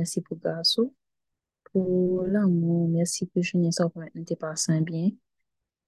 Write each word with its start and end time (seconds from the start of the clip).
merci 0.00 0.22
pour 0.22 0.38
grâce, 0.38 0.80
pour 1.72 2.22
l'amour, 2.24 2.88
merci 2.88 3.26
pour 3.26 3.44
ça 3.70 3.88
pour 3.90 4.02
mettre 4.02 4.34
passé 4.36 4.80
bien. 4.80 5.10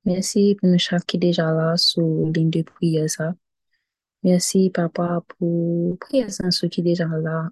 Merci 0.04 0.54
pour 0.60 0.68
nous 0.68 0.78
chaque 0.78 1.06
qui 1.06 1.16
est 1.16 1.20
déjà 1.20 1.50
là 1.50 1.76
sur 1.78 2.06
ligne 2.30 2.50
de 2.50 2.62
prière 2.62 3.08
ça. 3.08 3.34
Merci 4.22 4.68
papa 4.68 5.22
pour 5.28 5.98
présence 5.98 6.60
qui 6.70 6.80
est 6.80 6.84
déjà 6.84 7.06
là. 7.06 7.48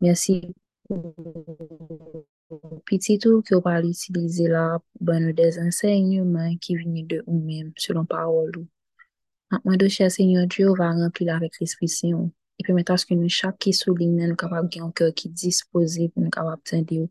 Merci 0.00 0.54
pour 0.88 1.14
petit 2.86 3.18
tout 3.18 3.42
que 3.42 3.56
vous 3.56 3.68
allez 3.68 3.90
utiliser 3.90 4.48
là 4.48 4.78
pour 5.04 5.14
nous 5.20 5.32
des 5.32 5.58
enseignements 5.58 6.56
qui 6.56 6.76
viennent 6.76 7.06
de 7.06 7.22
vous-même 7.26 7.72
selon 7.76 8.06
parole. 8.06 8.52
Maintenant, 9.64 9.88
cher 9.88 10.10
Seigneur 10.10 10.46
Dieu, 10.46 10.72
va 10.72 10.92
remplir 10.92 11.34
avec 11.34 11.60
l'Esprit. 11.60 11.88
Et 12.60 12.62
permettre 12.62 12.92
à 12.92 12.98
ce 12.98 13.06
que 13.06 13.14
nous, 13.14 13.26
chaque 13.30 13.56
qui 13.56 13.72
souligne, 13.72 14.28
nous 14.28 14.36
capable 14.36 14.68
de 14.68 14.82
un 14.82 14.90
cœur 14.90 15.14
qui 15.14 15.28
est 15.28 15.30
disposé 15.30 16.10
pour 16.10 16.22
nous 16.22 16.28
capable 16.28 16.60
d'entendre. 16.70 17.08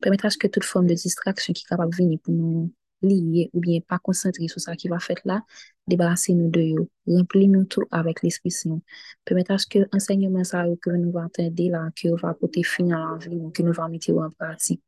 Permettre 0.00 0.24
à 0.24 0.30
ce 0.30 0.38
que 0.38 0.46
toute 0.46 0.64
forme 0.64 0.86
de 0.86 0.94
distraction 0.94 1.52
qui 1.52 1.62
est 1.62 1.68
capable 1.68 1.90
de 1.90 1.96
venir 1.96 2.18
pour 2.24 2.32
nous 2.32 2.72
lier 3.02 3.50
ou 3.52 3.60
bien 3.60 3.80
pas 3.86 3.98
concentrer 3.98 4.48
sur 4.48 4.62
ça 4.62 4.76
qui 4.76 4.88
va 4.88 4.98
faire 4.98 5.18
là, 5.26 5.42
débarrasser 5.86 6.32
nous 6.32 6.48
de 6.48 6.60
eux. 6.60 6.88
Remplir 7.06 7.48
nous 7.48 7.66
tout 7.66 7.84
avec 7.90 8.22
l'Esprit 8.22 8.50
Saint. 8.50 8.80
Permettre 9.26 9.50
à 9.50 9.58
ce 9.58 9.66
que 9.66 9.80
l'enseignement 9.92 10.40
que 10.80 10.90
nous 10.90 11.12
va 11.12 11.28
là, 11.36 11.90
que 11.94 12.08
va 12.22 12.32
porter 12.32 12.62
fin 12.62 12.88
à 12.90 13.12
la 13.12 13.28
vie, 13.28 13.36
nous 13.36 13.72
va 13.74 13.88
mettre 13.88 14.10
en 14.12 14.30
pratique. 14.30 14.82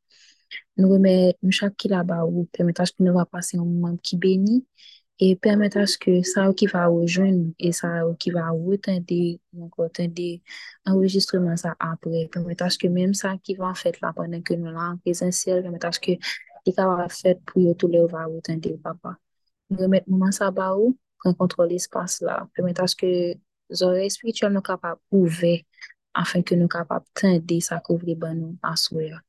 Nous 0.77 0.89
remettons 0.89 1.37
nous 1.43 1.51
chaque 1.51 1.75
qui 1.77 1.89
là-bas 1.89 2.23
permettre 2.51 2.81
à 2.81 2.85
ce 2.87 2.91
que 2.93 3.03
nous 3.03 3.13
va 3.13 3.27
passer 3.27 3.57
un 3.57 3.65
moment 3.65 3.95
qui 3.97 4.17
bénit 4.17 4.65
e 5.21 5.35
permet 5.37 5.75
aske 5.77 6.11
sa 6.25 6.47
ou 6.49 6.55
ki 6.57 6.65
va 6.71 6.87
oujoun 6.89 7.35
e 7.61 7.69
sa 7.79 7.89
ou 8.07 8.15
ki 8.21 8.31
va 8.33 8.47
outande 8.55 9.37
ou 9.53 9.67
kontande 9.75 10.29
enregistreman 10.89 11.59
sa 11.61 11.75
apre, 11.77 12.23
permet 12.33 12.61
aske 12.65 12.89
menm 12.89 13.13
sa 13.13 13.35
ki 13.37 13.53
va 13.59 13.69
an 13.69 13.77
fèt 13.77 13.99
la 14.01 14.09
panen 14.17 14.41
ke 14.47 14.57
nou 14.57 14.73
lan 14.73 14.97
prezensyel, 15.03 15.61
permet 15.61 15.85
aske 15.85 16.15
di 16.65 16.73
ka 16.77 16.87
va 16.89 17.05
fèt 17.05 17.43
pou 17.45 17.61
yo 17.61 17.75
tou 17.77 17.93
le 17.93 18.01
ou 18.01 18.09
va 18.09 18.25
outande 18.31 18.71
ou 18.73 18.81
papa. 18.81 19.13
Remet 19.69 20.09
mouman 20.09 20.33
sa 20.33 20.49
ba 20.57 20.71
ou, 20.73 20.95
pren 21.21 21.37
kontrol 21.37 21.69
l'espace 21.69 22.25
la, 22.25 22.39
permet 22.57 22.81
aske 22.81 23.11
zore 23.69 24.07
espirituel 24.09 24.55
nou 24.55 24.65
kapap 24.65 24.97
ouve 25.13 25.53
afin 26.17 26.41
ke 26.41 26.57
nou 26.57 26.71
kapap 26.71 27.05
tende 27.13 27.59
sa 27.61 27.77
kouvri 27.85 28.17
ban 28.17 28.33
nou 28.41 28.57
aswe 28.73 29.11
ya. 29.11 29.21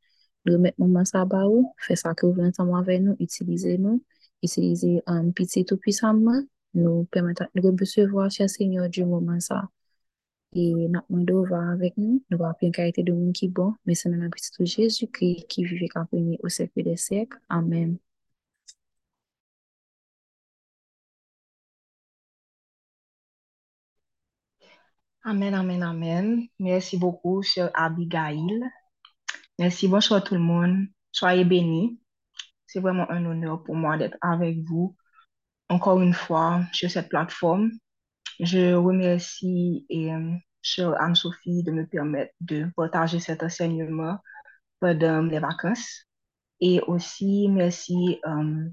Remet 0.48 0.80
mouman 0.80 1.04
sa 1.04 1.26
ba 1.28 1.44
ou, 1.44 1.68
fè 1.84 2.00
sa 2.00 2.16
kouvri 2.16 2.48
ansanman 2.48 2.88
ve 2.88 2.96
nou, 3.04 3.20
utilize 3.20 3.76
nou, 3.76 4.00
nous 4.42 4.48
utiliser 4.48 5.02
un 5.06 5.30
petit 5.30 5.64
tout 5.64 5.76
puissamment, 5.76 6.42
nous 6.74 7.04
permettre 7.04 7.44
de 7.54 7.68
recevoir, 7.78 8.30
cher 8.30 8.50
Seigneur, 8.50 8.88
du 8.88 9.04
moment 9.04 9.38
ça. 9.40 9.68
Et 10.54 10.72
notre 10.88 11.06
monde 11.10 11.30
va 11.48 11.70
avec 11.72 11.96
nous, 11.96 12.22
nous 12.30 12.38
va 12.38 12.54
une 12.60 12.72
qualité 12.72 13.02
de 13.02 13.12
monde 13.12 13.32
qui 13.32 13.46
est 13.46 13.48
bon, 13.48 13.74
mais 13.86 13.94
c'est 13.94 14.10
dans 14.10 14.30
petit 14.30 14.66
Jésus-Christ 14.66 15.46
qui 15.48 15.64
vit 15.64 15.88
accompagné 15.94 16.38
au 16.42 16.48
siècle 16.48 16.82
des 16.82 16.96
siècles. 16.96 17.38
Amen. 17.48 17.98
Amen, 25.24 25.54
amen, 25.54 25.82
amen. 25.82 26.48
Merci 26.58 26.96
beaucoup, 26.98 27.42
cher 27.42 27.70
Abigail. 27.74 28.60
Merci, 29.58 29.88
bonsoir 29.88 30.22
tout 30.24 30.34
le 30.34 30.40
monde. 30.40 30.86
Soyez 31.12 31.44
bénis. 31.44 31.98
C'est 32.72 32.80
vraiment 32.80 33.10
un 33.10 33.26
honneur 33.26 33.62
pour 33.62 33.74
moi 33.74 33.98
d'être 33.98 34.16
avec 34.22 34.60
vous 34.60 34.96
encore 35.68 36.00
une 36.00 36.14
fois 36.14 36.62
sur 36.72 36.90
cette 36.90 37.10
plateforme. 37.10 37.70
Je 38.40 38.72
remercie 38.72 39.84
et, 39.90 40.10
euh, 40.10 40.94
Anne-Sophie 40.98 41.64
de 41.64 41.70
me 41.70 41.86
permettre 41.86 42.32
de 42.40 42.66
partager 42.74 43.20
cet 43.20 43.42
enseignement 43.42 44.16
pendant 44.80 45.20
les 45.20 45.38
vacances. 45.38 46.06
Et 46.60 46.80
aussi, 46.86 47.46
merci 47.50 48.18
euh, 48.26 48.70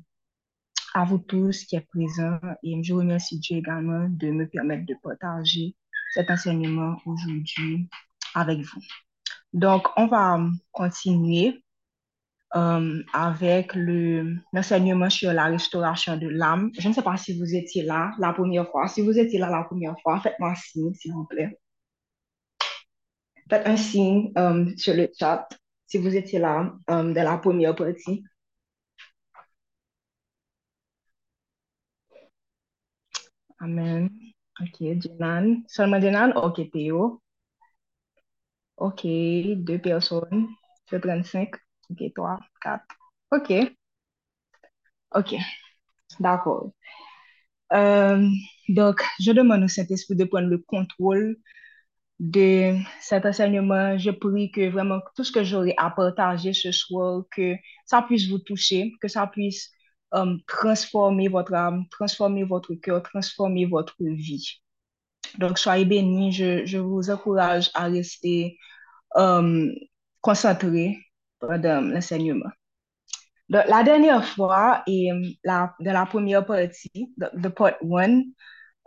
à 0.94 1.04
vous 1.04 1.18
tous 1.18 1.66
qui 1.66 1.76
êtes 1.76 1.88
présents. 1.88 2.40
Et 2.64 2.82
je 2.82 2.94
remercie 2.94 3.38
Dieu 3.40 3.58
également 3.58 4.08
de 4.08 4.32
me 4.32 4.48
permettre 4.48 4.86
de 4.86 4.96
partager 5.04 5.76
cet 6.14 6.32
enseignement 6.32 6.96
aujourd'hui 7.06 7.90
avec 8.34 8.60
vous. 8.62 8.82
Donc, 9.52 9.90
on 9.98 10.08
va 10.08 10.40
continuer 10.72 11.62
euh, 12.56 13.04
avec 13.14 13.74
l'enseignement 13.76 15.10
sur 15.10 15.34
la 15.34 15.46
restauration 15.46 16.18
de 16.18 16.28
l'âme. 16.28 16.72
Je 16.80 16.88
ne 16.88 16.94
sais 16.94 17.02
pas 17.04 17.18
si 17.18 17.38
vous 17.38 17.56
étiez 17.56 17.84
là 17.84 18.12
la 18.20 18.34
première 18.34 18.68
fois. 18.70 18.88
Si 18.88 19.02
vous 19.02 19.18
étiez 19.20 19.40
là 19.40 19.50
la 19.50 19.64
première 19.64 19.96
fois, 20.02 20.20
faites-moi 20.22 20.52
un 20.52 20.56
signe, 20.56 20.94
s'il 20.94 21.14
vous 21.14 21.26
plaît. 21.26 21.58
Faites 23.50 23.68
un 23.68 23.78
signe 23.78 24.32
euh, 24.38 24.66
sur 24.78 24.94
le 24.94 25.10
chat 25.20 25.48
si 25.88 25.98
vous 25.98 26.16
étiez 26.16 26.40
là 26.40 26.74
euh, 26.90 27.14
dans 27.14 27.24
la 27.24 27.38
première 27.38 27.76
partie. 27.76 28.24
Amen. 33.62 34.10
Ok, 34.62 34.78
Jenan. 35.02 35.64
Seulement 35.68 36.02
Jenan? 36.02 36.32
Ok, 36.36 36.70
Théo. 36.72 37.22
Ok, 38.78 39.06
deux 39.06 39.80
personnes. 39.80 40.48
C'est 40.90 41.00
35. 41.02 41.52
Ok, 41.92 42.02
3, 42.16 42.40
4. 42.62 42.86
Ok. 43.32 43.52
Ok. 45.16 45.36
D'accord. 46.20 46.74
Euh, 47.74 48.28
donc, 48.70 49.04
je 49.20 49.32
demande 49.32 49.64
au 49.64 49.68
Saint-Esprit 49.68 50.16
de 50.16 50.24
prendre 50.26 50.48
le 50.48 50.58
contrôle 50.60 51.38
de 52.20 52.76
cet 53.02 53.26
enseignement. 53.26 53.98
Je 53.98 54.12
prie 54.12 54.52
que 54.52 54.70
vraiment 54.70 55.00
tout 55.16 55.24
ce 55.24 55.32
que 55.32 55.44
j'aurai 55.44 55.74
à 55.78 55.92
partager 55.92 56.54
ce 56.54 56.72
soir, 56.72 57.24
que 57.32 57.56
ça 57.86 58.02
puisse 58.04 58.30
vous 58.30 58.40
toucher, 58.40 58.94
que 59.02 59.08
ça 59.08 59.28
puisse 59.28 59.72
euh, 60.16 60.38
transformer 60.48 61.28
votre 61.30 61.54
âme, 61.54 61.86
transformer 61.92 62.44
votre 62.44 62.76
cœur, 62.76 63.04
transformer 63.04 63.66
votre 63.66 63.96
vie. 64.00 64.62
Donc, 65.40 65.60
soyez 65.60 65.86
bénis. 65.86 66.32
Je, 66.32 66.66
je 66.66 66.78
vous 66.78 67.10
encourage 67.10 67.72
à 67.74 67.86
rester 67.86 68.58
euh, 69.18 69.72
concentré 70.22 70.98
pendant 71.40 71.82
l'enseignement. 71.82 72.50
La 73.50 73.82
dernière 73.82 74.24
fois, 74.26 74.84
et 74.86 75.10
la, 75.44 75.74
dans 75.80 75.94
la 75.94 76.06
première 76.06 76.46
partie, 76.46 77.12
de, 77.18 77.48
part 77.48 77.74
1, 77.82 78.22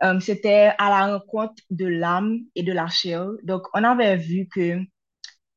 um, 0.01 0.21
c'était 0.21 0.71
à 0.77 0.89
la 0.89 1.17
rencontre 1.17 1.61
de 1.69 1.85
l'âme 1.85 2.39
et 2.55 2.63
de 2.63 2.71
la 2.71 2.87
chair. 2.87 3.27
Donc, 3.43 3.63
on 3.73 3.83
avait 3.83 4.15
vu 4.15 4.47
que 4.47 4.79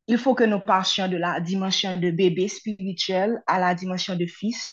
il 0.09 0.19
faut 0.19 0.34
que 0.34 0.43
nous 0.45 0.61
passions 0.61 1.09
de 1.09 1.17
la 1.17 1.41
dimension 1.41 1.99
de 1.99 2.11
bébé 2.11 2.49
spirituel 2.49 3.43
à 3.47 3.61
la 3.61 3.75
dimension 3.75 4.17
de 4.17 4.27
fils. 4.27 4.73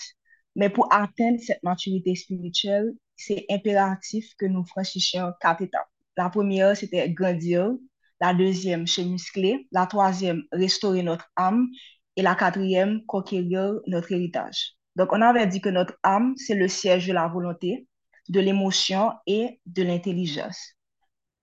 Mais 0.55 0.69
pour 0.69 0.91
atteindre 0.91 1.39
cette 1.39 1.61
maturité 1.63 2.15
spirituelle, 2.15 2.93
c'est 3.15 3.45
impératif 3.49 4.33
que 4.37 4.45
nous 4.45 4.65
franchissions 4.65 5.31
quatre 5.41 5.61
étapes. 5.61 5.89
La 6.17 6.29
première, 6.29 6.75
c'était 6.75 7.09
grandir. 7.09 7.71
La 8.19 8.33
deuxième, 8.33 8.87
se 8.87 9.01
muscler. 9.01 9.67
La 9.71 9.85
troisième, 9.85 10.43
restaurer 10.51 11.03
notre 11.03 11.29
âme 11.35 11.67
et 12.15 12.21
la 12.21 12.35
quatrième, 12.35 13.05
conquérir 13.05 13.73
notre 13.87 14.11
héritage. 14.11 14.75
Donc, 14.95 15.11
on 15.11 15.21
avait 15.21 15.47
dit 15.47 15.61
que 15.61 15.69
notre 15.69 15.97
âme, 16.03 16.33
c'est 16.37 16.55
le 16.55 16.67
siège 16.67 17.07
de 17.07 17.13
la 17.13 17.27
volonté, 17.27 17.87
de 18.29 18.39
l'émotion 18.39 19.11
et 19.25 19.59
de 19.65 19.83
l'intelligence. 19.83 20.75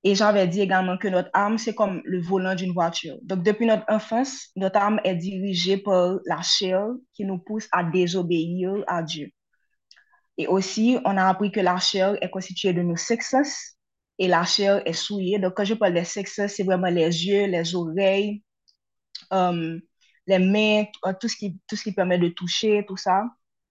Et 0.03 0.15
j'avais 0.15 0.47
dit 0.47 0.63
également 0.63 0.97
que 0.97 1.09
notre 1.09 1.29
âme, 1.35 1.59
c'est 1.59 1.75
comme 1.75 2.01
le 2.05 2.21
volant 2.23 2.55
d'une 2.55 2.73
voiture. 2.73 3.19
Donc, 3.23 3.43
depuis 3.43 3.67
notre 3.67 3.85
enfance, 3.89 4.49
notre 4.57 4.79
âme 4.79 5.01
est 5.05 5.17
dirigée 5.17 5.77
par 5.77 6.19
la 6.25 6.41
chair 6.41 6.87
qui 7.13 7.25
nous 7.25 7.39
pousse 7.39 7.69
à 7.73 7.85
désobéir 7.85 8.73
à 8.87 9.03
Dieu. 9.03 9.31
Et 10.39 10.47
aussi, 10.47 10.99
on 11.05 11.19
a 11.19 11.29
appris 11.29 11.53
que 11.53 11.61
la 11.61 11.79
chair 11.79 12.17
est 12.23 12.31
constituée 12.31 12.73
de 12.73 12.81
nos 12.81 12.97
sexes 12.97 13.77
et 14.19 14.27
la 14.27 14.45
chair 14.45 14.81
est 14.87 14.95
souillée. 14.95 15.39
Donc, 15.39 15.55
quand 15.55 15.65
je 15.65 15.75
parle 15.75 15.93
des 15.93 16.05
sexes, 16.05 16.47
c'est 16.47 16.63
vraiment 16.63 16.89
les 16.89 17.27
yeux, 17.27 17.47
les 17.47 17.75
oreilles, 17.75 18.43
euh, 19.35 19.79
les 20.27 20.39
mains, 20.39 20.85
euh, 21.07 21.13
tout 21.19 21.29
ce, 21.29 21.37
qui, 21.37 21.59
tout 21.67 21.77
ce 21.77 21.83
qui 21.83 21.93
permet 21.93 22.19
de 22.19 22.29
toucher, 22.29 22.85
tout 22.87 22.97
ça. 22.97 23.25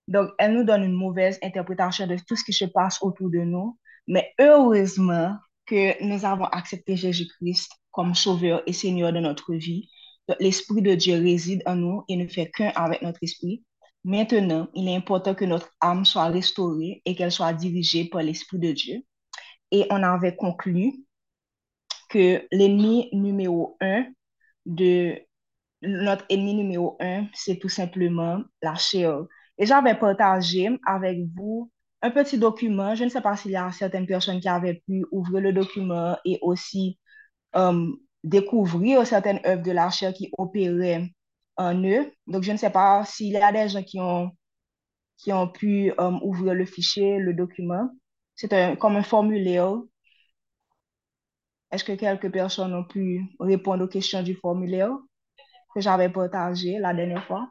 Donc, 0.07 0.31
elle 0.39 0.53
nous 0.53 0.63
donne 0.63 0.83
une 0.83 0.93
mauvaise 0.95 1.37
interprétation 1.43 2.07
de 2.07 2.17
tout 2.27 2.35
ce 2.35 2.43
qui 2.43 2.53
se 2.53 2.65
passe 2.65 2.97
autour 3.01 3.29
de 3.29 3.39
nous. 3.39 3.77
Mais 4.07 4.33
heureusement 4.39 5.35
que 5.65 6.03
nous 6.03 6.25
avons 6.25 6.45
accepté 6.45 6.95
Jésus-Christ 6.95 7.71
comme 7.91 8.15
sauveur 8.15 8.63
et 8.65 8.73
Seigneur 8.73 9.13
de 9.13 9.19
notre 9.19 9.53
vie. 9.53 9.87
L'Esprit 10.39 10.81
de 10.81 10.95
Dieu 10.95 11.15
réside 11.15 11.61
en 11.65 11.75
nous 11.75 12.03
et 12.07 12.15
ne 12.15 12.27
fait 12.27 12.49
qu'un 12.49 12.69
avec 12.75 13.01
notre 13.01 13.19
esprit. 13.21 13.63
Maintenant, 14.03 14.67
il 14.73 14.87
est 14.87 14.95
important 14.95 15.35
que 15.35 15.45
notre 15.45 15.69
âme 15.81 16.05
soit 16.05 16.27
restaurée 16.27 17.01
et 17.05 17.15
qu'elle 17.15 17.31
soit 17.31 17.53
dirigée 17.53 18.05
par 18.05 18.23
l'Esprit 18.23 18.59
de 18.59 18.71
Dieu. 18.71 19.03
Et 19.71 19.85
on 19.91 20.01
avait 20.01 20.35
conclu 20.35 21.05
que 22.09 22.47
l'ennemi 22.51 23.09
numéro 23.13 23.77
un 23.81 24.05
de 24.65 25.19
notre 25.81 26.25
ennemi 26.29 26.53
numéro 26.55 26.97
un, 26.99 27.27
c'est 27.33 27.57
tout 27.57 27.69
simplement 27.69 28.41
la 28.61 28.75
chair. 28.75 29.25
Et 29.57 29.65
j'avais 29.65 29.95
partagé 29.95 30.69
avec 30.85 31.19
vous 31.35 31.71
un 32.01 32.11
petit 32.11 32.37
document. 32.37 32.95
Je 32.95 33.03
ne 33.05 33.09
sais 33.09 33.21
pas 33.21 33.35
s'il 33.35 33.51
y 33.51 33.55
a 33.55 33.71
certaines 33.71 34.07
personnes 34.07 34.39
qui 34.39 34.49
avaient 34.49 34.81
pu 34.87 35.05
ouvrir 35.11 35.41
le 35.41 35.53
document 35.53 36.17
et 36.25 36.39
aussi 36.41 36.99
euh, 37.55 37.87
découvrir 38.23 39.05
certaines 39.07 39.39
œuvres 39.45 39.63
de 39.63 39.71
l'archer 39.71 40.13
qui 40.13 40.31
opéraient 40.37 41.09
en 41.57 41.83
eux. 41.83 42.11
Donc, 42.27 42.43
je 42.43 42.51
ne 42.51 42.57
sais 42.57 42.69
pas 42.71 43.05
s'il 43.05 43.33
y 43.33 43.37
a 43.37 43.51
des 43.51 43.69
gens 43.69 43.83
qui 43.83 43.99
ont, 43.99 44.31
qui 45.17 45.33
ont 45.33 45.47
pu 45.49 45.93
euh, 45.99 46.11
ouvrir 46.23 46.53
le 46.55 46.65
fichier, 46.65 47.19
le 47.19 47.33
document. 47.33 47.89
C'est 48.35 48.77
comme 48.79 48.95
un 48.95 49.03
formulaire. 49.03 49.75
Est-ce 51.71 51.83
que 51.83 51.93
quelques 51.93 52.31
personnes 52.31 52.73
ont 52.75 52.83
pu 52.83 53.25
répondre 53.39 53.83
aux 53.83 53.87
questions 53.87 54.21
du 54.23 54.35
formulaire? 54.35 54.91
Que 55.73 55.81
j'avais 55.81 56.09
partagé 56.09 56.79
la 56.79 56.93
dernière 56.93 57.25
fois? 57.25 57.49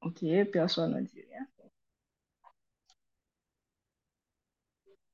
Ok, 0.00 0.24
personne 0.52 0.92
n'a 0.94 1.02
dit 1.02 1.22
rien. 1.30 1.46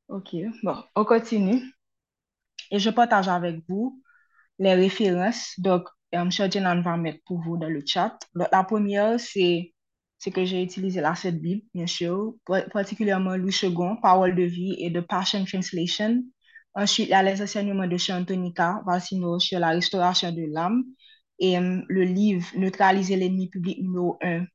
Ok, 0.08 0.34
bon, 0.62 0.82
on 0.96 1.04
continue. 1.04 1.62
Et 2.70 2.78
je 2.78 2.90
partage 2.90 3.28
avec 3.28 3.62
vous 3.68 4.02
les 4.60 4.74
références. 4.74 5.54
Donc, 5.58 5.88
M. 6.12 6.30
Jenan 6.30 6.82
va 6.82 6.96
mettre 6.96 7.20
pour 7.26 7.40
vous 7.42 7.56
dans 7.58 7.68
le 7.70 7.82
chat. 7.86 8.18
la 8.34 8.64
première, 8.64 9.20
c'est 9.20 9.72
que 10.34 10.44
j'ai 10.44 10.62
utilisé 10.62 11.00
la 11.02 11.14
cette 11.16 11.40
Bible, 11.40 11.62
bien 11.74 11.86
sûr, 11.88 12.34
particulièrement 12.72 13.36
Louis 13.36 13.52
II, 13.52 14.00
Parole 14.02 14.34
de 14.36 14.44
vie 14.44 14.76
et 14.80 14.90
de 14.90 15.00
Passion 15.00 15.44
Translation. 15.44 16.24
Ensuite, 16.75 17.09
il 17.09 17.11
y 17.11 17.15
a 17.15 17.23
les 17.23 17.41
enseignements 17.41 17.87
de 17.87 17.97
Chantonica, 17.97 18.82
Valsino 18.85 19.38
sur 19.38 19.61
la 19.61 19.69
restauration 19.69 20.32
de 20.32 20.44
l'âme 20.53 20.85
et 21.38 21.56
um, 21.56 21.85
le 21.88 22.03
livre 22.03 22.47
Neutraliser 22.56 23.17
l'ennemi 23.17 23.49
public 23.49 23.81
numéro 23.81 24.19
1, 24.23 24.47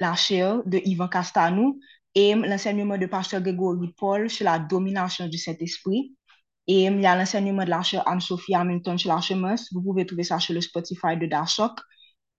La 0.00 0.14
chair 0.14 0.62
de 0.66 0.80
Yvan 0.84 1.08
Castanou 1.08 1.80
et 2.14 2.34
l'enseignement 2.34 2.96
de 2.98 3.06
Pasteur 3.06 3.40
Grégory 3.40 3.92
Paul 3.96 4.30
sur 4.30 4.44
la 4.44 4.58
domination 4.58 5.26
du 5.28 5.38
Saint-Esprit. 5.38 6.14
Et 6.66 6.84
il 6.84 7.00
y 7.00 7.06
a 7.06 7.16
l'enseignement 7.16 7.64
de 7.64 7.70
la 7.70 7.82
Anne-Sophie 8.06 8.54
Hamilton 8.54 8.96
sur 8.96 9.10
l'archemence. 9.10 9.68
Vous 9.72 9.82
pouvez 9.82 10.06
trouver 10.06 10.22
ça 10.22 10.38
sur 10.38 10.54
le 10.54 10.60
Spotify 10.60 11.16
de 11.16 11.26
Darshok. 11.26 11.72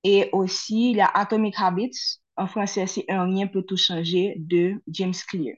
Et 0.04 0.30
aussi, 0.32 0.92
il 0.92 0.98
y 0.98 1.02
a 1.02 1.08
Atomic 1.08 1.56
Habits. 1.58 2.20
En 2.38 2.48
français, 2.48 2.88
c'est 2.88 3.06
Un 3.10 3.26
rien 3.26 3.48
peut 3.48 3.64
tout 3.64 3.78
changer 3.78 4.36
de 4.38 4.82
James 4.88 5.14
Clear. 5.28 5.56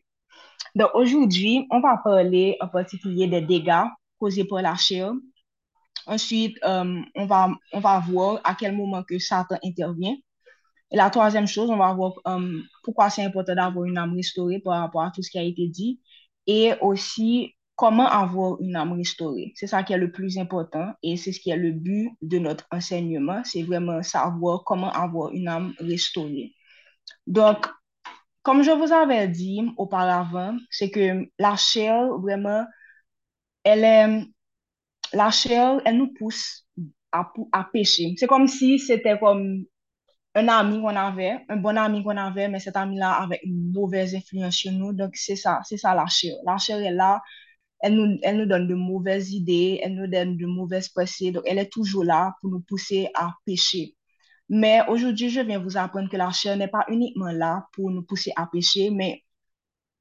Donc 0.78 0.92
aujourd'hui, 0.94 1.66
on 1.72 1.80
va 1.80 1.98
parler 1.98 2.56
en 2.62 2.68
particulier 2.68 3.26
des 3.26 3.42
dégâts 3.42 3.86
causés 4.20 4.46
par 4.46 4.62
la 4.62 4.76
chair. 4.76 5.12
Ensuite, 6.06 6.56
euh, 6.64 7.02
on, 7.16 7.26
va, 7.26 7.50
on 7.74 7.80
va 7.80 8.00
voir 8.00 8.40
à 8.44 8.54
quel 8.54 8.76
moment 8.76 9.02
que 9.02 9.18
Satan 9.18 9.58
intervient. 9.64 10.16
Et 10.92 10.96
la 10.96 11.10
troisième 11.10 11.48
chose, 11.48 11.72
on 11.72 11.78
va 11.78 11.92
voir 11.94 12.14
euh, 12.28 12.62
pourquoi 12.84 13.10
c'est 13.10 13.24
important 13.24 13.56
d'avoir 13.56 13.86
une 13.86 13.98
âme 13.98 14.16
restaurée 14.16 14.60
par 14.60 14.80
rapport 14.80 15.02
à 15.02 15.10
tout 15.10 15.24
ce 15.24 15.32
qui 15.32 15.40
a 15.40 15.44
été 15.44 15.68
dit. 15.68 16.00
Et 16.46 16.74
aussi, 16.80 17.56
comment 17.76 18.08
avoir 18.08 18.62
une 18.62 18.76
âme 18.76 18.94
restaurée. 18.94 19.54
C'est 19.56 19.66
ça 19.66 19.82
qui 19.82 19.94
est 19.94 19.98
le 19.98 20.12
plus 20.12 20.38
important 20.38 20.94
et 21.02 21.18
c'est 21.18 21.32
ce 21.32 21.40
qui 21.40 21.50
est 21.50 21.58
le 21.58 21.72
but 21.72 22.12
de 22.22 22.38
notre 22.38 22.68
enseignement. 22.72 23.42
C'est 23.44 23.64
vraiment 23.64 24.04
savoir 24.04 24.64
comment 24.64 24.92
avoir 24.92 25.32
une 25.32 25.48
âme 25.48 25.74
restaurée. 25.80 26.54
Donc, 27.26 27.68
comme 28.48 28.64
je 28.64 28.72
vous 28.72 28.94
avais 28.94 29.28
dit 29.28 29.62
auparavant, 29.78 30.58
c'est 30.72 30.90
que 30.90 31.30
la 31.38 31.58
chair, 31.58 32.18
vraiment, 32.18 32.66
elle 33.64 33.84
est, 33.84 34.26
elle 35.14 35.98
nous 35.98 36.14
pousse 36.14 36.66
à, 37.12 37.32
à 37.52 37.66
pécher. 37.66 38.16
C'est 38.18 38.28
comme 38.28 38.48
si 38.48 38.80
c'était 38.80 39.20
comme 39.20 39.66
un 40.36 40.48
ami 40.50 40.82
qu'on 40.82 40.96
avait, 40.96 41.40
un 41.50 41.58
bon 41.58 41.78
ami 41.78 42.04
qu'on 42.04 42.18
avait, 42.18 42.50
mais 42.50 42.62
cet 42.62 42.78
ami-là 42.78 43.14
avait 43.24 43.42
une 43.44 43.74
mauvaise 43.74 44.16
influence 44.16 44.56
sur 44.58 44.72
nous. 44.74 44.94
Donc, 44.94 45.16
c'est 45.18 45.36
ça, 45.38 45.62
c'est 45.66 45.78
ça 45.78 45.96
la 45.96 46.08
chair. 46.08 46.36
La 46.46 46.58
chair 46.58 46.80
est 46.80 46.94
là, 46.94 47.22
elle 47.82 47.96
nous, 47.96 48.20
elle 48.24 48.38
nous 48.40 48.48
donne 48.48 48.70
de 48.70 48.76
mauvaises 48.76 49.34
idées, 49.34 49.82
elle 49.84 49.96
nous 49.96 50.08
donne 50.08 50.38
de 50.38 50.48
mauvaises 50.48 50.90
pensées. 50.90 51.34
Donc, 51.34 51.44
elle 51.48 51.60
est 51.60 51.72
toujours 51.74 52.06
là 52.06 52.36
pour 52.42 52.52
nous 52.52 52.62
pousser 52.62 53.10
à 53.16 53.34
pécher. 53.46 53.97
Mais 54.50 54.82
aujourd'hui, 54.88 55.30
je 55.30 55.42
viens 55.42 55.60
vous 55.60 55.78
apprendre 55.78 56.10
que 56.10 56.18
la 56.18 56.32
chair 56.32 56.56
n'est 56.58 56.68
pas 56.68 56.86
uniquement 56.88 57.32
là 57.32 57.68
pour 57.74 57.92
nous 57.92 58.04
pousser 58.04 58.32
à 58.36 58.48
pécher, 58.48 58.90
mais 58.90 59.24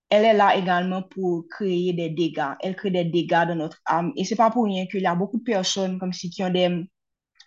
elle 0.08 0.24
est 0.24 0.34
là 0.34 0.56
également 0.56 1.02
pour 1.02 1.46
créer 1.48 1.92
des 1.92 2.10
dégâts. 2.10 2.54
Elle 2.60 2.76
crée 2.76 2.90
des 2.90 3.04
dégâts 3.04 3.46
dans 3.48 3.56
notre 3.56 3.80
âme. 3.86 4.12
Et 4.16 4.24
c'est 4.24 4.36
pas 4.36 4.50
pour 4.50 4.64
rien 4.64 4.86
qu'il 4.86 5.02
y 5.02 5.06
a 5.06 5.14
beaucoup 5.14 5.38
de 5.38 5.42
personnes 5.42 5.98
comme 5.98 6.12
si 6.12 6.30
qui 6.30 6.44
ont 6.44 6.50
des, 6.50 6.84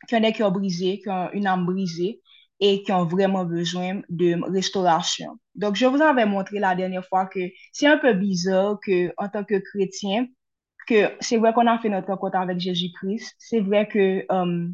qui 0.07 0.16
ont 0.16 0.19
des 0.19 0.34
cœurs 0.34 0.51
brisés, 0.51 1.00
qui 1.00 1.10
ont 1.10 1.31
une 1.31 1.48
âme 1.48 1.66
brisée 1.66 2.22
et 2.60 2.84
qui 2.84 2.92
ont 2.92 3.06
vraiment 3.06 3.45
besoin 3.45 4.02
de 4.10 4.38
restauration. 4.52 5.40
Donc, 5.56 5.75
je 5.75 5.86
vous 5.86 6.02
avais 6.02 6.25
montré 6.25 6.60
la 6.60 6.75
dernière 6.75 7.06
fois 7.06 7.25
que 7.25 7.40
c'est 7.72 7.88
un 7.88 7.98
peu 7.98 8.13
bizarre 8.13 8.78
que, 8.86 9.13
en 9.18 9.30
tant 9.30 9.45
que 9.45 9.56
chrétien, 9.56 10.28
que 10.88 11.12
c'est 11.22 11.38
vrai 11.38 11.54
qu'on 11.54 11.68
a 11.68 11.80
fait 11.80 11.90
notre 11.90 12.07
rencontre 12.10 12.38
avec 12.38 12.60
Jésus-Christ. 12.60 13.36
C'est 13.38 13.62
vrai 13.62 13.88
que, 13.88 14.25
euh, 14.31 14.68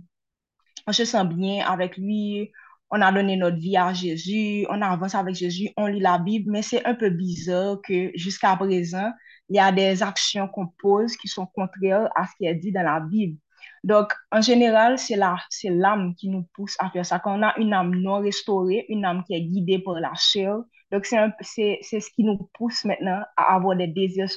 on 0.88 0.92
se 0.92 1.06
sent 1.06 1.26
bien 1.26 1.66
avec 1.66 1.98
lui, 1.98 2.52
on 2.92 3.02
a 3.02 3.12
donné 3.12 3.36
notre 3.38 3.58
vie 3.58 3.78
à 3.78 3.94
Jésus, 3.94 4.66
on 4.70 4.82
avance 4.82 5.16
avec 5.16 5.36
Jésus, 5.36 5.70
on 5.78 5.88
lit 5.88 6.00
la 6.00 6.18
Bible, 6.20 6.52
mais 6.52 6.62
c'est 6.62 6.86
un 6.86 6.96
peu 6.96 7.10
bizarre 7.10 7.78
que 7.84 8.12
jusqu'à 8.16 8.56
présent, 8.56 9.12
il 9.50 9.56
y 9.56 9.60
a 9.60 9.72
des 9.72 10.02
actions 10.04 10.48
qu'on 10.48 10.68
pose 10.68 11.16
qui 11.18 11.28
sont 11.28 11.48
contraires 11.48 12.10
à 12.16 12.26
ce 12.28 12.36
qui 12.38 12.46
est 12.46 12.56
dit 12.56 12.72
dans 12.72 12.84
la 12.84 13.00
Bible. 13.00 13.38
Donc, 13.84 14.14
en 14.32 14.42
général, 14.42 14.98
c'est 14.98 15.16
l'âme 15.16 16.16
qui 16.16 16.30
nous 16.30 16.44
pousse 16.54 16.76
à 16.80 16.90
faire 16.90 17.06
ça. 17.06 17.20
Quand 17.20 17.40
on 17.40 17.44
a 17.44 17.58
une 17.58 17.74
âme 17.74 17.96
non 17.96 18.20
restaurée, 18.20 18.86
une 18.90 19.06
âme 19.06 19.24
qui 19.24 19.36
est 19.36 19.42
guidée 19.42 19.80
par 19.80 20.00
la 20.00 20.14
chair, 20.16 20.58
donc 20.92 21.06
c'est 21.06 21.78
ce 21.82 22.10
qui 22.16 22.24
nous 22.24 22.50
pousse 22.54 22.86
maintenant 22.86 23.22
à 23.38 23.56
avoir 23.56 23.76
des 23.76 23.88
désirs 23.88 24.30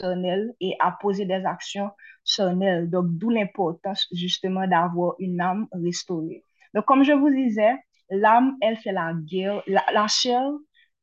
et 0.60 0.74
à 0.80 0.92
poser 1.00 1.24
des 1.24 1.44
actions 1.44 1.90
charnelles. 2.28 2.90
Donc, 2.90 3.06
d'où 3.08 3.30
l'importance 3.30 4.06
justement 4.12 4.66
d'avoir 4.66 5.14
une 5.18 5.40
âme 5.40 5.66
restaurée. 5.72 6.44
Donc, 6.74 6.84
comme 6.86 7.04
je 7.04 7.12
vous 7.12 7.30
disais, 7.30 7.74
l'âme, 8.10 8.56
elle 8.60 8.76
fait 8.76 8.92
la 8.92 9.12
guerre, 9.14 9.62
la, 9.66 10.06
chair, 10.08 10.42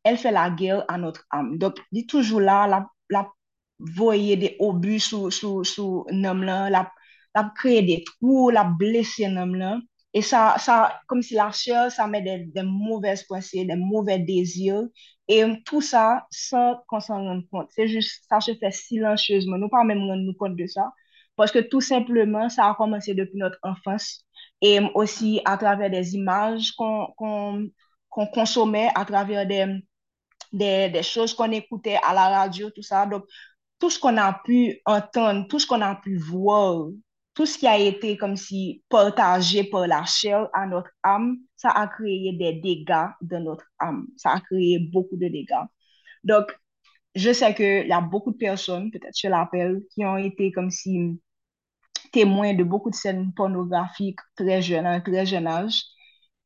elle 0.04 0.18
fait 0.18 0.32
la 0.32 0.50
guerre 0.50 0.86
à 0.88 0.98
notre 0.98 1.26
âme. 1.32 1.58
Donc, 1.58 1.78
dit 1.92 2.08
toujours 2.08 2.42
là, 2.42 2.68
la, 2.68 2.88
la 3.10 3.32
voyer 3.80 4.38
des 4.38 4.56
obus 4.60 5.00
sous, 5.00 5.32
sous, 5.32 5.64
sous 5.64 6.06
là, 6.10 6.70
la 6.70 6.92
la 7.36 7.52
créer 7.56 7.82
des 7.84 8.04
trous, 8.04 8.50
la 8.50 8.64
blesser 8.64 9.28
là. 9.28 9.78
Et 10.14 10.22
ça, 10.22 10.56
ça, 10.58 11.02
comme 11.08 11.22
si 11.22 11.34
la 11.34 11.52
chair, 11.52 11.92
ça 11.92 12.08
met 12.08 12.22
des, 12.22 12.46
des 12.46 12.64
mauvaises 12.64 13.24
pensées, 13.24 13.66
des 13.66 13.76
mauvais 13.76 14.18
désirs. 14.20 14.88
Et 15.28 15.44
tout 15.66 15.82
ça, 15.82 16.26
sans 16.32 16.78
qu'on 16.88 17.02
s'en 17.02 17.18
rende 17.22 17.50
compte. 17.50 17.68
C'est 17.72 17.88
juste, 17.90 18.24
ça 18.30 18.40
se 18.40 18.56
fait 18.56 18.72
silencieusement. 18.72 19.58
Nous 19.58 19.68
pas 19.70 19.84
même 19.84 20.00
rendre 20.00 20.32
compte 20.38 20.56
de 20.56 20.66
ça. 20.68 20.94
Parce 21.36 21.52
que 21.52 21.60
tout 21.60 21.82
simplement, 21.82 22.50
ça 22.50 22.70
a 22.70 22.76
commencé 22.76 23.14
depuis 23.14 23.38
notre 23.38 23.60
enfance. 23.64 24.26
Et 24.62 24.80
aussi 24.96 25.42
à 25.46 25.58
travers 25.58 25.90
des 25.90 26.16
images 26.16 26.72
qu'on 26.74 27.08
qu'on 28.10 28.28
consommait, 28.28 28.90
à 28.96 29.04
travers 29.06 29.46
des, 29.46 29.80
des, 30.54 30.90
des 30.90 31.04
choses 31.04 31.34
qu'on 31.34 31.52
écoutait 31.52 32.00
à 32.04 32.14
la 32.14 32.30
radio, 32.30 32.70
tout 32.72 32.82
ça. 32.82 33.06
Donc, 33.06 33.26
tout 33.80 33.90
ce 33.90 34.00
qu'on 34.00 34.18
a 34.18 34.34
pu 34.46 34.82
entendre, 34.86 35.48
tout 35.48 35.60
ce 35.60 35.68
qu'on 35.68 35.82
a 35.82 35.96
pu 35.96 36.18
voir, 36.18 36.88
tout 37.34 37.46
ce 37.46 37.58
qui 37.58 37.68
a 37.68 37.78
été 37.78 38.18
comme 38.18 38.38
si 38.38 38.84
partagé 38.90 39.66
par 39.66 39.88
la 39.88 40.06
chair 40.06 40.48
à 40.54 40.66
notre 40.66 40.92
âme, 41.04 41.38
ça 41.56 41.70
a 41.72 41.88
créé 41.88 42.34
des 42.34 42.54
dégâts 42.54 43.10
dans 43.22 43.44
notre 43.44 43.66
âme. 43.80 44.08
Ça 44.18 44.32
a 44.32 44.40
créé 44.42 44.80
beaucoup 44.80 45.18
de 45.18 45.28
dégâts. 45.28 45.66
Donc, 46.24 46.46
je 47.16 47.34
sais 47.34 47.54
qu'il 47.56 47.88
y 47.88 47.94
a 47.94 48.02
beaucoup 48.02 48.32
de 48.32 48.38
personnes, 48.38 48.92
peut-être 48.92 49.18
je 49.18 49.28
l'appelle, 49.28 49.82
qui 49.94 50.06
ont 50.06 50.18
été 50.18 50.52
comme 50.52 50.72
si 50.72 51.20
témoins 52.16 52.54
de 52.54 52.64
beaucoup 52.64 52.90
de 52.90 52.96
scènes 52.96 53.34
pornographiques 53.34 54.20
très 54.36 54.62
jeunes, 54.62 54.88
à 54.88 54.92
un 54.92 55.02
très 55.02 55.26
jeune 55.26 55.48
âge, 55.48 55.78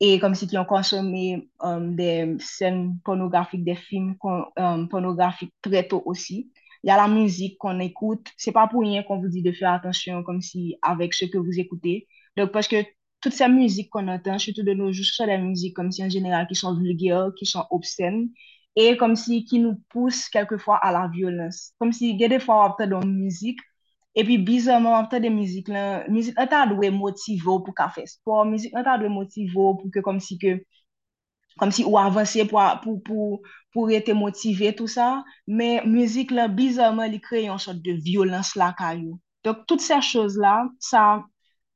et 0.00 0.18
comme 0.20 0.34
si 0.34 0.46
qui 0.46 0.58
ont 0.58 0.64
consommé 0.64 1.48
euh, 1.64 1.80
des 1.94 2.36
scènes 2.40 2.98
pornographiques, 3.04 3.64
des 3.64 3.76
films 3.76 4.16
euh, 4.24 4.86
pornographiques 4.86 5.54
très 5.62 5.86
tôt 5.86 6.02
aussi 6.04 6.50
il 6.82 6.88
y 6.88 6.90
a 6.90 6.96
la 6.96 7.08
musique 7.08 7.58
qu'on 7.58 7.78
écoute. 7.80 8.28
C'est 8.36 8.52
pas 8.52 8.66
pour 8.66 8.82
rien 8.82 9.02
qu'on 9.02 9.20
vous 9.20 9.28
dit 9.28 9.42
de 9.42 9.52
faire 9.52 9.72
attention 9.72 10.22
comme 10.22 10.40
si 10.40 10.76
avec 10.82 11.14
ce 11.14 11.26
que 11.26 11.38
vous 11.38 11.58
écoutez. 11.58 12.08
Donc, 12.36 12.52
parce 12.52 12.68
que 12.68 12.76
toutes 13.20 13.32
ces 13.34 13.48
musiques 13.48 13.90
qu'on 13.90 14.08
entend, 14.08 14.38
surtout 14.38 14.62
de 14.62 14.72
nos 14.72 14.92
jours, 14.92 15.04
sont 15.04 15.26
des 15.26 15.38
musiques 15.38 15.76
comme 15.76 15.92
si 15.92 16.02
en 16.04 16.08
général 16.08 16.46
qui 16.46 16.54
sont 16.54 16.74
vulgaires, 16.74 17.30
qui 17.36 17.44
sont 17.46 17.64
obscènes 17.70 18.30
et 18.76 18.96
comme 18.96 19.16
si 19.16 19.44
qui 19.44 19.58
nous 19.58 19.76
poussent 19.90 20.28
quelquefois 20.28 20.76
à 20.78 20.92
la 20.92 21.08
violence. 21.08 21.72
Comme 21.78 21.92
si, 21.92 22.10
il 22.10 22.20
y 22.20 22.24
a 22.24 22.28
des 22.28 22.40
fois, 22.40 22.64
on 22.64 22.84
entend 22.84 23.02
une 23.02 23.16
musique 23.16 23.60
epi 24.18 24.38
bizanman 24.42 24.96
ap 24.98 25.10
ta 25.12 25.20
de 25.22 25.30
mizik 25.30 25.70
lan, 25.70 26.06
mizik 26.10 26.36
nan 26.38 26.50
ta 26.50 26.64
dwe 26.70 26.90
motivo 26.94 27.60
pou 27.64 27.74
ka 27.76 27.88
fe 27.94 28.06
sport, 28.10 28.48
mizik 28.50 28.74
nan 28.74 28.86
ta 28.86 28.98
dwe 29.00 29.10
motivo 29.12 29.74
pou 29.78 29.90
ke 29.94 30.02
kom 30.06 30.18
si 30.22 30.38
ke, 30.40 30.58
kom 31.60 31.72
si 31.74 31.86
ou 31.86 31.98
avanse 32.00 32.46
pou, 32.50 32.62
pou, 32.82 32.98
pou, 33.06 33.40
pou 33.74 33.90
rete 33.90 34.14
motive 34.16 34.72
tout 34.76 34.90
sa, 34.90 35.22
men 35.46 35.86
mizik 35.90 36.34
lan 36.34 36.54
bizanman 36.56 37.12
li 37.12 37.20
kreye 37.22 37.46
yon 37.48 37.62
sot 37.62 37.82
de 37.84 37.94
violans 38.02 38.54
la 38.58 38.72
ka 38.78 38.94
yo. 38.98 39.18
Dok 39.46 39.64
tout 39.70 39.80
se 39.80 39.96
choz 40.04 40.36
la, 40.40 40.56
sa 40.82 41.22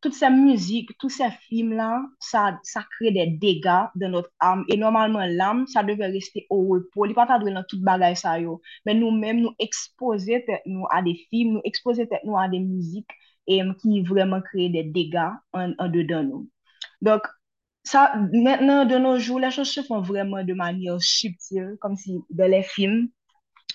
toutes 0.05 0.13
ces 0.13 0.29
musiques, 0.29 0.91
tous 0.99 1.09
ces 1.09 1.31
films-là, 1.49 2.05
ça, 2.21 2.61
ça 2.63 2.85
crée 2.91 3.11
des 3.11 3.27
dégâts 3.27 3.87
dans 3.95 4.11
notre 4.11 4.31
âme. 4.39 4.67
Et 4.69 4.77
normalement, 4.77 5.25
l'âme, 5.25 5.67
ça 5.67 5.83
devait 5.83 6.09
rester 6.09 6.47
au 6.51 6.69
repos. 6.69 7.07
Il 7.07 7.09
n'est 7.09 7.15
pas 7.15 7.25
dans 7.25 7.65
toute 7.67 7.81
bagaille 7.81 8.15
ça, 8.15 8.39
yo. 8.39 8.61
Mais 8.85 8.93
nous-mêmes, 8.93 9.41
nous 9.41 9.55
exposer 9.59 10.45
nous 10.67 10.85
à 10.91 11.01
des 11.01 11.15
films, 11.31 11.55
nous 11.55 11.61
exposer 11.65 12.07
nous 12.23 12.37
à 12.37 12.51
des 12.51 12.61
musiques 12.61 13.09
et 13.47 13.63
qui 13.81 14.03
vraiment 14.03 14.43
créent 14.43 14.69
des 14.69 14.85
dégâts 14.85 15.31
en, 15.55 15.73
en 15.79 15.89
dedans 15.89 16.23
nous. 16.23 16.51
Donc, 17.01 17.23
ça, 17.83 18.15
maintenant, 18.31 18.85
de 18.85 18.99
nos 18.99 19.19
jours, 19.19 19.41
les 19.41 19.51
choses 19.51 19.71
se 19.71 19.81
font 19.81 20.03
vraiment 20.03 20.45
de 20.45 20.53
manière 20.53 21.01
subtile, 21.01 21.79
comme 21.81 21.97
si 21.97 22.21
dans 22.29 22.51
les 22.51 22.63
films 22.63 23.09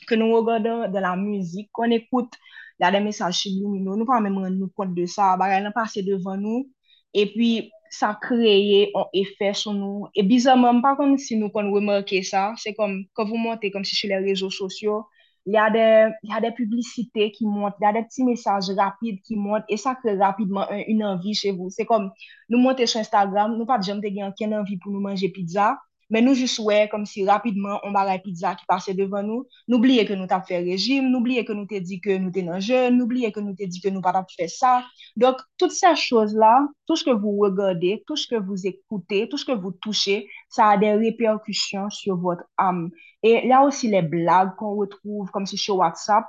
que 0.08 0.14
nous 0.14 0.32
regardons, 0.36 0.92
de 0.92 1.00
la 1.00 1.16
musique, 1.16 1.72
qu'on 1.72 1.90
écoute, 1.90 2.34
la 2.80 2.92
de 2.92 3.02
mesaj 3.04 3.36
subliminal, 3.36 3.98
nou 4.00 4.08
pa 4.08 4.22
mèm 4.24 4.38
rend 4.40 4.58
nou 4.60 4.72
kont 4.78 4.96
de 4.96 5.06
sa, 5.12 5.36
bagay 5.40 5.62
nan 5.64 5.76
pase 5.76 6.04
devan 6.06 6.40
nou, 6.44 6.64
e 7.12 7.26
pi 7.34 7.50
sa 7.92 8.14
kreye 8.22 8.88
an 8.98 9.10
efè 9.18 9.52
sou 9.58 9.74
nou, 9.76 10.08
e 10.16 10.24
bizanman, 10.26 10.80
pa 10.86 10.96
kon 10.98 11.18
si 11.20 11.38
nou 11.40 11.52
kon 11.54 11.72
remarke 11.74 12.22
sa, 12.26 12.50
se 12.62 12.74
kom, 12.78 13.02
kon 13.18 13.28
vou 13.30 13.42
monte 13.42 13.72
kom 13.74 13.84
si 13.88 13.98
chou 13.98 14.12
le 14.12 14.22
rezo 14.24 14.52
sosyo, 14.54 15.02
la 15.50 15.68
de 15.74 16.52
publicite 16.56 17.30
ki 17.36 17.48
monte, 17.50 17.82
la 17.84 17.92
de 17.96 18.06
pti 18.06 18.28
mesaj 18.28 18.72
rapide 18.78 19.20
ki 19.26 19.36
monte, 19.36 19.68
e 19.68 19.80
sa 19.82 19.98
kreye 20.00 20.20
rapidman 20.22 20.72
un, 20.72 20.86
un 20.96 21.06
anvi 21.16 21.36
che 21.36 21.52
vou, 21.52 21.74
se 21.74 21.88
kom, 21.90 22.08
nou 22.48 22.64
monte 22.64 22.88
sou 22.88 23.04
Instagram, 23.04 23.58
nou 23.58 23.68
pa 23.68 23.80
di 23.82 23.92
jante 23.92 24.14
gen 24.14 24.30
anken 24.30 24.56
anvi 24.62 24.80
pou 24.80 24.94
nou 24.94 25.04
manje 25.04 25.32
pizza, 25.36 25.74
mais 26.10 26.22
nous 26.22 26.34
juste 26.34 26.60
ouais, 26.60 26.88
comme 26.89 27.06
si 27.06 27.25
rapidement 27.25 27.80
on 27.84 27.92
la 27.92 28.18
pizza 28.20 28.56
qui 28.56 28.66
passait 28.66 28.94
devant 28.94 29.24
nous. 29.24 29.46
N'oubliez 29.68 30.06
que 30.06 30.13
nous 30.13 30.28
t'avons 30.28 30.46
fait 30.46 30.58
régime, 30.60 31.10
n'oubliez 31.12 31.46
que 31.46 31.54
nous 31.54 31.66
t'ai 31.66 31.82
dit 31.82 32.01
que 32.01 32.18
nous 32.18 32.32
étions 32.34 32.60
jeunes, 32.60 32.98
n'oubliez 32.98 33.32
que 33.32 33.39
nous 33.39 33.54
t'ai 33.54 33.68
dit 33.68 33.82
que 33.82 33.89
nous 33.89 34.01
pas 34.01 34.25
fait 34.36 34.48
ça. 34.48 34.84
Donc, 35.16 35.38
toutes 35.58 35.72
ces 35.72 35.96
choses-là, 35.96 36.68
tout 36.88 36.96
ce 36.96 37.04
que 37.04 37.12
vous 37.12 37.38
regardez, 37.38 38.04
tout 38.08 38.16
ce 38.16 38.28
que 38.28 38.36
vous 38.36 38.66
écoutez, 38.66 39.30
tout 39.30 39.38
ce 39.38 39.46
que 39.46 39.51
vous 39.51 39.72
touchez, 39.72 40.28
ça 40.50 40.70
a 40.70 40.78
des 40.78 40.94
répercussions 40.94 41.89
sur 41.89 42.18
votre 42.18 42.44
âme. 42.58 42.89
Et 43.24 43.51
a 43.51 43.63
aussi 43.63 43.89
les 43.89 44.01
blagues 44.01 44.56
qu'on 44.58 44.75
retrouve 44.75 45.30
comme 45.32 45.46
si 45.46 45.58
sur 45.58 45.78
WhatsApp, 45.78 46.25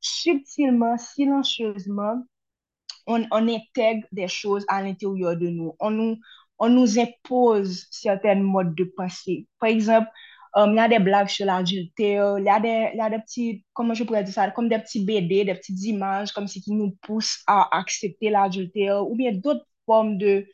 subtilement, 0.00 0.98
silencieusement, 0.98 2.22
on, 3.06 3.24
on 3.30 3.48
intègre 3.48 4.06
des 4.12 4.28
choses 4.28 4.64
à 4.68 4.82
l'intérieur 4.82 5.36
de 5.36 5.48
nous. 5.48 5.74
On 5.80 5.90
nous 5.90 6.16
on 6.62 6.68
nous 6.68 6.96
impose 6.96 7.88
certains 7.90 8.36
modes 8.36 8.76
de 8.76 8.84
pensée. 8.84 9.48
Par 9.58 9.68
exemple, 9.68 10.06
euh, 10.56 10.66
il 10.68 10.76
y 10.76 10.78
a 10.78 10.86
des 10.88 11.00
blagues 11.00 11.28
sur 11.28 11.44
l'adultère, 11.44 12.38
il 12.38 12.42
y 12.42 12.46
y 12.46 13.00
a 13.00 13.10
des 13.10 13.18
petits, 13.18 13.64
comment 13.72 13.94
je 13.94 14.04
pourrais 14.04 14.22
dire 14.22 14.32
ça, 14.32 14.48
comme 14.52 14.68
des 14.68 14.78
petits 14.78 15.04
BD, 15.04 15.44
des 15.44 15.54
petites 15.54 15.82
images, 15.82 16.30
comme 16.30 16.46
si 16.46 16.60
qui 16.60 16.72
nous 16.72 16.92
poussent 17.02 17.42
à 17.48 17.76
accepter 17.76 18.30
l'adultère, 18.30 19.04
ou 19.10 19.16
bien 19.16 19.32
d'autres 19.32 19.66
formes 19.86 20.18
de, 20.18 20.46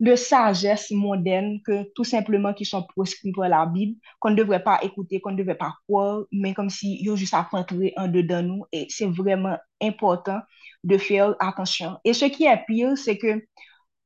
de 0.00 0.16
sagesse 0.16 0.90
moderne 0.90 1.60
que 1.64 1.84
tout 1.94 2.02
simplement 2.02 2.52
qui 2.54 2.64
sont 2.64 2.82
proscrits 2.82 3.30
par 3.30 3.48
la 3.48 3.64
Bible, 3.64 4.00
qu'on 4.18 4.30
ne 4.30 4.36
devrait 4.36 4.64
pas 4.64 4.80
écouter, 4.82 5.20
qu'on 5.20 5.30
ne 5.30 5.36
devrait 5.36 5.54
pas 5.54 5.74
croire, 5.86 6.24
mais 6.32 6.54
comme 6.54 6.70
si 6.70 6.98
ils 7.00 7.08
ont 7.08 7.16
juste 7.16 7.34
à 7.34 7.42
rentrer 7.42 7.92
en 7.96 8.08
dedans 8.08 8.42
nous. 8.42 8.64
Et 8.72 8.86
c'est 8.88 9.06
vraiment 9.06 9.56
important 9.80 10.40
de 10.82 10.98
faire 10.98 11.36
attention. 11.38 11.98
Et 12.04 12.14
ce 12.14 12.24
qui 12.24 12.46
est 12.46 12.64
pire, 12.66 12.98
c'est 12.98 13.16
que 13.16 13.44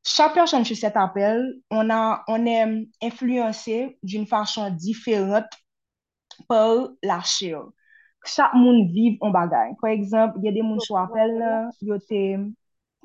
chaque 0.07 0.35
personne 0.35 0.65
sur 0.65 0.77
cet 0.77 0.97
appel, 0.97 1.61
on, 1.71 1.91
a, 1.91 2.25
on 2.29 2.47
est 2.47 2.87
influencé 3.03 3.99
d'une 4.03 4.27
façon 4.27 4.71
différente 4.71 5.51
par 6.49 6.89
la 7.03 7.21
chair. 7.23 7.63
Chaque 8.25 8.55
monde 8.55 8.91
vit 8.91 9.19
en 9.21 9.31
bagaille. 9.31 9.75
Par 9.81 9.91
exemple, 9.91 10.39
il 10.39 10.45
y 10.45 10.49
a 10.49 10.53
des 10.53 10.61
gens 10.61 10.79
sur 10.79 10.97
appel, 10.99 11.67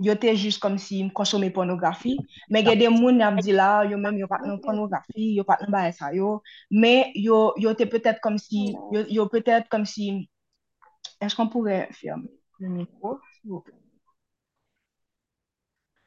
yo 0.01 0.15
te 0.17 0.33
jist 0.35 0.61
kom 0.61 0.77
si 0.81 1.01
m 1.05 1.09
konsome 1.13 1.51
pornografi, 1.53 2.15
men 2.49 2.65
gen 2.65 2.79
den 2.79 2.95
moun 2.97 3.21
ap 3.21 3.37
di 3.45 3.53
la, 3.53 3.83
yo 3.89 3.99
men 4.01 4.17
yo 4.17 4.27
pat 4.31 4.45
nan 4.47 4.57
pornografi, 4.63 5.35
yo 5.37 5.45
pat 5.47 5.61
nan 5.61 5.73
baye 5.75 5.91
sa 5.93 6.09
yo, 6.15 6.39
men 6.73 7.13
yo, 7.13 7.51
yo 7.61 7.75
te 7.77 7.85
petet 7.89 8.21
kom 8.23 8.39
si, 8.41 8.71
yo, 8.93 9.05
yo 9.09 9.27
petet 9.29 9.69
kom 9.69 9.85
si, 9.85 10.09
esk 11.21 11.43
an 11.43 11.51
pou 11.53 11.69
re 11.69 11.83
ferme 11.97 12.31
le 12.61 12.73
mikro, 12.79 13.19
si 13.37 13.53
yo 13.53 13.61
pe. 13.65 13.80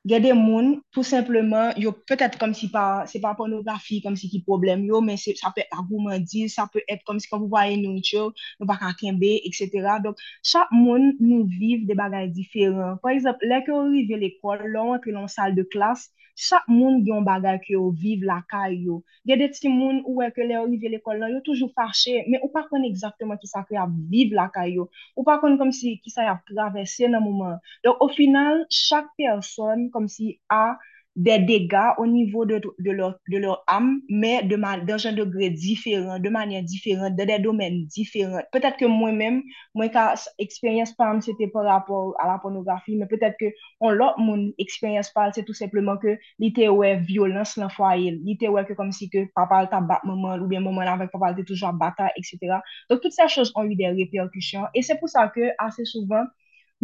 gede 0.04 0.34
moun 0.36 0.82
pou 0.92 1.02
simplement 1.02 1.72
yo 1.80 1.92
peut-être 1.92 2.38
comme 2.38 2.52
si 2.54 2.68
pa, 2.68 3.06
se 3.06 3.18
pa 3.18 3.34
pornografi 3.34 4.02
comme 4.02 4.16
si 4.16 4.28
ki 4.28 4.42
problem 4.44 4.84
yo, 4.84 5.00
men 5.00 5.16
se, 5.16 5.32
sa 5.38 5.50
pe 5.56 5.64
agouman 5.72 6.20
di, 6.20 6.48
sa 6.52 6.66
pe 6.72 6.82
et 6.88 7.00
comme 7.06 7.20
si 7.20 7.28
kon 7.30 7.40
pou 7.40 7.48
vaye 7.48 7.78
nou 7.80 8.02
chou, 8.04 8.34
nou 8.60 8.68
baka 8.68 8.92
kembe, 9.00 9.32
etc. 9.48 9.96
Donc, 10.04 10.20
chak 10.44 10.68
moun 10.72 11.14
nou 11.20 11.48
viv 11.48 11.86
de 11.88 11.96
bagay 11.96 12.28
diferent. 12.28 13.00
Par 13.02 13.16
exemple, 13.16 13.48
lè 13.48 13.62
ke 13.64 13.72
ou 13.72 13.88
rive 13.94 14.20
l'ekol, 14.20 14.66
lò, 14.76 14.90
entre 14.98 15.14
l'on 15.14 15.28
sal 15.28 15.56
de 15.56 15.64
klas, 15.64 16.10
chak 16.36 16.66
moun 16.68 17.00
yon 17.06 17.24
bagay 17.26 17.58
ki 17.62 17.74
yo 17.76 17.90
vive 18.02 18.26
la 18.26 18.40
ka 18.50 18.66
yo. 18.72 19.02
Gede 19.26 19.50
ti 19.54 19.70
moun 19.70 20.02
ouwe 20.04 20.30
ke 20.34 20.46
le 20.46 20.58
orive 20.60 20.90
l'ekol 20.92 21.20
nan, 21.22 21.32
yo 21.34 21.40
toujou 21.46 21.70
fache, 21.76 22.24
men 22.28 22.42
ou 22.42 22.50
pa 22.54 22.64
kon 22.68 22.86
exactement 22.86 23.38
ki 23.40 23.50
sa 23.50 23.64
ki 23.68 23.78
ap 23.80 23.92
vive 24.10 24.34
la 24.36 24.48
ka 24.54 24.66
yo. 24.70 24.88
Ou 25.16 25.26
pa 25.26 25.38
kon 25.42 25.58
kom 25.60 25.70
si 25.72 25.96
ki 26.02 26.10
sa 26.10 26.26
ap 26.32 26.42
travesse 26.50 27.06
nan 27.10 27.22
mouman. 27.24 27.60
Donk, 27.86 28.02
o 28.02 28.10
final, 28.12 28.66
chak 28.70 29.12
person 29.18 29.88
kom 29.94 30.10
si 30.10 30.36
a 30.50 30.74
des 31.16 31.38
dégâts 31.38 31.92
au 31.98 32.06
niveau 32.06 32.44
de, 32.44 32.60
de, 32.78 32.90
leur, 32.90 33.18
de 33.28 33.38
leur 33.38 33.62
âme, 33.68 34.00
mais 34.08 34.42
de 34.42 34.56
dans 34.84 35.06
un 35.06 35.12
degré 35.12 35.50
différent, 35.50 36.18
de 36.18 36.28
manière 36.28 36.62
différente, 36.62 37.14
dans 37.16 37.26
des 37.26 37.38
domaines 37.38 37.86
différents. 37.86 38.40
Peut-être 38.52 38.76
que 38.76 38.84
moi-même, 38.86 39.42
moi, 39.74 39.88
quand 39.88 40.14
expérience 40.38 40.92
parle, 40.92 41.22
c'était 41.22 41.48
par 41.48 41.64
rapport 41.64 42.14
à 42.18 42.26
la 42.26 42.38
pornographie, 42.38 42.96
mais 42.96 43.06
peut-être 43.06 43.36
que 43.38 43.46
on 43.80 43.90
l'autre, 43.90 44.18
mon 44.18 44.50
expérience 44.58 45.10
parle, 45.10 45.32
c'est 45.34 45.44
tout 45.44 45.54
simplement 45.54 45.96
que 45.96 46.18
l'ité 46.38 46.68
ouais 46.68 46.96
violence 46.96 47.58
dans 47.58 47.64
le 47.64 47.70
foyer, 47.70 48.10
l'ité 48.24 48.48
ouais 48.48 48.64
que 48.64 48.72
comme 48.72 48.92
si 48.92 49.08
que 49.10 49.26
papa 49.34 49.66
t'a 49.66 49.80
battu 49.80 50.06
maman, 50.08 50.36
ou 50.36 50.46
bien 50.48 50.60
maman 50.60 50.80
avec 50.82 51.10
papa 51.10 51.32
était 51.32 51.44
toujours 51.44 51.72
battu, 51.72 52.02
etc. 52.16 52.60
Donc, 52.90 53.00
toutes 53.02 53.12
ces 53.12 53.28
choses 53.28 53.52
ont 53.54 53.64
eu 53.64 53.74
des 53.76 53.88
répercussions, 53.88 54.64
et 54.74 54.82
c'est 54.82 54.98
pour 54.98 55.08
ça 55.08 55.28
que 55.28 55.40
assez 55.58 55.84
souvent, 55.84 56.24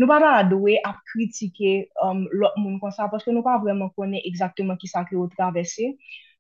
nou 0.01 0.09
pa 0.09 0.17
ta 0.23 0.33
adwe 0.41 0.79
ap 0.87 1.03
kritike 1.13 1.91
um, 2.01 2.25
lot 2.33 2.57
moun 2.57 2.79
kon 2.81 2.95
sa, 2.95 3.11
paske 3.13 3.35
nou 3.35 3.45
pa 3.45 3.59
vreman 3.61 3.93
konen 3.93 4.23
exactement 4.25 4.81
ki 4.81 4.89
sa 4.89 5.05
ki 5.05 5.19
yo 5.19 5.27
travesse. 5.35 5.91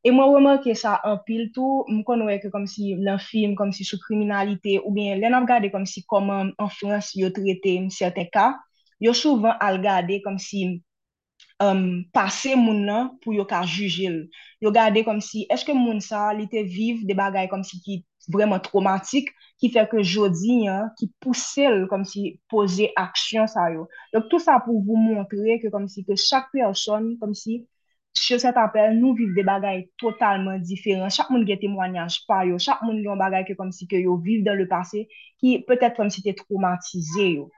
E 0.00 0.08
mwen 0.08 0.30
wèman 0.32 0.62
ke 0.64 0.72
sa 0.80 0.94
an 1.04 1.18
pil 1.26 1.50
tou, 1.52 1.84
mwen 1.90 2.04
kon 2.08 2.24
wè 2.24 2.38
ke 2.40 2.48
kom 2.54 2.64
si 2.64 2.94
lan 3.04 3.20
film, 3.20 3.52
kom 3.58 3.68
si 3.76 3.84
sou 3.84 4.00
kriminalite, 4.00 4.78
ou 4.80 4.94
bien 4.96 5.20
lè 5.20 5.28
nan 5.28 5.42
ap 5.42 5.48
gade 5.50 5.68
kom 5.74 5.84
si 5.84 6.06
koman 6.08 6.54
an 6.56 6.70
Frans 6.72 7.12
yo 7.20 7.28
trete 7.36 7.76
mserte 7.84 8.24
ka, 8.32 8.54
yo 9.04 9.12
souvan 9.12 9.60
al 9.60 9.76
gade 9.84 10.22
kom 10.24 10.40
si 10.40 10.64
um, 11.60 12.00
pase 12.16 12.56
moun 12.56 12.86
nan 12.88 13.12
pou 13.20 13.36
yo 13.36 13.44
ka 13.44 13.60
jujil. 13.68 14.22
Yo 14.64 14.72
gade 14.72 15.04
kom 15.04 15.20
si, 15.20 15.44
eske 15.52 15.76
moun 15.76 16.00
sa 16.00 16.30
li 16.32 16.48
te 16.48 16.64
vive 16.64 17.04
de 17.04 17.16
bagay 17.18 17.52
kom 17.52 17.60
si 17.66 17.82
ki 17.84 18.00
vreman 18.28 18.60
traumatik, 18.64 19.30
ki 19.60 19.70
fè 19.72 19.84
ke 19.90 20.04
jodi, 20.04 20.62
hein, 20.66 20.88
ki 20.98 21.10
poussel 21.22 21.84
kom 21.90 22.04
si 22.08 22.36
pose 22.52 22.88
aksyon 22.98 23.48
sa 23.50 23.68
yo. 23.72 23.86
Dok 24.14 24.30
tout 24.32 24.42
sa 24.42 24.58
pou 24.64 24.80
vou 24.84 25.00
montre 25.00 25.58
ke 25.62 25.72
kom 25.72 25.88
si 25.90 26.04
ke 26.06 26.16
chak 26.20 26.50
person, 26.54 27.14
kom 27.20 27.36
si 27.36 27.62
che 28.20 28.40
set 28.42 28.56
apel 28.58 28.96
nou 28.98 29.14
viv 29.16 29.32
de 29.36 29.44
bagay 29.46 29.84
totalman 30.00 30.64
diferent. 30.66 31.12
Chak 31.14 31.30
moun 31.30 31.46
gen 31.48 31.60
temwanyaj 31.62 32.20
pa 32.28 32.42
yo, 32.48 32.58
chak 32.58 32.82
moun 32.84 33.00
gen 33.04 33.20
bagay 33.20 33.46
ke 33.48 33.56
kom 33.58 33.70
si 33.74 33.86
ke 33.90 34.00
yo 34.02 34.18
viv 34.24 34.44
dan 34.46 34.58
le 34.60 34.66
pase, 34.70 35.06
ki 35.40 35.60
petèt 35.68 35.96
kom 35.98 36.10
si 36.12 36.24
te 36.26 36.34
traumatize 36.36 37.28
yo. 37.36 37.48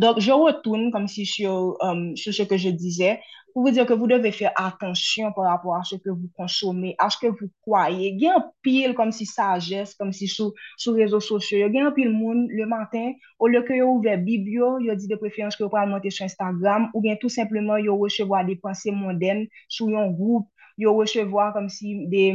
Dok 0.00 0.22
je 0.24 0.32
retoun 0.32 0.90
kom 0.92 1.06
si 1.08 1.26
sur 1.28 1.76
um, 1.84 2.14
ce 2.16 2.42
que 2.48 2.56
je 2.56 2.70
dizè, 2.70 3.18
pou 3.52 3.64
vè 3.66 3.72
diyo 3.74 3.84
ke 3.88 3.96
vou 3.98 4.10
devè 4.10 4.32
fè 4.34 4.50
atensyon 4.58 5.34
pou 5.36 5.46
rapor 5.46 5.76
a 5.76 5.82
se 5.88 5.98
ke 6.00 6.10
vou 6.10 6.30
konsome, 6.38 6.94
a 6.98 7.08
se 7.12 7.20
ke 7.20 7.30
vou 7.30 7.50
kwaye. 7.66 8.12
Gen 8.20 8.46
pil 8.64 8.96
kom 8.98 9.12
si 9.14 9.26
sajes, 9.28 9.92
kom 9.98 10.12
si 10.16 10.28
sou, 10.30 10.56
sou 10.80 10.96
rezo 10.98 11.20
sosyo. 11.24 11.68
Gen 11.74 11.92
pil 11.96 12.12
moun 12.14 12.46
le 12.52 12.66
matin, 12.70 13.12
ou 13.38 13.50
lè 13.52 13.62
ke 13.68 13.78
yo 13.80 13.90
ouve 13.94 14.16
bibyo, 14.24 14.74
yo 14.84 14.96
di 14.98 15.10
de 15.10 15.20
preferans 15.20 15.58
ke 15.58 15.64
yo 15.64 15.70
pral 15.72 15.90
monte 15.90 16.12
sou 16.14 16.26
Instagram, 16.28 16.90
ou 16.92 17.04
gen 17.04 17.20
tout 17.20 17.32
simplement 17.32 17.80
yo 17.82 17.98
rechevo 18.00 18.38
a 18.38 18.42
depanse 18.48 18.94
monden 18.96 19.46
sou 19.68 19.92
yon 19.92 20.16
group, 20.16 20.48
yo 20.80 20.96
rechevo 20.98 21.44
a 21.44 21.52
kom 21.56 21.68
si 21.72 22.00
de... 22.12 22.26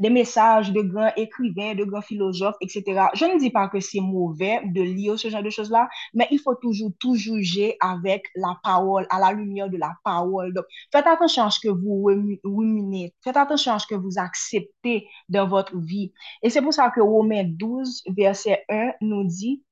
des 0.00 0.10
messages 0.10 0.72
de 0.72 0.80
grands 0.80 1.12
écrivains, 1.16 1.74
de 1.74 1.84
grands 1.84 2.00
philosophes, 2.00 2.56
etc. 2.60 3.08
Je 3.14 3.26
ne 3.26 3.38
dis 3.38 3.50
pas 3.50 3.68
que 3.68 3.78
c'est 3.78 4.00
mauvais 4.00 4.62
de 4.64 4.82
lire 4.82 5.18
ce 5.18 5.28
genre 5.28 5.42
de 5.42 5.50
choses-là, 5.50 5.88
mais 6.14 6.26
il 6.30 6.40
faut 6.40 6.54
toujours 6.56 6.90
tout 6.98 7.14
juger 7.14 7.76
avec 7.80 8.24
la 8.34 8.58
parole, 8.64 9.06
à 9.10 9.20
la 9.20 9.32
lumière 9.32 9.68
de 9.68 9.76
la 9.76 9.94
parole. 10.02 10.52
Donc, 10.54 10.64
faites 10.90 11.06
attention 11.06 11.44
à 11.44 11.50
ce 11.50 11.60
que 11.60 11.68
vous 11.68 12.08
ruminez, 12.42 13.14
faites 13.22 13.36
attention 13.36 13.72
à 13.74 13.78
ce 13.78 13.86
que 13.86 13.94
vous 13.94 14.18
acceptez 14.18 15.06
dans 15.28 15.46
votre 15.46 15.78
vie. 15.78 16.12
Et 16.42 16.50
c'est 16.50 16.62
pour 16.62 16.72
ça 16.72 16.90
que 16.90 17.00
Romains 17.00 17.44
12, 17.44 18.02
verset 18.16 18.64
1 18.70 18.92
nous 19.02 19.24
dit, 19.24 19.62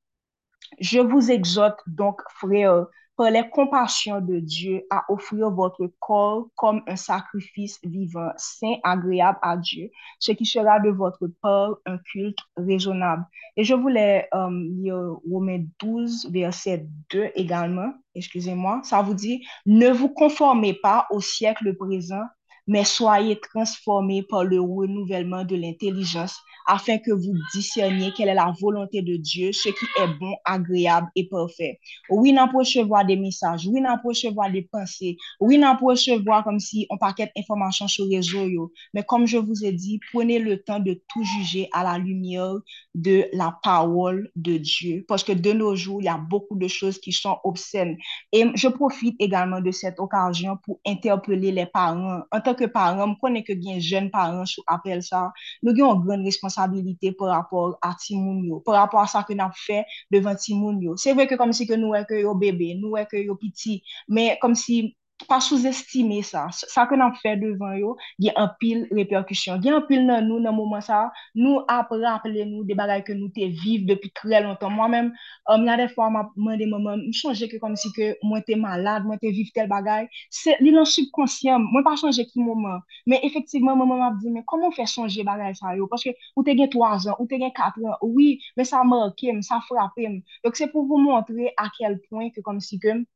je 0.78 1.00
vous 1.00 1.30
exhorte 1.30 1.80
donc, 1.86 2.20
frères, 2.28 2.86
par 3.18 3.32
les 3.32 3.50
compassions 3.50 4.20
de 4.20 4.38
Dieu, 4.38 4.86
à 4.90 5.04
offrir 5.08 5.50
votre 5.50 5.90
corps 5.98 6.46
comme 6.54 6.82
un 6.86 6.94
sacrifice 6.94 7.80
vivant, 7.82 8.30
saint, 8.36 8.76
agréable 8.84 9.38
à 9.42 9.56
Dieu, 9.56 9.90
ce 10.20 10.30
qui 10.30 10.46
sera 10.46 10.78
de 10.78 10.90
votre 10.90 11.26
part 11.42 11.74
un 11.84 11.98
culte 11.98 12.38
raisonnable. 12.56 13.24
Et 13.56 13.64
je 13.64 13.74
voulais 13.74 14.28
euh, 14.32 14.48
lire 14.70 15.16
Romains 15.28 15.64
12, 15.80 16.30
verset 16.30 16.86
2 17.10 17.32
également. 17.34 17.92
Excusez-moi. 18.14 18.80
Ça 18.84 19.02
vous 19.02 19.14
dit, 19.14 19.44
ne 19.66 19.90
vous 19.90 20.08
conformez 20.08 20.74
pas 20.74 21.08
au 21.10 21.20
siècle 21.20 21.74
présent, 21.76 22.22
mais 22.68 22.84
soyez 22.84 23.40
transformés 23.40 24.22
par 24.22 24.44
le 24.44 24.60
renouvellement 24.60 25.44
de 25.44 25.56
l'intelligence 25.56 26.36
afin 26.68 26.98
que 26.98 27.10
vous 27.10 27.32
discerniez 27.54 28.12
quelle 28.12 28.28
est 28.28 28.34
la 28.34 28.52
volonté 28.60 29.00
de 29.00 29.16
Dieu, 29.16 29.52
ce 29.52 29.70
qui 29.70 29.86
est 30.00 30.18
bon, 30.20 30.36
agréable 30.44 31.08
et 31.16 31.26
parfait. 31.26 31.80
Oui, 32.10 32.34
peut 32.34 32.58
recevoir 32.58 33.06
des 33.06 33.16
messages, 33.16 33.66
oui, 33.66 33.80
peut 33.80 34.08
recevoir 34.08 34.52
des 34.52 34.68
pensées, 34.70 35.16
oui, 35.40 35.58
peut 35.58 35.86
recevoir 35.86 36.44
comme 36.44 36.60
si 36.60 36.86
on 36.90 36.98
paquet 36.98 37.32
d'informations 37.34 37.88
sur 37.88 38.04
les 38.04 38.16
réseaux, 38.16 38.70
mais 38.92 39.02
comme 39.02 39.26
je 39.26 39.38
vous 39.38 39.64
ai 39.64 39.72
dit, 39.72 39.98
prenez 40.12 40.38
le 40.38 40.62
temps 40.62 40.78
de 40.78 41.00
tout 41.08 41.24
juger 41.24 41.70
à 41.72 41.82
la 41.82 41.96
lumière 41.96 42.56
de 42.94 43.26
la 43.32 43.58
parole 43.62 44.30
de 44.36 44.58
Dieu, 44.58 45.04
parce 45.08 45.24
que 45.24 45.32
de 45.32 45.52
nos 45.52 45.74
jours, 45.74 46.02
il 46.02 46.04
y 46.04 46.08
a 46.08 46.18
beaucoup 46.18 46.56
de 46.56 46.68
choses 46.68 46.98
qui 46.98 47.12
sont 47.12 47.38
obscènes. 47.44 47.96
Et 48.32 48.44
je 48.54 48.68
profite 48.68 49.16
également 49.20 49.60
de 49.62 49.70
cette 49.70 49.98
occasion 49.98 50.58
pour 50.64 50.80
interpeller 50.86 51.50
les 51.50 51.66
parents. 51.66 52.20
En 52.30 52.40
tant 52.40 52.54
tanke 52.58 52.72
paran, 52.72 53.14
m 53.14 53.16
konen 53.20 53.44
ke 53.46 53.54
gen 53.54 53.80
jen 53.80 54.10
paran 54.10 54.46
sou 54.46 54.64
apel 54.66 55.02
sa, 55.02 55.30
nou 55.62 55.74
gen 55.74 55.86
yon 55.86 56.02
gren 56.02 56.24
responsabilite 56.26 57.14
pou 57.16 57.30
rapor 57.30 57.78
a 57.84 57.94
timoun 57.94 58.42
yo, 58.48 58.60
pou 58.64 58.74
rapor 58.74 59.02
a 59.02 59.06
sa 59.06 59.22
ke 59.22 59.36
nan 59.38 59.52
fe 59.54 59.84
devan 60.10 60.36
timoun 60.36 60.82
yo. 60.82 60.96
Se 60.98 61.14
vwe 61.14 61.28
ke 61.30 61.38
kom 61.38 61.52
si 61.54 61.66
ke 61.68 61.78
nou 61.78 61.94
wè 61.94 62.04
ke 62.08 62.20
yo 62.22 62.34
bebe, 62.38 62.74
nou 62.80 62.98
wè 62.98 63.06
ke 63.08 63.22
yo 63.22 63.38
piti, 63.38 63.80
men 64.08 64.36
kom 64.42 64.56
si 64.58 64.96
pa 65.28 65.38
souzestime 65.44 66.22
sa. 66.24 66.46
Sa 66.50 66.86
ke 66.88 66.96
nan 66.98 67.12
fè 67.20 67.34
devan 67.40 67.76
yo, 67.78 67.94
gen 68.22 68.36
an 68.40 68.48
pil 68.60 68.86
reperkusyon. 68.96 69.60
Gen 69.64 69.76
an 69.76 69.84
pil 69.88 70.02
nan 70.06 70.26
nou 70.28 70.40
nan 70.42 70.56
mouman 70.56 70.82
sa, 70.84 71.04
nou 71.36 71.62
ap 71.70 71.92
rappele 71.92 72.46
nou 72.48 72.64
de 72.66 72.76
bagay 72.78 73.04
ke 73.06 73.16
nou 73.16 73.28
te 73.34 73.50
vive 73.60 73.84
depi 73.90 74.10
tre 74.16 74.40
lontan. 74.44 74.72
Mwen 74.74 74.94
men, 74.94 75.10
mwen 75.50 75.66
um, 75.66 75.72
ade 75.74 75.88
fwa 75.92 76.08
mwen 76.14 76.56
de 76.60 76.68
mouman, 76.70 77.02
mwen 77.04 77.16
chanje 77.16 77.50
ke 77.52 77.60
kom 77.62 77.76
si 77.78 77.92
ke 77.96 78.14
mwen 78.24 78.44
te 78.48 78.56
malade, 78.58 79.04
mwen 79.08 79.20
te 79.20 79.32
vive 79.34 79.52
tel 79.56 79.68
bagay. 79.70 80.08
Se 80.32 80.56
li 80.62 80.72
lan 80.74 80.88
subkonsyam, 80.88 81.68
mwen 81.74 81.86
pa 81.86 81.94
chanje 82.00 82.24
ki 82.30 82.40
mouman. 82.40 82.80
Men 83.10 83.22
efektivman, 83.28 83.76
mwen 83.76 83.92
mwen 83.92 84.06
ap 84.08 84.18
di, 84.22 84.32
men 84.32 84.46
koman 84.48 84.72
fè 84.76 84.88
chanje 84.88 85.26
bagay 85.28 85.52
sa 85.60 85.76
yo? 85.76 85.90
Paske 85.92 86.16
ou 86.34 86.46
te 86.46 86.56
gen 86.56 86.72
3 86.72 87.04
an, 87.12 87.18
ou 87.18 87.28
te 87.28 87.36
gen 87.40 87.52
4 87.52 87.84
an, 87.84 88.00
oui, 88.16 88.38
men 88.56 88.68
sa 88.68 88.80
mòkem, 88.86 89.44
sa 89.44 89.60
frapem. 89.68 90.22
Dok 90.46 90.56
se 90.56 90.72
pou 90.72 90.88
pou 90.88 91.00
montre 91.02 91.52
a 91.60 91.68
kel 91.76 92.00
point 92.08 92.32
ke 92.32 92.44
kom 92.44 92.64
si 92.64 92.80
ke 92.80 92.96
mwen 92.96 93.06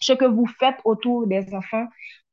ce 0.00 0.12
que 0.12 0.24
vous 0.24 0.46
faites 0.46 0.76
autour 0.84 1.26
des 1.26 1.54
enfants 1.54 1.86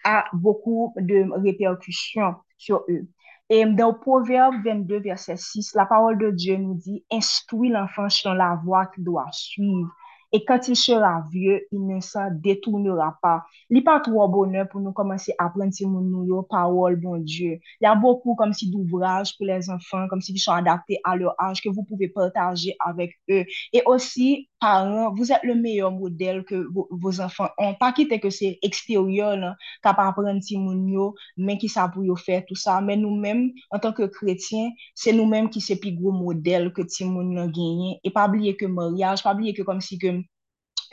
a 0.03 0.25
beaucoup 0.33 0.93
de 0.97 1.25
répercussions 1.41 2.35
sur 2.57 2.83
eux. 2.89 3.07
Et 3.49 3.65
dans 3.65 3.93
Proverbe 3.93 4.55
22, 4.63 4.99
verset 4.99 5.35
6, 5.37 5.75
la 5.75 5.85
parole 5.85 6.17
de 6.17 6.31
Dieu 6.31 6.57
nous 6.57 6.75
dit, 6.75 7.05
instruis 7.11 7.69
l'enfant 7.69 8.09
sur 8.09 8.33
la 8.33 8.59
voie 8.63 8.87
qu'il 8.87 9.03
doit 9.03 9.27
suivre. 9.31 9.89
Et 10.35 10.43
quand 10.45 10.67
il 10.67 10.75
sera 10.75 11.23
vieux, 11.31 11.61
il 11.71 11.85
ne 11.85 11.99
s'en 11.99 12.31
détournera 12.31 13.19
pas. 13.21 13.43
Il 13.69 13.75
n'y 13.75 13.81
a 13.81 13.83
pas 13.83 13.99
trop 13.99 14.27
bonheur 14.27 14.67
pour 14.67 14.81
nous 14.81 14.91
commencer 14.91 15.31
à 15.37 15.45
apprendre 15.45 15.71
ces 15.71 15.85
mots, 15.85 16.41
parole, 16.49 16.95
bon 16.95 17.17
Dieu. 17.17 17.59
Il 17.79 17.83
y 17.83 17.85
a 17.85 17.93
beaucoup 17.93 18.33
comme 18.33 18.51
si 18.51 18.71
d'ouvrages 18.71 19.37
pour 19.37 19.45
les 19.45 19.69
enfants, 19.69 20.07
comme 20.09 20.21
si 20.21 20.35
sont 20.39 20.53
adaptés 20.53 20.99
à 21.03 21.15
leur 21.15 21.35
âge, 21.39 21.61
que 21.61 21.69
vous 21.69 21.83
pouvez 21.83 22.07
partager 22.07 22.75
avec 22.79 23.11
eux. 23.29 23.45
Et 23.73 23.83
aussi, 23.85 24.49
parents, 24.63 25.13
vous 25.13 25.31
êtes 25.33 25.43
le 25.43 25.55
meilleur 25.55 25.91
modèle 25.91 26.45
que 26.45 26.67
vos, 26.73 27.19
enfants 27.19 27.49
ont. 27.57 27.73
Pas 27.73 27.91
quitter 27.91 28.19
que 28.19 28.29
c'est 28.29 28.59
extérieur, 28.61 29.35
non, 29.35 29.53
qu'à 29.83 29.93
pas 29.93 30.07
apprendre 30.07 30.39
Timounio, 30.39 31.15
mais 31.35 31.57
qui 31.57 31.67
ça 31.67 31.89
pour 31.89 32.19
faire 32.19 32.45
tout 32.47 32.55
ça. 32.55 32.79
Mais 32.79 32.95
nous-mêmes, 32.95 33.51
en 33.71 33.79
tant 33.79 33.91
que 33.91 34.03
chrétiens, 34.03 34.69
c'est 34.95 35.11
nous-mêmes 35.11 35.49
qui 35.49 35.59
c'est 35.59 35.75
plus 35.75 35.91
gros 35.91 36.13
modèle 36.13 36.71
que 36.71 36.81
Timoun 36.81 37.37
a 37.37 37.47
gagné. 37.47 37.99
Et 38.05 38.11
pas 38.11 38.27
oublier 38.29 38.55
que 38.55 38.65
mariage, 38.65 39.21
pas 39.21 39.33
oublier 39.33 39.53
que 39.53 39.63
comme 39.63 39.81
si 39.81 39.97
que 39.97 40.21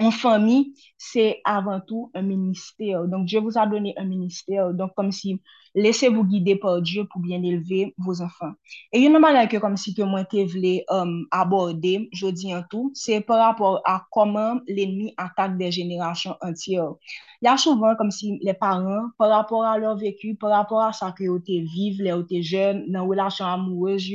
en 0.00 0.10
famille, 0.10 0.74
c'est 0.96 1.40
avant 1.44 1.80
tout 1.80 2.10
un 2.14 2.22
ministère. 2.22 3.06
Donc, 3.06 3.26
Dieu 3.26 3.40
vous 3.40 3.58
a 3.58 3.66
donné 3.66 3.94
un 3.96 4.04
ministère. 4.04 4.72
Donc, 4.72 4.94
comme 4.94 5.12
si, 5.12 5.40
laissez-vous 5.74 6.24
guider 6.24 6.56
par 6.56 6.80
Dieu 6.80 7.06
pour 7.10 7.20
bien 7.20 7.42
élever 7.42 7.94
vos 7.98 8.22
enfants. 8.22 8.52
Et 8.92 9.00
une 9.00 9.18
manière 9.18 9.48
que, 9.48 9.58
comme 9.58 9.76
si, 9.76 9.94
que 9.94 10.02
moi, 10.02 10.24
que 10.24 10.50
voulais 10.50 10.84
um, 10.88 11.26
aborder, 11.30 12.08
je 12.12 12.26
dis 12.26 12.54
en 12.54 12.62
tout, 12.68 12.90
c'est 12.94 13.20
par 13.20 13.46
rapport 13.46 13.82
à 13.84 14.04
comment 14.10 14.60
l'ennemi 14.66 15.14
attaque 15.16 15.58
des 15.58 15.70
générations 15.70 16.36
entières. 16.40 16.94
Il 17.42 17.46
y 17.46 17.48
a 17.48 17.56
souvent, 17.56 17.94
comme 17.96 18.10
si, 18.10 18.38
les 18.42 18.54
parents, 18.54 19.08
par 19.18 19.30
rapport 19.30 19.64
à 19.64 19.78
leur 19.78 19.96
vécu, 19.96 20.34
par 20.34 20.50
rapport 20.50 20.82
à 20.82 20.92
sa 20.92 21.12
que 21.12 21.24
ils 21.46 21.64
vivent, 21.64 22.02
les 22.02 22.42
jeunes, 22.42 22.90
dans 22.90 23.02
les 23.02 23.08
relations 23.08 23.46
amoureuses, 23.46 24.10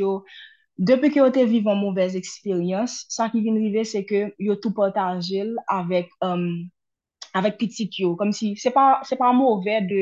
Depi 0.78 1.10
ki 1.12 1.22
yo 1.22 1.30
te 1.32 1.46
vivon 1.48 1.78
mouvez 1.80 2.18
eksperyans, 2.20 2.98
sa 3.08 3.30
ki 3.32 3.40
vin 3.46 3.56
rive 3.62 3.86
se 3.88 4.02
ke 4.08 4.26
yo 4.44 4.58
tou 4.60 4.76
potanjil 4.76 5.54
avèk 5.72 6.12
um, 6.26 6.68
pitit 7.60 7.96
yo. 8.02 8.16
Kom 8.20 8.34
si 8.36 8.56
se 8.60 8.74
pa, 8.76 9.00
se 9.08 9.16
pa 9.16 9.32
mouvez 9.32 9.88
de 9.88 10.02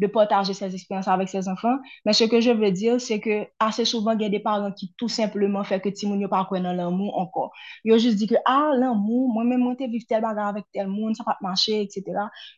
de 0.00 0.06
partager 0.06 0.54
ses 0.54 0.74
expériences 0.74 1.08
avec 1.08 1.28
ses 1.28 1.46
enfants. 1.48 1.76
Mais 2.06 2.14
ce 2.14 2.24
que 2.24 2.40
je 2.40 2.50
veux 2.50 2.70
dire, 2.70 3.00
c'est 3.00 3.20
que 3.20 3.46
assez 3.58 3.84
souvent, 3.84 4.12
il 4.12 4.22
y 4.22 4.24
a 4.24 4.30
des 4.30 4.40
parents 4.40 4.72
qui 4.72 4.94
tout 4.96 5.08
simplement 5.08 5.62
font 5.62 5.78
que 5.78 5.90
Timoun 5.90 6.26
pas 6.28 6.46
quoi 6.46 6.58
dans 6.60 6.72
l'amour 6.72 7.18
encore. 7.18 7.52
Ils 7.84 7.92
ont 7.92 7.98
juste 7.98 8.16
dit 8.16 8.26
que, 8.26 8.36
ah, 8.46 8.72
l'amour, 8.78 9.30
moi-même, 9.32 9.60
moi, 9.60 9.76
t'ai 9.76 9.88
vivre 9.88 10.04
tel 10.08 10.22
bagarre 10.22 10.48
avec 10.48 10.64
tel 10.72 10.88
monde, 10.88 11.14
ça 11.16 11.22
va 11.26 11.32
pas 11.34 11.38
marcher, 11.48 11.82
etc. 11.82 12.02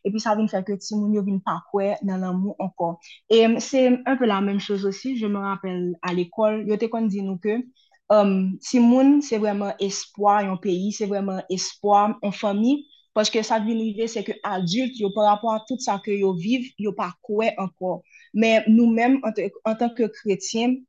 Et 0.05 0.09
puis, 0.09 0.21
ça 0.21 0.35
vient 0.35 0.47
faire 0.47 0.63
que 0.63 0.73
Timoun 0.73 1.11
vient 1.23 1.39
pas 1.39 1.61
quoi 1.69 1.95
dans 2.01 2.17
l'amour 2.17 2.55
encore. 2.59 2.99
Et 3.29 3.45
euh, 3.45 3.55
c'est 3.59 3.99
un 4.05 4.15
peu 4.15 4.25
la 4.25 4.39
même 4.39 4.59
chose 4.59 4.85
aussi. 4.85 5.17
Je 5.17 5.27
me 5.27 5.37
rappelle 5.37 5.95
à 6.01 6.13
l'école, 6.13 6.65
il 6.65 6.73
ils 6.81 6.89
ont 6.93 7.07
dit 7.07 7.21
nous 7.21 7.37
que, 7.37 7.61
um, 8.09 8.57
Timoun, 8.59 9.21
c'est 9.21 9.37
vraiment 9.37 9.73
espoir, 9.79 10.39
un 10.49 10.55
pays, 10.57 10.93
c'est 10.93 11.07
vraiment 11.07 11.41
espoir, 11.49 12.17
en 12.21 12.31
famille. 12.31 12.85
Paske 13.13 13.43
sa 13.45 13.59
vinive 13.61 14.07
se 14.09 14.23
ke 14.25 14.39
adult 14.47 14.97
yo 14.97 15.11
par 15.13 15.29
rapport 15.29 15.53
a 15.53 15.61
tout 15.67 15.81
sa 15.81 15.99
ke 16.01 16.15
yo 16.17 16.33
viv, 16.33 16.65
yo 16.81 16.95
pa 16.97 17.11
kwe 17.21 17.51
ankor. 17.61 18.01
Men 18.33 18.65
nou 18.71 18.89
men, 18.89 19.19
an 19.23 19.77
tanke 19.77 20.09
kretyen, 20.17 20.79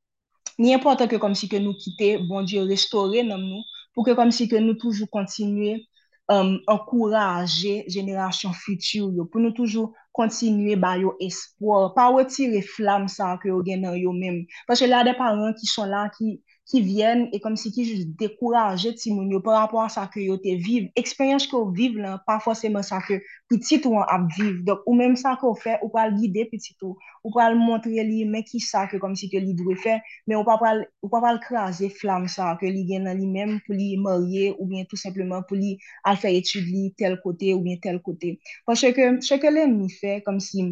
ni 0.56 0.72
importan 0.72 1.10
ke 1.10 1.20
kom 1.20 1.34
si 1.36 1.50
ke 1.52 1.60
nou 1.60 1.76
kite, 1.76 2.14
bon 2.28 2.48
diyo, 2.48 2.64
restore 2.70 3.26
nan 3.26 3.42
nou, 3.44 3.60
pou 3.92 4.06
ke 4.06 4.16
kom 4.16 4.32
si 4.32 4.48
ke 4.48 4.62
nou 4.62 4.78
toujou 4.80 5.10
kontinue 5.12 5.76
um, 6.32 6.56
ankouraje 6.70 7.82
jenerasyon 7.92 8.56
futur 8.56 9.12
yo, 9.12 9.28
pou 9.28 9.44
nou 9.44 9.52
toujou 9.56 9.92
kontinue 10.16 10.78
ba 10.80 10.94
yo 10.96 11.12
espoir, 11.20 11.90
pa 11.92 12.08
wetire 12.14 12.64
flam 12.64 13.04
sa 13.10 13.34
ke 13.42 13.52
yo 13.52 13.60
gen 13.66 13.84
nan 13.84 14.00
yo 14.00 14.16
men. 14.16 14.46
Paske 14.70 14.88
la 14.88 15.04
de 15.04 15.12
paran 15.18 15.52
ki 15.60 15.68
son 15.68 15.92
la 15.92 16.08
ki... 16.16 16.38
ki 16.70 16.80
vyen 16.80 17.26
e 17.36 17.38
kom 17.44 17.56
si 17.60 17.70
ki 17.74 17.84
jous 17.84 18.04
dekouraje 18.20 18.94
ti 18.96 19.12
moun 19.12 19.28
yo 19.32 19.40
par 19.44 19.58
rapport 19.60 19.90
sa 19.92 20.06
ke 20.08 20.22
yo 20.24 20.36
te 20.40 20.54
viv. 20.56 20.86
Eksperyans 20.96 21.44
ke 21.50 21.58
yo 21.58 21.66
viv 21.76 21.98
lan, 22.00 22.16
pa 22.24 22.38
fosèman 22.40 22.86
sa 22.86 23.02
ke 23.04 23.18
pitit 23.52 23.84
ou 23.88 24.00
an 24.00 24.08
ap 24.14 24.24
viv. 24.38 24.62
Dok 24.64 24.86
ou 24.88 24.96
menm 24.96 25.16
sa 25.20 25.34
ke 25.40 25.44
yo 25.44 25.52
fè, 25.60 25.76
ou 25.84 25.92
pral 25.92 26.14
guide 26.16 26.46
pitit 26.52 26.86
ou, 26.86 26.96
ou 27.20 27.34
pral 27.34 27.58
montre 27.60 27.92
li 28.08 28.22
men 28.28 28.46
ki 28.48 28.62
sa 28.64 28.86
ke 28.88 29.00
kom 29.02 29.16
si 29.18 29.28
ke 29.32 29.42
li 29.44 29.52
dwe 29.58 29.76
fè, 29.84 29.98
men 30.24 30.40
ou 30.40 30.48
pa 30.48 30.56
pral, 30.60 30.86
pral 31.12 31.40
krasè 31.44 31.90
flam 32.00 32.24
sa 32.32 32.54
ke 32.60 32.72
li 32.72 32.86
gen 32.88 33.04
nan 33.10 33.20
li 33.20 33.28
menm 33.28 33.60
pou 33.66 33.76
li 33.76 33.92
marye 34.00 34.54
ou 34.56 34.68
bien 34.70 34.88
tout 34.88 35.00
simplement 35.00 35.44
pou 35.44 35.60
li 35.60 35.76
al 36.08 36.16
fè 36.20 36.32
etude 36.38 36.72
li 36.72 36.86
tel 36.96 37.20
kote 37.20 37.52
ou 37.52 37.60
bien 37.66 37.76
tel 37.84 38.00
kote. 38.00 38.38
Pon 38.64 38.80
chè 38.80 38.94
ke, 38.96 39.12
ke 39.20 39.52
lè 39.52 39.68
mi 39.68 39.92
fè 39.92 40.22
kom 40.24 40.40
si 40.40 40.64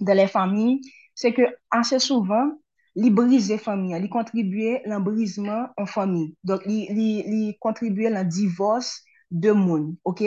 de 0.00 0.16
lè 0.16 0.24
fami, 0.32 0.80
se 1.12 1.34
ke 1.36 1.44
anse 1.76 2.00
souvan, 2.00 2.54
li 2.96 3.10
brize 3.14 3.58
fami 3.62 3.94
an, 3.94 4.02
li 4.02 4.10
kontribuye 4.10 4.80
lan 4.90 5.04
brizman 5.06 5.68
an 5.78 5.86
fami. 5.86 6.24
Donk 6.46 6.66
li, 6.66 6.86
li, 6.96 7.08
li 7.26 7.42
kontribuye 7.62 8.10
lan 8.10 8.28
divos 8.28 8.92
de 9.30 9.52
moun, 9.54 9.94
ok? 10.04 10.24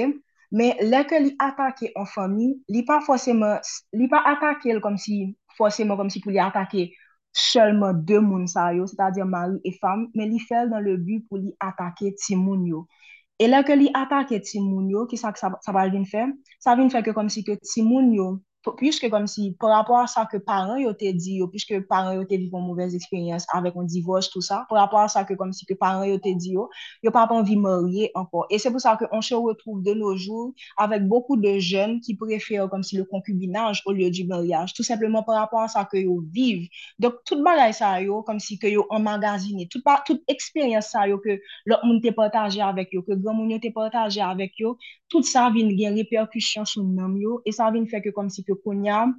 Men 0.54 0.80
lè 0.86 1.02
ke 1.10 1.19
li 1.19 1.34
atake 1.41 1.91
an 1.99 2.08
fami, 2.08 2.52
li 2.69 2.84
pa 2.88 2.99
fosèman, 3.04 3.60
li 3.97 4.08
pa 4.12 4.21
atake 4.34 4.69
el 4.71 4.84
kom 4.84 4.99
si, 5.02 5.34
fosèman 5.58 5.97
kom 5.99 6.12
si 6.13 6.21
pou 6.23 6.34
li 6.34 6.41
atake 6.41 6.91
sèlman 7.34 8.04
de 8.06 8.19
moun 8.21 8.45
sa 8.47 8.69
yo, 8.78 8.86
sè 8.88 8.97
ta 8.99 9.10
diyan 9.13 9.32
mari 9.34 9.58
e 9.65 9.73
fam, 9.82 10.08
men 10.13 10.30
li 10.30 10.39
fèl 10.47 10.69
nan 10.69 10.86
le 10.86 10.99
bu 11.02 11.19
pou 11.28 11.41
li 11.41 11.56
atake 11.67 12.13
ti 12.21 12.38
moun 12.38 12.67
yo. 12.69 12.86
E 13.41 13.49
lè 13.49 13.63
ke 13.65 13.76
li 13.76 13.89
atake 13.97 14.39
ti 14.45 14.62
moun 14.62 14.91
yo, 14.93 15.08
ki 15.10 15.17
sa, 15.17 15.34
sa, 15.36 15.49
sa 15.65 15.73
val 15.76 15.91
vin 15.91 16.06
fè? 16.06 16.28
Sa 16.62 16.78
vin 16.78 16.93
fè 16.93 17.02
ke 17.02 17.15
kom 17.17 17.32
si 17.34 17.41
ke 17.47 17.58
ti 17.65 17.82
moun 17.82 18.13
yo, 18.13 18.28
pwiske 18.71 19.10
kom 19.12 19.28
si, 19.28 19.52
por 19.60 19.73
rapport 19.76 20.08
sa 20.08 20.23
ke 20.23 20.39
paran 20.39 20.80
yo 20.80 20.93
te 20.95 21.12
di 21.12 21.39
yo, 21.41 21.49
pwiske 21.52 21.82
paran 21.89 22.15
yo 22.15 22.23
te 22.23 22.38
vivon 22.39 22.63
mouvez 22.63 22.95
eksperyans 22.95 23.43
avèk 23.52 23.76
an 23.76 23.89
divoj 23.91 24.30
tout 24.32 24.45
sa, 24.45 24.63
por 24.69 24.80
rapport 24.80 25.12
sa 25.12 25.26
ke 25.28 25.36
kom 25.36 25.52
si 25.52 25.67
ke 25.67 25.76
paran 25.76 26.08
yo 26.08 26.15
te 26.23 26.32
di 26.39 26.54
yo, 26.56 26.69
yo 27.04 27.12
pa 27.12 27.26
pan 27.28 27.43
vi 27.43 27.58
morye 27.60 28.08
anko. 28.15 28.45
E 28.47 28.60
se 28.62 28.71
pou 28.71 28.80
sa 28.80 28.95
ke 28.95 29.10
on 29.12 29.21
se 29.26 29.36
retrouve 29.36 29.84
de 29.84 29.93
noujou 29.99 30.54
avèk 30.80 31.04
bokou 31.12 31.36
de 31.36 31.58
jen 31.60 31.99
ki 31.99 32.15
prefere 32.15 32.69
kom 32.71 32.86
si 32.88 33.02
le 33.02 33.04
konkubinaj 33.12 33.84
ou 33.84 33.91
liyo 33.97 34.08
di 34.13 34.23
moryaj, 34.30 34.71
tout 34.71 34.88
sepleman 34.88 35.28
por 35.28 35.36
rapport 35.36 35.67
sa 35.67 35.84
ke 35.84 36.06
yo 36.06 36.21
viv. 36.32 36.69
Dok 37.04 37.19
tout 37.28 37.43
balay 37.43 37.76
sa 37.76 37.99
yo, 37.99 38.23
kom 38.23 38.39
si 38.39 38.56
ke 38.56 38.71
yo 38.71 38.88
emmagazine, 38.95 39.67
tout, 39.67 39.84
tout 40.08 40.23
eksperyans 40.32 40.88
sa 40.95 41.04
yo 41.12 41.19
ke 41.19 41.41
lòk 41.67 41.84
moun 41.84 41.99
te 41.99 42.15
potaje 42.15 42.63
avèk 42.63 42.95
yo, 42.95 43.04
ke 43.04 43.19
gran 43.19 43.36
moun 43.36 43.52
yo 43.52 43.60
te 43.60 43.73
potaje 43.76 44.23
avèk 44.23 44.56
yo, 44.63 44.78
tout 45.13 45.28
sa 45.28 45.49
vin 45.54 45.69
gen 45.78 45.97
reperkusyon 45.99 46.65
sou 46.65 46.82
nan 46.88 47.13
yo, 47.21 47.38
e 47.45 47.52
sa 47.54 47.69
vin 47.73 47.86
fè 47.89 48.02
ke 48.02 48.13
kom 48.15 48.32
si 48.34 48.41
ke 48.47 48.52
ke 48.53 48.61
kounyan, 48.63 49.17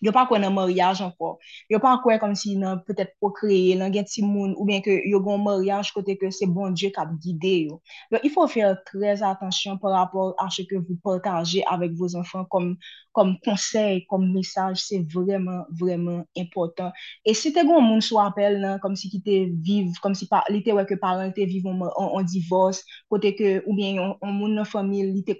yo 0.00 0.12
pa 0.16 0.24
kwen 0.26 0.40
nan 0.40 0.54
moryaj 0.56 1.02
anko. 1.04 1.34
Yo 1.68 1.78
pa 1.82 1.98
kwen 2.02 2.18
kom 2.22 2.32
si 2.38 2.56
nan 2.56 2.80
petet 2.86 3.12
pokreye, 3.20 3.76
nan 3.76 3.92
gen 3.92 4.06
ti 4.08 4.24
moun, 4.24 4.54
ou 4.56 4.64
bien 4.68 4.80
ke 4.84 4.96
yo 5.10 5.20
gon 5.24 5.42
moryaj 5.44 5.92
kote 5.92 6.16
ke 6.20 6.30
se 6.32 6.48
bon 6.48 6.72
Diyo 6.74 6.92
kap 6.96 7.12
gide 7.20 7.54
yo. 7.68 7.80
Yo, 8.12 8.22
ifo 8.24 8.46
fèr 8.48 8.78
trez 8.88 9.20
atensyon 9.26 9.78
par 9.82 9.92
rapport 9.98 10.34
a 10.40 10.48
che 10.48 10.64
ke 10.64 10.80
vou 10.80 10.96
partaje 11.04 11.60
avèk 11.68 11.96
vòz 12.00 12.16
anfan 12.22 12.48
kom 12.48 12.72
kom 13.16 13.32
konsey, 13.44 14.04
kom 14.10 14.24
mesaj, 14.34 14.76
se 14.78 15.00
vreman, 15.12 15.64
vreman 15.80 16.22
important. 16.38 16.94
E 17.26 17.34
se 17.34 17.52
te 17.54 17.64
goun 17.66 17.84
moun 17.86 18.02
sou 18.04 18.20
apel 18.22 18.58
nan, 18.62 18.78
kom 18.82 18.94
si 18.98 19.10
ki 19.12 19.20
te 19.26 19.36
viv, 19.66 19.96
kom 20.04 20.14
si 20.18 20.28
pa, 20.30 20.42
li 20.52 20.62
te 20.66 20.74
weke 20.76 20.98
paran, 21.00 21.32
te 21.36 21.46
viv 21.48 21.66
an 21.70 22.28
divos, 22.30 22.82
kote 23.10 23.34
ke 23.38 23.56
ou 23.64 23.74
bien 23.78 23.98
yon 23.98 24.14
moun 24.22 24.54
nan 24.58 24.68
famil, 24.68 25.10
li 25.14 25.24
te, 25.26 25.36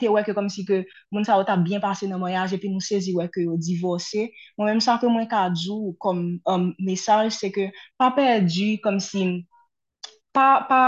te 0.00 0.12
weke 0.12 0.34
kom 0.36 0.50
si 0.52 0.66
ke 0.68 0.82
moun 1.14 1.26
sa 1.28 1.38
wata 1.40 1.56
bien 1.62 1.82
pase 1.82 2.10
nan 2.10 2.22
mayaj, 2.22 2.56
epi 2.58 2.72
nou 2.72 2.82
sezi 2.82 3.14
weke 3.16 3.46
yo 3.46 3.56
divose. 3.60 4.28
Mwen 4.58 4.74
mwen 4.74 4.84
sa 4.84 4.98
ke 5.02 5.10
mwen 5.10 5.30
ka 5.30 5.46
djou 5.54 5.94
kom 6.02 6.26
um, 6.48 6.68
mesaj, 6.82 7.32
se 7.38 7.52
ke 7.54 7.70
pa 8.00 8.12
perdi 8.16 8.76
kom 8.82 8.98
si, 9.02 9.44
pa, 10.34 10.64
pa, 10.68 10.82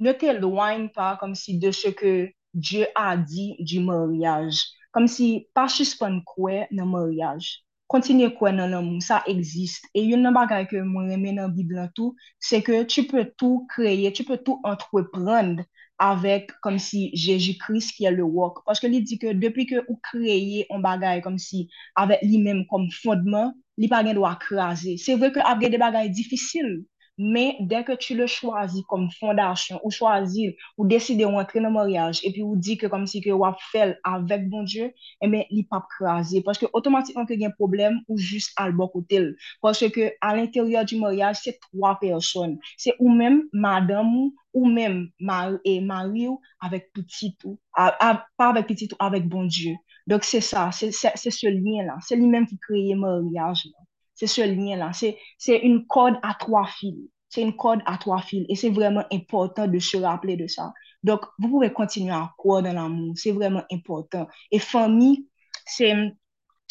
ne 0.00 0.12
te 0.18 0.32
loin 0.36 0.88
pa 0.92 1.14
kom 1.20 1.36
si 1.38 1.58
de 1.62 1.72
se 1.72 1.94
ke 1.96 2.14
Diyo 2.54 2.86
a 2.94 3.16
di 3.16 3.58
di 3.58 3.82
moryaj. 3.82 4.54
Kom 4.94 5.08
si 5.10 5.48
pa 5.56 5.66
suspon 5.66 6.20
kwe 6.28 6.64
nan 6.70 6.86
moryaj. 6.92 7.42
Kontinye 7.90 8.28
kwe 8.36 8.52
nan 8.54 8.70
l'amou, 8.70 9.02
sa 9.02 9.20
egzist. 9.30 9.88
E 9.90 10.04
yon 10.06 10.22
nan 10.22 10.36
bagay 10.36 10.68
ke 10.70 10.80
mwen 10.86 11.10
reme 11.10 11.32
nan 11.34 11.52
Biblan 11.56 11.90
tou, 11.96 12.14
se 12.38 12.60
ke 12.64 12.84
tu 12.90 13.02
pe 13.10 13.24
tou 13.34 13.64
kreye, 13.74 14.12
tu 14.14 14.22
pe 14.28 14.38
tou 14.46 14.62
entreprende 14.70 15.66
avèk 16.02 16.54
kom 16.62 16.78
si 16.82 17.08
Jejikris 17.14 17.90
ki 17.96 18.06
el 18.10 18.18
le 18.20 18.26
wok. 18.36 18.62
Paske 18.66 18.88
li 18.90 19.02
di 19.02 19.18
ke 19.18 19.34
depi 19.34 19.66
ke 19.70 19.82
ou 19.84 19.98
kreye 20.10 20.64
an 20.74 20.82
bagay 20.86 21.22
kom 21.26 21.36
si 21.42 21.66
avèk 22.00 22.22
li 22.26 22.40
menm 22.42 22.64
kom 22.70 22.88
fondman, 23.02 23.52
li 23.78 23.90
pa 23.90 24.02
gen 24.06 24.18
do 24.18 24.26
akraze. 24.26 24.96
Se 24.98 25.18
vwe 25.18 25.30
ke 25.34 25.42
apge 25.42 25.70
de 25.74 25.78
bagay 25.82 26.10
difisil. 26.14 26.84
Mais 27.18 27.56
dès 27.60 27.84
que 27.84 27.92
tu 27.92 28.14
le 28.14 28.26
choisis 28.26 28.82
comme 28.88 29.08
fondation, 29.18 29.80
ou 29.84 29.90
choisir, 29.90 30.52
ou 30.76 30.86
décider 30.86 31.24
d'entrer 31.24 31.60
dans 31.60 31.68
le 31.68 31.74
mariage, 31.74 32.20
et 32.24 32.32
puis 32.32 32.42
vous 32.42 32.56
dit 32.56 32.76
que 32.76 32.86
comme 32.86 33.06
si 33.06 33.20
que 33.20 33.30
vous 33.30 33.44
fait 33.70 33.96
avec 34.04 34.48
bon 34.48 34.62
Dieu, 34.64 34.92
eh 35.20 35.28
bien, 35.28 35.44
il 35.50 35.66
pas 35.66 35.86
craser. 35.96 36.42
Parce 36.42 36.58
que 36.58 36.66
automatiquement, 36.72 37.24
il 37.28 37.40
y 37.40 37.44
a 37.44 37.48
un 37.48 37.52
problème 37.52 38.00
ou 38.08 38.16
juste 38.18 38.52
à 38.56 38.68
le 38.68 38.76
côté. 38.88 39.20
Parce 39.62 39.88
que 39.88 40.12
à 40.20 40.36
l'intérieur 40.36 40.84
du 40.84 40.96
mariage, 40.96 41.38
c'est 41.42 41.58
trois 41.60 41.98
personnes. 42.00 42.58
C'est 42.76 42.94
ou 42.98 43.10
même 43.10 43.44
madame 43.52 44.30
ou 44.52 44.66
même 44.66 45.08
mari, 45.20 45.58
et 45.64 45.80
mari 45.80 46.28
avec 46.60 46.92
petit 46.92 47.36
tout, 47.36 47.58
pas 47.74 48.26
avec 48.38 48.66
petit 48.66 48.88
tout, 48.88 48.96
avec 48.98 49.28
bon 49.28 49.44
Dieu. 49.44 49.74
Donc, 50.06 50.22
c'est 50.24 50.40
ça, 50.40 50.70
c'est 50.72 50.90
ce 50.92 51.46
lien-là. 51.46 51.96
C'est 52.02 52.16
lui-même 52.16 52.46
qui 52.46 52.58
crée 52.58 52.88
le 52.90 52.96
mariage. 52.96 53.66
C'est 54.14 54.26
ce 54.26 54.42
lien-là. 54.42 54.92
C'est 54.92 55.58
une 55.58 55.86
corde 55.86 56.16
à 56.22 56.34
trois 56.34 56.66
fils. 56.66 57.08
C'est 57.28 57.42
une 57.42 57.56
corde 57.56 57.80
à 57.86 57.98
trois 57.98 58.22
fils. 58.22 58.46
Et 58.48 58.54
c'est 58.54 58.70
vraiment 58.70 59.04
important 59.12 59.66
de 59.66 59.78
se 59.78 59.96
rappeler 59.96 60.36
de 60.36 60.46
ça. 60.46 60.72
Donc, 61.02 61.20
vous 61.38 61.48
pouvez 61.48 61.72
continuer 61.72 62.12
à 62.12 62.32
croire 62.38 62.62
dans 62.62 62.72
l'amour. 62.72 63.14
C'est 63.16 63.32
vraiment 63.32 63.62
important. 63.70 64.26
Et 64.50 64.58
famille, 64.58 65.28
c'est 65.66 65.94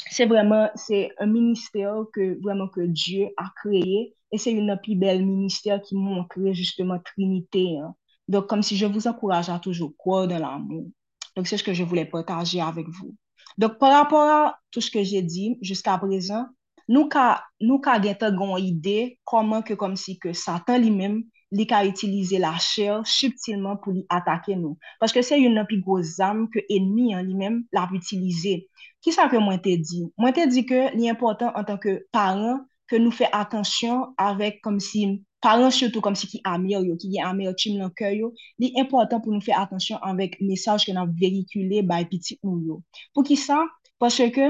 c'est 0.10 0.26
vraiment 0.26 0.70
c'est 0.76 1.12
un 1.20 1.28
ministère 1.28 2.04
que 2.14 2.40
vraiment 2.42 2.68
que 2.68 2.82
Dieu 2.82 3.30
a 3.38 3.50
créé 3.56 4.16
et 4.32 4.38
c'est 4.38 4.52
une 4.52 4.78
plus 4.82 4.96
belle 4.96 5.26
ministère 5.26 5.82
qui 5.82 5.96
montre 5.96 6.38
justement 6.52 7.00
Trinité. 7.00 7.78
Hein. 7.78 7.96
Donc, 8.28 8.48
comme 8.48 8.64
si 8.64 8.78
je 8.78 8.86
vous 8.86 9.08
encourage 9.08 9.50
à 9.50 9.60
toujours 9.60 9.96
croire 9.98 10.28
dans 10.28 10.40
l'amour. 10.40 10.88
Donc, 11.36 11.48
c'est 11.48 11.58
ce 11.58 11.64
que 11.64 11.74
je 11.74 11.84
voulais 11.84 12.06
partager 12.06 12.62
avec 12.62 12.88
vous. 12.88 13.16
Donc, 13.58 13.78
par 13.78 13.92
rapport 13.92 14.24
à 14.24 14.58
tout 14.72 14.82
ce 14.82 14.90
que 14.90 15.04
j'ai 15.04 15.22
dit 15.22 15.58
jusqu'à 15.62 15.98
présent, 15.98 16.48
nou 16.88 17.10
ka, 17.12 17.44
nou 17.64 17.80
ka 17.84 17.98
gen 18.04 18.18
te 18.20 18.30
gon 18.36 18.58
ide 18.60 19.16
koman 19.28 19.64
ke 19.66 19.78
kom 19.80 19.96
si 20.00 20.18
ke 20.22 20.34
satan 20.38 20.82
li 20.84 20.92
mem 20.94 21.22
li 21.54 21.66
ka 21.70 21.84
itilize 21.86 22.40
la 22.42 22.56
chèr 22.58 23.04
subtilman 23.06 23.78
pou 23.84 23.94
li 23.94 24.04
atake 24.12 24.56
nou. 24.58 24.78
Paske 25.02 25.22
se 25.26 25.38
yon 25.38 25.54
nan 25.58 25.68
pi 25.70 25.78
gwo 25.86 26.00
zam 26.02 26.48
ke 26.54 26.64
enmi 26.74 27.14
an 27.14 27.28
li 27.28 27.38
mem 27.38 27.62
la 27.76 27.86
pou 27.90 28.00
itilize. 28.00 28.64
Ki 29.04 29.14
sa 29.14 29.28
ke 29.30 29.40
mwen 29.42 29.62
te 29.62 29.76
di? 29.78 30.02
Mwen 30.18 30.34
te 30.34 30.48
di 30.50 30.64
ke 30.66 30.90
li 30.96 31.12
important 31.12 31.54
an 31.60 31.68
tanke 31.68 32.00
paran 32.16 32.64
ke 32.90 33.00
nou 33.02 33.14
fe 33.14 33.30
atensyon 33.30 34.16
avèk 34.22 34.60
kom 34.66 34.80
si 34.82 35.06
paran 35.44 35.72
sotou 35.76 36.02
kom 36.02 36.18
si 36.18 36.30
ki 36.32 36.42
amir 36.48 36.82
yo, 36.88 36.98
ki 36.98 37.12
gen 37.14 37.28
amir 37.28 37.54
chim 37.60 37.78
nan 37.78 37.94
kè 38.00 38.14
yo, 38.16 38.32
li 38.62 38.72
important 38.80 39.22
pou 39.22 39.36
nou 39.36 39.44
fe 39.44 39.54
atensyon 39.54 40.02
avèk 40.10 40.40
mesaj 40.42 40.88
ke 40.88 40.96
nan 40.98 41.12
verikule 41.20 41.84
bay 41.86 42.08
piti 42.10 42.40
ou 42.42 42.58
yo. 42.64 42.82
Pou 43.14 43.28
ki 43.28 43.38
sa? 43.38 43.62
Paske 44.02 44.32
ke 44.36 44.50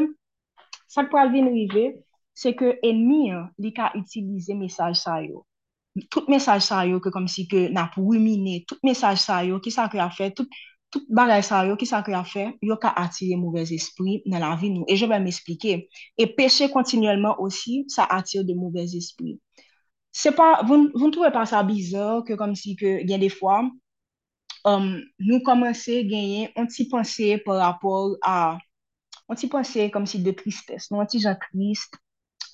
sa 0.88 1.04
kwa 1.10 1.26
vin 1.34 1.50
rive, 1.52 1.98
se 2.34 2.54
ke 2.58 2.78
enmi 2.84 3.32
li 3.62 3.72
ka 3.76 3.92
itilize 3.98 4.56
mesaj 4.58 4.98
sa 5.00 5.20
yo. 5.24 5.46
Tout 6.10 6.30
mesaj 6.32 6.64
sa 6.66 6.84
yo 6.90 7.00
ke 7.00 7.14
kom 7.14 7.28
si 7.30 7.46
ke 7.50 7.68
na 7.70 7.86
pou 7.94 8.14
wimine, 8.14 8.64
tout 8.66 8.82
mesaj 8.86 9.22
sa 9.22 9.44
yo 9.46 9.60
ki 9.62 9.72
sa 9.74 9.86
kre 9.92 10.02
a 10.02 10.10
fe, 10.10 10.32
tout, 10.34 10.50
tout 10.90 11.06
bagay 11.14 11.46
sa 11.46 11.62
yo 11.68 11.78
ki 11.78 11.86
sa 11.86 12.02
kre 12.06 12.18
a 12.18 12.24
fe, 12.26 12.48
yo 12.66 12.80
ka 12.82 12.90
atire 12.98 13.38
mouvez 13.38 13.70
espri 13.76 14.22
nan 14.26 14.42
la 14.42 14.56
vi 14.58 14.74
nou. 14.74 14.90
E 14.90 14.98
je 14.98 15.10
ven 15.10 15.22
m'esplike. 15.22 15.84
E 16.18 16.26
peche 16.38 16.72
kontinuelman 16.74 17.38
osi, 17.38 17.84
sa 17.94 18.10
atire 18.10 18.46
de 18.48 18.58
mouvez 18.58 18.98
espri. 18.98 19.38
Se 20.14 20.34
pa, 20.34 20.62
voun 20.66 21.14
touwe 21.14 21.30
pa 21.34 21.46
sa 21.50 21.64
bizor 21.66 22.22
ke 22.26 22.38
kom 22.38 22.54
si 22.58 22.76
ke 22.78 23.00
gen 23.10 23.22
defwa, 23.22 23.62
um, 24.66 24.90
nou 25.22 25.42
komanse 25.46 26.04
genye, 26.10 26.50
on 26.58 26.70
ti 26.70 26.88
panse 26.90 27.38
par 27.46 27.60
rapor 27.62 28.18
a 28.26 28.58
on 29.30 29.40
ti 29.40 29.50
panse 29.52 29.90
kom 29.94 30.06
si 30.10 30.22
de 30.24 30.34
tristesse, 30.38 30.90
nou 30.92 31.04
an 31.04 31.10
ti 31.10 31.22
jan 31.24 31.38
trist, 31.48 31.98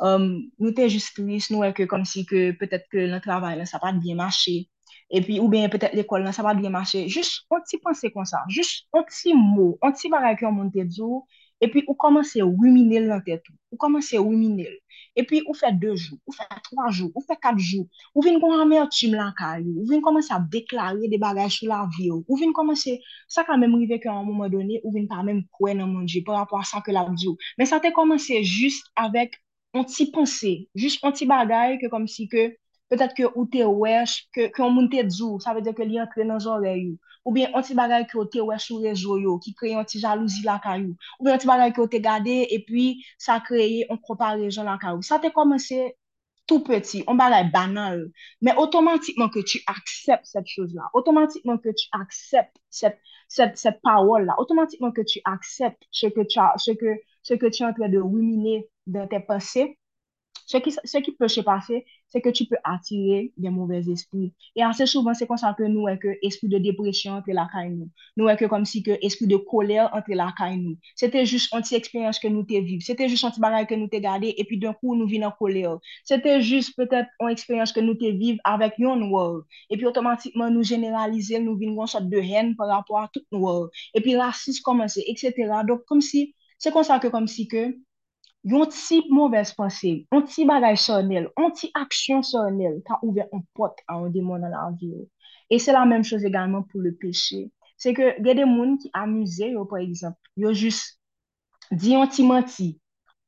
um, 0.05 0.27
nou 0.59 0.73
te 0.75 0.87
jist 0.89 1.15
trist, 1.17 1.51
nou 1.53 1.63
wè 1.63 1.71
ke 1.75 1.87
kom 1.89 2.05
si 2.07 2.25
ke 2.29 2.49
petèt 2.59 2.87
ke 2.91 3.07
nan 3.11 3.23
travay 3.23 3.57
lan 3.59 3.69
sa 3.69 3.81
pa 3.81 3.91
diye 3.95 4.15
mache, 4.17 4.61
epi 5.09 5.39
ou 5.41 5.49
ben 5.51 5.69
petèt 5.73 5.95
l'ekol 5.97 6.25
lan 6.25 6.35
sa 6.35 6.45
pa 6.45 6.55
diye 6.57 6.71
mache, 6.73 7.05
jist 7.11 7.45
an 7.53 7.65
ti 7.67 7.81
panse 7.83 8.11
kon 8.13 8.27
sa, 8.29 8.43
jist 8.51 8.87
an 8.95 9.05
ti 9.09 9.35
mou, 9.35 9.77
an 9.85 9.95
ti 9.97 10.11
baray 10.11 10.37
ki 10.39 10.47
an 10.49 10.57
moun 10.57 10.71
te 10.73 10.85
dzo, 10.87 11.23
epi 11.59 11.83
ou 11.87 11.95
komanse 11.99 12.43
wimine 12.43 13.01
l 13.03 13.09
nan 13.11 13.23
te 13.25 13.35
tou, 13.43 13.55
ou 13.73 13.79
komanse 13.81 14.19
wimine 14.23 14.67
l, 14.69 14.77
epi 15.19 15.41
ou 15.45 15.55
fè 15.57 15.71
2 15.75 15.95
jou, 15.97 16.17
ou 16.23 16.35
fè 16.35 16.45
3 16.47 16.91
jou, 16.95 17.09
ou 17.11 17.23
fè 17.25 17.35
4 17.35 17.59
jou, 17.59 17.87
ou 18.13 18.23
vin 18.23 18.39
kon 18.39 18.55
ramè 18.55 18.79
an 18.79 18.87
tim 18.93 19.17
lan 19.17 19.33
ka 19.35 19.57
yo, 19.59 19.73
ou 19.81 19.87
vin 19.89 20.03
komanse 20.05 20.31
a 20.35 20.39
deklare 20.53 21.09
de 21.11 21.19
bagay 21.19 21.51
sou 21.51 21.67
la 21.71 21.81
vi 21.97 22.07
yo, 22.07 22.21
ou 22.27 22.39
vin 22.39 22.55
komanse, 22.55 22.95
sa 23.27 23.43
ka 23.47 23.57
mèm 23.59 23.75
rive 23.81 23.99
ke 23.99 24.11
an 24.11 24.23
mouman 24.27 24.51
donè, 24.53 24.79
ou 24.85 24.93
vin 24.95 25.09
pa 25.11 25.19
mèm 25.25 25.43
kwen 25.57 25.81
nan 25.81 25.91
moun 25.91 26.07
di, 26.07 26.23
par 26.23 26.39
rapport 26.39 26.63
sa 26.69 26.79
ke 26.85 26.95
la 26.95 27.03
di 27.11 27.27
yo, 27.27 27.35
men 27.59 27.67
sa 27.67 27.81
te 27.83 27.91
komanse 27.95 28.39
jist 28.47 28.87
avèk 28.95 29.35
on 29.73 29.85
ti 29.85 30.09
pense, 30.11 30.67
jist 30.75 31.03
on 31.03 31.13
ti 31.13 31.27
bagay 31.29 31.77
ke 31.81 31.89
kom 31.91 32.07
si 32.09 32.27
ke, 32.31 32.49
petat 32.89 33.13
ke 33.17 33.27
ou 33.29 33.45
te 33.51 33.61
wesh, 33.65 34.25
ke, 34.33 34.49
ke 34.53 34.63
on 34.65 34.73
moun 34.73 34.89
te 34.89 35.03
dzou, 35.05 35.37
sa 35.43 35.53
ve 35.53 35.61
de 35.65 35.73
ke 35.77 35.85
li 35.85 35.99
entre 36.01 36.25
nan 36.25 36.41
zore 36.41 36.73
yo, 36.73 36.95
ou 37.23 37.33
bien 37.35 37.53
on 37.53 37.65
ti 37.65 37.77
bagay 37.77 38.07
ke 38.09 38.17
ou 38.17 38.25
te 38.25 38.41
wesh 38.41 38.71
ou 38.73 38.81
rezo 38.81 39.19
yo, 39.21 39.37
ki 39.43 39.53
kreye 39.59 39.77
on 39.77 39.87
ti 39.89 40.01
jalouzi 40.01 40.41
laka 40.47 40.77
yo, 40.81 40.95
ou 41.19 41.27
bien 41.27 41.37
on 41.37 41.43
ti 41.43 41.49
bagay 41.49 41.73
ke 41.75 41.83
ou 41.83 41.91
te 41.91 42.01
gade, 42.01 42.39
e 42.49 42.59
pi 42.65 42.89
sa 43.21 43.39
kreye 43.45 43.85
on 43.93 44.01
propare 44.01 44.49
jan 44.49 44.69
laka 44.69 44.95
yo. 44.95 45.03
Sa 45.05 45.21
te 45.21 45.29
komanse 45.35 45.93
tout 46.49 46.65
petit, 46.65 47.03
on 47.05 47.19
bagay 47.19 47.51
banal, 47.53 48.01
men 48.41 48.57
otomatikman 48.57 49.29
ke 49.29 49.43
tu 49.45 49.61
aksep 49.69 50.25
set 50.25 50.49
chouz 50.49 50.73
la, 50.73 50.89
otomatikman 50.97 51.61
ke 51.61 51.75
tu 51.77 51.85
aksep 51.93 52.49
set, 52.73 52.97
set, 53.29 53.53
set 53.61 53.77
parol 53.85 54.25
la, 54.25 54.33
otomatikman 54.41 54.95
ke 54.97 55.05
tu 55.05 55.21
aksep 55.29 55.77
se 55.93 56.09
ke 56.15 56.25
tu 56.25 56.41
a, 56.41 56.55
se 56.57 56.73
ke 56.79 56.97
ce 57.29 57.35
que 57.35 57.45
tu 57.45 57.61
es 57.61 57.65
en 57.65 57.73
train 57.73 57.89
de 57.89 57.99
ruminer 57.99 58.67
dans 58.87 59.07
tes 59.07 59.19
pensées, 59.19 59.77
ce 60.47 60.57
qui, 60.57 60.71
ce 60.71 60.97
qui 60.97 61.11
peut 61.11 61.27
se 61.27 61.41
passer, 61.41 61.85
c'est 62.07 62.21
que 62.21 62.29
tu 62.29 62.45
peux 62.45 62.55
attirer 62.63 63.31
des 63.37 63.51
mauvais 63.51 63.87
esprits. 63.87 64.33
Et 64.55 64.63
assez 64.63 64.87
souvent, 64.87 65.13
c'est 65.13 65.27
comme 65.27 65.37
ça 65.37 65.53
que 65.55 65.61
nous, 65.61 65.85
que 66.01 66.07
esprit 66.23 66.47
de 66.47 66.57
dépression 66.57 67.13
entre 67.13 67.29
la 67.29 67.47
caille 67.53 67.69
nous. 67.69 67.89
Nous, 68.17 68.35
que 68.35 68.45
comme 68.45 68.65
si 68.65 68.81
que 68.81 68.97
esprit 69.05 69.27
de 69.27 69.37
colère 69.37 69.91
entre 69.93 70.09
la 70.15 70.33
caille 70.35 70.57
nous. 70.57 70.75
C'était 70.95 71.23
juste 71.23 71.53
une 71.53 71.61
expérience 71.77 72.17
que 72.17 72.27
nous 72.27 72.41
t'es 72.41 72.61
vivre. 72.61 72.81
C'était 72.83 73.07
juste 73.07 73.25
un 73.25 73.29
petit 73.29 73.39
bagage 73.39 73.67
que 73.67 73.75
nous 73.75 73.87
t'es 73.87 74.01
gardé 74.01 74.33
et 74.35 74.43
puis 74.43 74.57
d'un 74.57 74.73
coup, 74.73 74.95
nous 74.95 75.07
venons 75.07 75.27
en 75.27 75.31
colère. 75.31 75.77
C'était 76.03 76.41
juste 76.41 76.75
peut-être 76.75 77.09
une 77.19 77.29
expérience 77.29 77.71
que 77.71 77.79
nous 77.79 77.93
t'es 77.93 78.13
vivre 78.13 78.39
avec 78.43 78.73
yon 78.79 79.07
world. 79.11 79.43
Et 79.69 79.77
puis 79.77 79.85
automatiquement, 79.85 80.49
nous 80.49 80.63
généraliser, 80.63 81.39
nous 81.39 81.55
venons 81.59 81.81
une 81.81 81.87
sorte 81.87 82.09
de 82.09 82.17
haine 82.17 82.55
par 82.55 82.69
rapport 82.69 83.01
à 83.01 83.09
tout 83.13 83.21
world. 83.31 83.69
Et 83.93 84.01
puis 84.01 84.17
racisme 84.17 84.63
commencer, 84.63 85.03
etc. 85.05 85.33
Donc, 85.67 85.85
comme 85.85 86.01
si 86.01 86.33
Se 86.59 86.73
kon 86.75 86.85
sa 86.87 86.99
ke 87.03 87.11
kom 87.13 87.27
si 87.31 87.45
ke, 87.51 87.63
yon 88.51 88.69
ti 88.73 88.99
mouvez 89.11 89.53
panse, 89.57 89.93
yon 90.11 90.25
ti 90.27 90.45
bagay 90.49 90.77
sonel, 90.79 91.29
yon 91.39 91.55
ti 91.55 91.71
aksyon 91.77 92.23
sonel, 92.25 92.79
ta 92.87 92.99
ouve 93.01 93.25
yon 93.25 93.45
pot 93.55 93.79
an 93.87 94.05
yon 94.05 94.13
demon 94.15 94.43
nan 94.43 94.55
la 94.55 94.67
vi 94.75 94.91
yo. 94.91 95.05
E 95.49 95.59
se 95.63 95.73
la 95.73 95.85
menm 95.87 96.05
chose 96.05 96.27
egalman 96.27 96.65
pou 96.69 96.83
le 96.83 96.93
peche. 96.99 97.47
Se 97.79 97.95
ke 97.95 98.13
gede 98.25 98.45
moun 98.45 98.77
ki 98.81 98.91
amuse 98.93 99.53
yo, 99.53 99.65
por 99.65 99.81
exemple, 99.81 100.19
yo 100.35 100.53
jis 100.53 100.83
di 101.71 101.95
yon 101.95 102.11
ti 102.11 102.27
manti, 102.27 102.73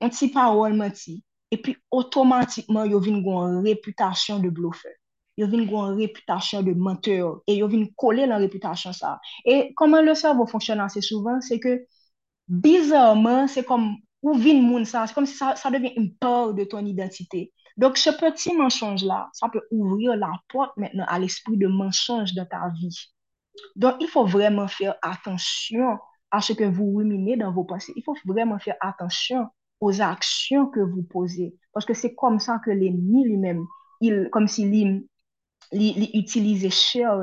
yon 0.04 0.12
ti 0.12 0.32
parol 0.34 0.76
manti, 0.78 1.22
epi 1.52 1.78
otomatikman 1.92 2.92
yo 2.92 3.00
vin 3.04 3.24
gwen 3.24 3.62
reputasyon 3.66 4.44
de 4.44 4.52
blofer. 4.52 4.96
yo 5.42 5.48
vin 5.48 5.66
gwen 5.66 5.96
reputasyon 5.98 6.66
de 6.66 6.74
menteur, 6.76 7.42
e 7.48 7.56
yo 7.60 7.68
vin 7.72 7.88
kole 7.98 8.28
lan 8.28 8.42
reputasyon 8.44 8.94
sa. 8.94 9.16
E 9.46 9.74
koman 9.78 10.06
le 10.06 10.16
servo 10.16 10.46
fonksyonan 10.50 10.92
se 10.92 11.02
souvan, 11.06 11.42
se 11.42 11.58
ke 11.62 11.80
bizarman, 12.48 13.48
se 13.48 13.64
kom 13.68 13.96
ou 14.22 14.38
vin 14.38 14.62
moun 14.62 14.86
sa, 14.86 15.08
se 15.10 15.18
kom 15.18 15.26
si 15.26 15.38
sa 15.38 15.74
devyen 15.74 15.98
yon 15.98 16.12
por 16.22 16.54
de 16.58 16.66
ton 16.70 16.86
identite. 16.86 17.50
Donc, 17.78 17.98
ce 17.98 18.10
petit 18.10 18.54
mensonge 18.54 19.04
là, 19.04 19.30
ça 19.34 19.50
peut 19.50 19.64
ouvrir 19.72 20.16
la 20.16 20.32
porte 20.50 20.76
maintenant 20.78 21.06
à 21.08 21.18
l'esprit 21.18 21.58
de 21.58 21.68
mensonge 21.68 22.34
dans 22.34 22.46
ta 22.46 22.70
vie. 22.70 23.12
Donc, 23.76 23.96
il 24.00 24.08
faut 24.08 24.26
vraiment 24.26 24.68
faire 24.68 24.96
attention 25.02 25.98
à 26.30 26.42
ce 26.42 26.54
que 26.54 26.64
vous 26.64 26.96
ruminez 26.96 27.38
dans 27.38 27.52
vos 27.52 27.64
pensées. 27.64 27.94
Il 27.96 28.04
faut 28.04 28.16
vraiment 28.26 28.60
faire 28.60 28.76
attention 28.82 29.48
aux 29.80 30.02
actions 30.02 30.68
que 30.68 30.80
vous 30.80 31.04
posez. 31.04 31.56
Parce 31.74 31.86
que 31.86 31.94
c'est 31.94 32.14
comme 32.14 32.40
ça 32.40 32.60
que 32.64 32.72
l'ennemi 32.72 33.26
lui-même, 33.26 33.66
il, 34.00 34.30
comme 34.32 34.48
s'il 34.48 34.74
il, 34.74 35.08
il, 35.72 36.10
utilisait 36.14 36.70
cher 36.70 37.18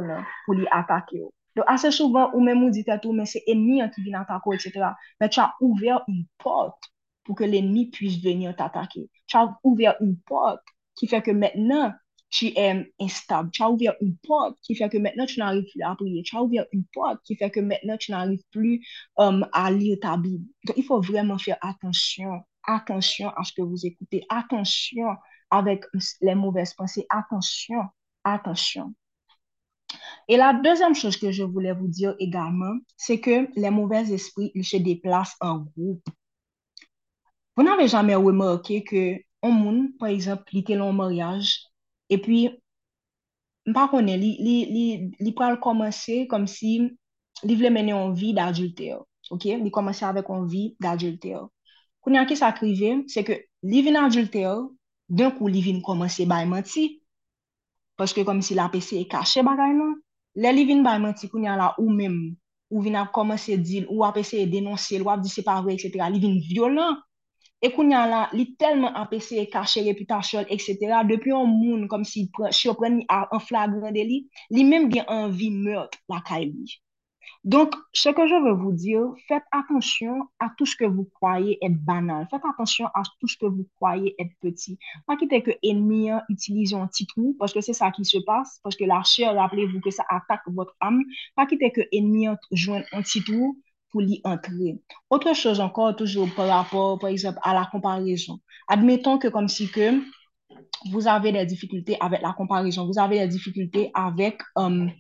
pour 0.44 0.54
lui 0.54 0.66
attaquer. 0.70 1.22
Donc, 1.59 1.66
assez 1.68 1.90
souvent, 1.90 2.31
ou 2.35 2.40
même 2.40 2.62
on 2.62 2.68
dit 2.68 2.85
à 2.87 2.99
tout, 2.99 3.12
mais 3.12 3.27
c'est 3.27 3.42
ennemi 3.49 3.83
qui 3.92 4.03
vient 4.03 4.21
attaquer, 4.21 4.55
etc. 4.55 4.90
Mais 5.21 5.29
tu 5.29 5.40
as 5.40 5.55
ouvert 5.61 6.05
une 6.07 6.25
porte 6.38 6.81
pour 7.25 7.35
que 7.35 7.42
l'ennemi 7.42 7.90
puisse 7.90 8.23
venir 8.23 8.55
t'attaquer. 8.55 9.11
Tu 9.27 9.37
as 9.37 9.59
ouvert 9.64 9.97
une 10.01 10.16
porte 10.21 10.62
qui 10.94 11.09
fait 11.09 11.21
que 11.21 11.33
maintenant, 11.33 11.92
tu 12.31 12.53
es 12.57 12.92
instable. 13.01 13.51
Tu 13.51 13.61
as 13.64 13.71
ouvert 13.71 13.94
une 14.01 14.16
porte 14.18 14.57
qui 14.62 14.77
fait 14.77 14.88
que 14.88 14.99
maintenant, 14.99 15.27
tu 15.27 15.40
n'arrives 15.40 15.64
plus 15.64 15.83
à 15.83 15.97
prier. 15.97 16.23
Tu 16.23 16.37
as 16.37 16.42
ouvert 16.44 16.64
une 16.71 16.85
porte 16.92 17.21
qui 17.25 17.35
fait 17.35 17.51
que 17.51 17.59
maintenant, 17.59 17.97
tu 17.97 18.12
n'arrives 18.12 18.44
plus 18.53 18.87
um, 19.16 19.44
à 19.53 19.73
lire 19.73 19.99
ta 20.01 20.16
Bible. 20.16 20.44
Donc, 20.64 20.77
il 20.77 20.85
faut 20.85 21.01
vraiment 21.01 21.38
faire 21.38 21.59
attention. 21.61 22.40
Attention 22.68 23.31
à 23.31 23.42
ce 23.42 23.53
que 23.53 23.62
vous 23.62 23.85
écoutez. 23.85 24.25
Attention 24.29 25.09
avec 25.51 25.83
les 26.21 26.37
mauvaises 26.37 26.75
pensées. 26.75 27.05
Attention. 27.11 27.83
Attention. 28.23 28.94
Et 30.29 30.37
la 30.37 30.53
deuxième 30.53 30.94
chose 30.94 31.16
que 31.16 31.31
je 31.33 31.42
voulais 31.42 31.72
vous 31.72 31.88
dire 31.88 32.14
également, 32.18 32.77
c'est 32.96 33.20
que 33.20 33.48
les 33.59 33.70
mauvais 33.70 34.12
esprits, 34.12 34.51
ils 34.55 34.64
se 34.64 34.77
déplacent 34.77 35.37
en 35.40 35.59
groupe. 35.59 36.07
Vous 37.57 37.62
n'avez 37.62 37.88
jamais 37.88 38.14
remarqué 38.14 38.85
que 38.85 39.16
un 39.42 39.51
moun, 39.51 39.92
par 39.98 40.09
exemple, 40.09 40.44
li 40.53 40.64
telon 40.64 40.92
mariage, 40.92 41.62
et 42.11 42.18
puis, 42.18 42.51
mpa 43.68 43.88
konen, 43.92 44.20
li, 44.20 44.37
li, 44.40 44.57
li, 44.72 44.85
li 45.20 45.33
pral 45.37 45.59
komanse 45.61 46.24
kom 46.31 46.46
si 46.48 46.79
li 47.44 47.57
vle 47.59 47.70
mene 47.70 47.94
an 47.94 48.14
vi 48.16 48.33
d'adultère, 48.35 49.03
ok? 49.31 49.44
Li 49.62 49.72
komanse 49.74 50.07
avèk 50.09 50.31
an 50.33 50.46
vi 50.48 50.72
d'adultère. 50.81 51.44
Konen 52.03 52.22
an 52.22 52.29
ki 52.31 52.38
sa 52.38 52.51
krive, 52.57 53.05
se 53.12 53.22
ke 53.27 53.42
li 53.62 53.83
vin 53.87 54.01
adultère, 54.01 54.64
d'un 55.09 55.31
kou 55.37 55.48
li 55.53 55.62
vin 55.64 55.83
komanse 55.85 56.27
bay 56.29 56.48
manti, 56.48 56.97
Paske 57.98 58.22
kom 58.24 58.40
si 58.46 58.54
la 58.54 58.68
pese 58.70 59.00
e 59.00 59.06
kache 59.11 59.42
bagay 59.42 59.72
nan, 59.74 59.96
le 60.42 60.52
li 60.54 60.64
vin 60.68 60.84
bay 60.87 61.00
manti 61.02 61.26
koun 61.30 61.48
la 61.58 61.72
ou 61.82 61.90
mem, 61.90 62.37
ou 62.70 62.82
vin 62.84 62.94
ap 63.00 63.11
komanse 63.12 63.56
dil, 63.58 63.88
ou 63.90 64.04
ap 64.06 64.16
ese 64.20 64.44
denonse, 64.46 65.00
ou 65.02 65.11
ap 65.11 65.22
di 65.24 65.32
se 65.32 65.42
pa 65.42 65.58
vwe, 65.61 65.74
etc. 65.74 66.06
Li 66.12 66.20
vin 66.22 66.38
violent. 66.46 67.02
E 67.58 67.72
koun 67.74 67.90
yan 67.90 68.06
la, 68.12 68.20
li 68.38 68.44
telman 68.61 68.94
ap 68.94 69.11
pese 69.11 69.48
kache 69.50 69.82
reputasyon, 69.88 70.46
etc. 70.54 71.02
Depi 71.08 71.32
yon 71.32 71.50
moun 71.50 71.88
kom 71.90 72.04
si 72.06 72.28
pre, 72.34 72.52
si 72.54 72.68
yo 72.68 72.76
pren 72.78 73.00
an 73.11 73.42
flagran 73.42 73.96
de 73.96 74.04
li, 74.06 74.20
li 74.54 74.66
menm 74.68 74.92
gen 74.92 75.08
anvi 75.11 75.50
meurt 75.50 75.98
la 76.12 76.22
kay 76.28 76.46
li. 76.52 76.78
Donk, 77.48 77.72
se 77.96 78.11
ke 78.12 78.26
je 78.28 78.37
ve 78.44 78.50
vous 78.61 78.72
dire, 78.72 79.06
fète 79.26 79.44
atensyon 79.56 80.26
a 80.38 80.50
tout 80.58 80.66
se 80.66 80.76
ke 80.76 80.84
vous 80.84 81.08
kwaye 81.18 81.56
et 81.62 81.70
banal. 81.70 82.26
Fète 82.30 82.44
atensyon 82.44 82.90
a 82.92 83.02
tout 83.20 83.28
se 83.28 83.38
ke 83.40 83.46
vous 83.46 83.64
kwaye 83.80 84.12
et 84.18 84.34
petit. 84.42 84.76
Pa 85.08 85.16
ki 85.16 85.30
te 85.30 85.38
ke 85.46 85.54
enmi 85.64 86.11
an 86.12 86.28
utilize 86.28 86.76
yon 86.76 86.90
titrou, 86.92 87.32
paske 87.40 87.62
se 87.64 87.72
sa 87.78 87.88
ki 87.96 88.04
se 88.04 88.20
passe, 88.26 88.58
paske 88.66 88.84
la 88.90 89.00
chè, 89.00 89.24
rappelez-vous 89.38 89.80
ke 89.80 89.94
sa 89.96 90.04
atak 90.12 90.44
votre 90.58 90.76
am, 90.84 91.00
pa 91.40 91.46
ki 91.48 91.56
te 91.62 91.72
ke 91.72 91.88
enmi 91.96 92.28
an 92.28 92.37
jwen 92.52 92.84
an 92.92 93.08
titrou, 93.08 93.54
pour 93.90 94.02
l'y 94.02 94.20
entrer. 94.24 94.76
Autre 95.08 95.34
chose 95.34 95.61
encore, 95.61 95.96
toujours 95.96 96.28
par 96.34 96.48
rapport, 96.48 96.98
par 96.98 97.08
exemple, 97.08 97.38
à 97.42 97.54
la 97.54 97.64
comparaison. 97.72 98.40
Admettons 98.68 99.16
que 99.16 99.28
comme 99.28 99.48
si 99.48 99.70
que 99.70 100.02
vous 100.90 101.08
avez 101.08 101.32
des 101.32 101.46
difficultés 101.46 101.96
avec 101.98 102.20
la 102.20 102.34
comparaison, 102.34 102.87
vous 102.87 102.98
avez 102.98 103.20
des 103.20 103.28
difficultés 103.28 103.90
avec 103.94 104.42
um, 104.54 104.90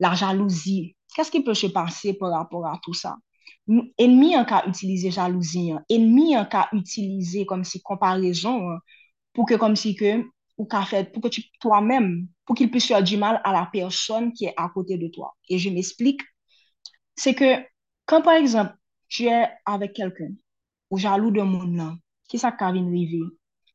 la 0.00 0.12
jalousie. 0.12 0.93
Qu'est-ce 1.14 1.30
qui 1.30 1.42
peut 1.42 1.54
se 1.54 1.68
passer 1.68 2.14
par 2.14 2.32
rapport 2.32 2.66
à 2.66 2.78
tout 2.82 2.94
ça? 2.94 3.16
Ennemi 3.98 4.36
en 4.36 4.44
cas 4.44 4.66
utiliser 4.66 5.10
jalousie, 5.10 5.72
hein. 5.72 5.82
ennemi 5.88 6.36
en 6.36 6.44
cas 6.44 6.68
utiliser 6.72 7.46
comme 7.46 7.64
si 7.64 7.80
comparaison, 7.80 8.70
hein, 8.70 8.78
pour 9.32 9.46
que 9.46 9.54
comme 9.54 9.76
si 9.76 9.96
que, 9.96 10.24
ou 10.58 10.66
qu'a 10.66 10.84
fait, 10.84 11.10
pour 11.12 11.22
que 11.22 11.28
tu, 11.28 11.44
toi-même, 11.60 12.28
pour 12.44 12.54
qu'il 12.54 12.70
puisse 12.70 12.86
faire 12.86 13.02
du 13.02 13.16
mal 13.16 13.40
à 13.44 13.52
la 13.52 13.66
personne 13.72 14.32
qui 14.32 14.44
est 14.44 14.54
à 14.56 14.68
côté 14.68 14.98
de 14.98 15.08
toi. 15.08 15.34
Et 15.48 15.58
je 15.58 15.70
m'explique. 15.70 16.20
C'est 17.16 17.34
que 17.34 17.64
Quand 18.06 18.22
par 18.22 18.34
exemple, 18.34 18.74
tu 19.08 19.24
es 19.26 19.48
avec 19.64 19.94
quelqu'un 19.94 20.32
ou 20.90 20.98
jaloux 20.98 21.30
de 21.30 21.42
moun 21.42 21.72
nan, 21.74 21.96
ki 22.28 22.38
sa 22.38 22.52
ka 22.52 22.70
vin 22.74 22.90
rive, 22.92 23.24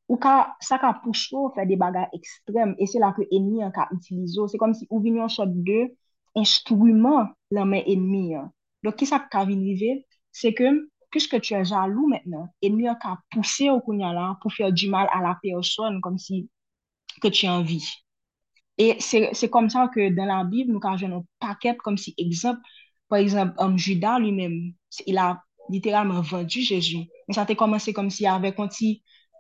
ou 0.08 0.18
ka 0.22 0.54
sa 0.62 0.78
ka 0.80 0.94
poucho 1.04 1.50
fè 1.56 1.66
de 1.68 1.76
bagay 1.80 2.06
ekstrem, 2.16 2.76
e 2.78 2.86
se 2.88 3.02
la 3.02 3.10
ke 3.18 3.26
enmi 3.34 3.64
an 3.66 3.74
ka 3.74 3.88
utilizo, 3.96 4.46
se 4.48 4.62
kom 4.62 4.76
si 4.78 4.86
ou 4.90 5.02
vin 5.02 5.18
yon 5.18 5.34
sot 5.34 5.50
de 5.66 5.88
instrument 6.36 7.32
la 7.52 7.66
men 7.66 7.84
enmi 7.88 8.36
an. 8.38 8.50
Don 8.84 8.96
ki 8.96 9.08
sa 9.10 9.22
ka 9.32 9.46
vin 9.48 9.62
rive, 9.66 10.02
se 10.32 10.54
ke, 10.56 10.72
pwiske 11.10 11.40
tu 11.42 11.56
e 11.58 11.64
jaloux 11.66 12.08
maintenant, 12.08 12.48
enmi 12.64 12.90
an 12.90 13.00
ka 13.02 13.18
pousse 13.34 13.70
ou 13.72 13.82
kounya 13.86 14.14
la 14.14 14.34
pou 14.42 14.54
fè 14.54 14.70
di 14.72 14.90
mal 14.90 15.10
a 15.14 15.24
la 15.26 15.36
person 15.42 16.02
kom 16.06 16.20
si 16.22 16.46
ke 17.22 17.32
tu 17.34 17.50
anvi. 17.50 17.82
E 18.80 18.96
se 19.04 19.50
kom 19.52 19.68
sa 19.70 19.90
ke 19.92 20.12
dan 20.16 20.30
la 20.32 20.44
bib, 20.48 20.70
nou 20.72 20.80
ka 20.84 20.96
jen 21.00 21.12
nou 21.16 21.26
paket 21.44 21.82
kom 21.84 21.98
si 22.00 22.14
ekzamp, 22.18 22.62
Par 23.10 23.18
exemple, 23.18 23.56
Judas 23.76 24.20
lui-même, 24.20 24.74
il 25.08 25.18
a 25.18 25.44
littéralement 25.70 26.22
vendu 26.22 26.62
Jésus. 26.62 27.08
Mais 27.28 27.34
ça 27.34 27.42
a 27.42 27.56
commencé 27.56 27.92
comme 27.92 28.12
si 28.12 28.26
avec 28.28 28.56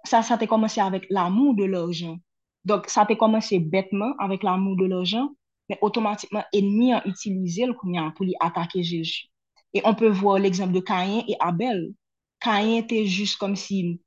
ça, 0.06 0.24
ça 0.24 0.34
a 0.34 0.48
commencé 0.48 0.82
avec 0.82 1.06
l'amour 1.10 1.56
de 1.56 1.66
l'argent. 1.66 2.18
Donc, 2.66 2.88
ça 2.88 3.06
a 3.08 3.16
commencé 3.16 3.60
bêtement 3.60 4.14
avec 4.18 4.44
l'amour 4.44 4.76
de 4.76 4.86
l'argent, 4.86 5.30
men 5.70 5.82
otomatikman 5.86 6.48
enmi 6.56 6.94
an 6.98 7.06
utilize 7.10 7.68
l 7.70 7.76
koumyan 7.78 8.14
pou 8.18 8.28
li 8.28 8.36
atake 8.44 8.82
Jeju. 8.82 9.28
E 9.74 9.82
on 9.86 9.96
pe 9.98 10.10
vwa 10.10 10.40
l'exemple 10.42 10.74
de 10.74 10.82
Kayen 10.86 11.28
e 11.30 11.38
Abel. 11.40 11.92
Kayen 12.42 12.88
te 12.90 13.04
jist 13.06 13.38
kom 13.38 13.54
si 13.60 14.00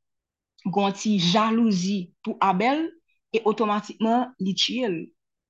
gonti 0.66 1.18
jalouzi 1.22 2.10
pou 2.24 2.36
Abel, 2.42 2.88
e 3.32 3.40
otomatikman 3.44 4.32
li 4.42 4.54
tiyel. 4.58 4.96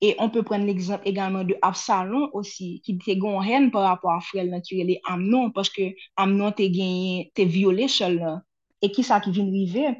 E 0.03 0.13
on 0.19 0.31
pe 0.33 0.43
pren 0.45 0.65
l'exemple 0.67 1.07
egalman 1.09 1.47
de 1.47 1.55
Absalon 1.63 2.29
osi, 2.37 2.77
ki 2.83 2.97
te 3.01 3.15
gon 3.19 3.39
ren 3.43 3.69
par 3.71 3.87
rapport 3.87 4.13
a 4.13 4.21
frel 4.23 4.49
nan 4.51 4.63
kirele 4.65 4.99
Amnon, 5.09 5.51
paske 5.55 5.93
Amnon 6.19 6.51
te 6.55 6.67
genye, 6.71 7.29
te 7.35 7.45
viole 7.47 7.87
chol 7.91 8.19
nan. 8.19 8.41
E 8.83 8.89
ki 8.91 9.05
sa 9.07 9.21
ki 9.23 9.31
vin 9.35 9.51
rive, 9.53 9.93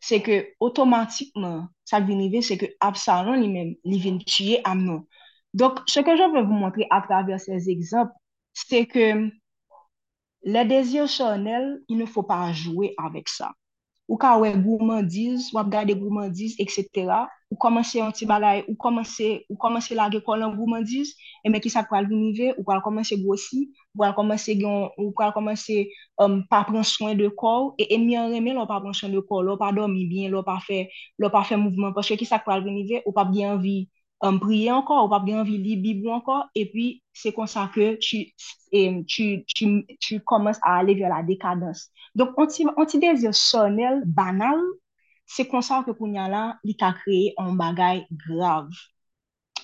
se 0.00 0.20
ke 0.24 0.40
otomatikman 0.64 1.66
sa 1.84 2.00
vin 2.00 2.22
rive, 2.24 2.40
se 2.42 2.56
ke 2.60 2.72
Absalon 2.80 3.42
li 3.42 3.50
men, 3.52 3.74
li 3.84 4.00
vin 4.00 4.20
tiye 4.24 4.62
Amnon. 4.64 5.04
Donc, 5.54 5.80
ce 5.86 6.00
que 6.00 6.16
je 6.16 6.22
veux 6.32 6.42
vous 6.42 6.52
montrer 6.52 6.86
à 6.90 7.00
travers 7.02 7.40
ces 7.40 7.70
exemples, 7.70 8.12
c'est 8.52 8.86
que 8.86 9.30
les 10.42 10.64
désirs 10.64 11.08
charnels, 11.08 11.82
il 11.88 11.98
ne 11.98 12.06
faut 12.06 12.22
pas 12.22 12.52
jouer 12.52 12.94
avec 12.98 13.28
ça. 13.28 13.52
Ou 14.10 14.16
ka 14.18 14.32
wè 14.42 14.48
gourmandise, 14.58 15.52
wap 15.54 15.68
gade 15.70 15.94
gourmandise, 15.94 16.56
etc. 16.58 17.28
Ou 17.46 17.54
komanse 17.62 17.94
yon 18.00 18.10
ti 18.10 18.26
balay, 18.26 18.64
ou 18.66 18.74
komanse, 18.74 19.28
ou 19.46 19.54
komanse 19.54 19.94
lage 19.94 20.18
kolon 20.26 20.56
gourmandise, 20.58 21.14
e 21.46 21.52
men 21.52 21.62
ki 21.62 21.70
sa 21.70 21.84
pral 21.86 22.08
vinive, 22.10 22.48
ou 22.58 22.66
pral 22.66 22.82
komanse 22.82 23.14
gosi, 23.22 23.68
ou 23.94 24.00
pral 24.02 24.16
komanse, 24.18 24.56
gen, 24.58 24.88
ou 24.98 25.14
pral 25.14 25.30
komanse 25.36 25.76
um, 26.18 26.40
pa 26.50 26.64
pran 26.66 26.82
soin 26.82 27.14
de 27.14 27.30
kor, 27.38 27.76
e, 27.78 27.86
e 27.86 28.00
mi 28.02 28.18
an 28.18 28.34
reme 28.34 28.56
lò 28.56 28.66
pa 28.66 28.80
pran 28.82 28.98
soin 28.98 29.14
de 29.14 29.22
kor, 29.28 29.46
lò 29.46 29.54
pa 29.60 29.70
dormi 29.76 30.02
bien, 30.10 30.34
lò 30.34 30.42
pa 30.42 30.58
fe, 30.66 30.88
lò 31.22 31.30
pa 31.30 31.44
fe 31.46 31.60
mouvment, 31.62 31.94
paske 31.94 32.18
ki 32.18 32.26
sa 32.26 32.42
pral 32.42 32.66
vinive, 32.66 33.04
ou 33.06 33.14
pa 33.14 33.22
bien 33.30 33.54
anvi 33.54 33.84
um, 34.22 34.38
priye 34.42 34.70
ankor, 34.72 35.04
ou 35.04 35.12
pap 35.12 35.26
gen 35.28 35.40
anvi 35.42 35.58
li 35.60 35.76
bibou 35.80 36.14
ankor, 36.16 36.46
pi 36.54 36.86
se 37.16 37.32
konsa 37.36 37.66
ke 37.74 37.94
tu, 38.02 38.22
em, 38.76 39.02
tu, 39.04 39.44
tu, 39.48 39.70
tu 40.00 40.20
komanse 40.28 40.60
a 40.64 40.78
ale 40.80 40.96
vyo 40.98 41.10
la 41.12 41.22
dekadans. 41.26 41.88
Donk, 42.14 42.38
an 42.38 42.86
ti 42.90 43.00
dezir 43.02 43.34
sonel, 43.36 44.02
banal, 44.06 44.62
se 45.30 45.46
konsa 45.48 45.82
ke 45.86 45.94
koun 45.98 46.16
ya 46.18 46.28
la, 46.32 46.44
li 46.66 46.76
ka 46.78 46.92
kreye 47.02 47.34
an 47.40 47.56
bagay 47.60 48.04
grav. 48.26 48.70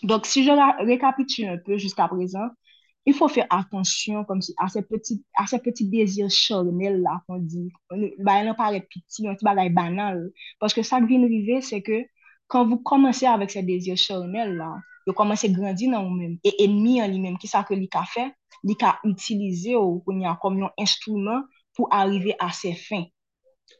Donk, 0.03 0.27
si 0.27 0.45
je 0.45 0.53
rekapitule 0.87 1.49
un 1.49 1.59
peu 1.59 1.79
jusqu'a 1.79 2.09
prezant, 2.09 2.51
il 3.07 3.15
faut 3.15 3.29
faire 3.29 3.47
attention 3.51 4.25
comme 4.25 4.43
si, 4.43 4.55
à 4.59 4.69
ces 4.69 4.83
petits, 4.83 5.25
à 5.37 5.47
ces 5.47 5.61
petits 5.61 5.89
désirs 5.89 6.31
charnels 6.31 7.01
là 7.01 7.23
qu'on 7.27 7.39
dit. 7.39 7.73
Bah, 8.19 8.43
il 8.43 8.51
en 8.51 8.55
paraît 8.55 8.81
petit, 8.81 9.27
un 9.29 9.35
petit 9.35 9.45
bagage 9.45 9.73
banal. 9.73 10.31
Parce 10.59 10.75
que 10.75 10.83
ça 10.83 11.01
qui 11.01 11.07
vient 11.07 11.23
arriver, 11.23 11.61
c'est 11.61 11.83
que 11.83 12.05
quand 12.49 12.67
vous 12.67 12.79
commencez 12.79 13.27
avec 13.27 13.51
ces 13.51 13.63
désirs 13.63 13.97
charnels 13.97 14.57
là, 14.57 14.77
vous 15.07 15.13
commencez 15.13 15.49
à 15.49 15.51
grandir 15.51 15.93
dans 15.93 16.05
vous-même. 16.05 16.39
Et 16.45 16.65
ennemi 16.65 17.03
en 17.03 17.09
lui-même, 17.09 17.39
qui 17.39 17.47
ça 17.47 17.63
que 17.63 17.75
lui 17.75 17.89
a 17.95 18.05
fait, 18.05 18.33
lui 18.65 18.77
a 18.83 18.99
utilisé 19.05 19.75
comme 19.75 20.63
un 20.63 20.71
instrument 20.79 21.43
pour 21.75 21.89
arriver 21.93 22.35
à 22.39 22.51
ses 22.51 22.75
fins. 22.75 23.05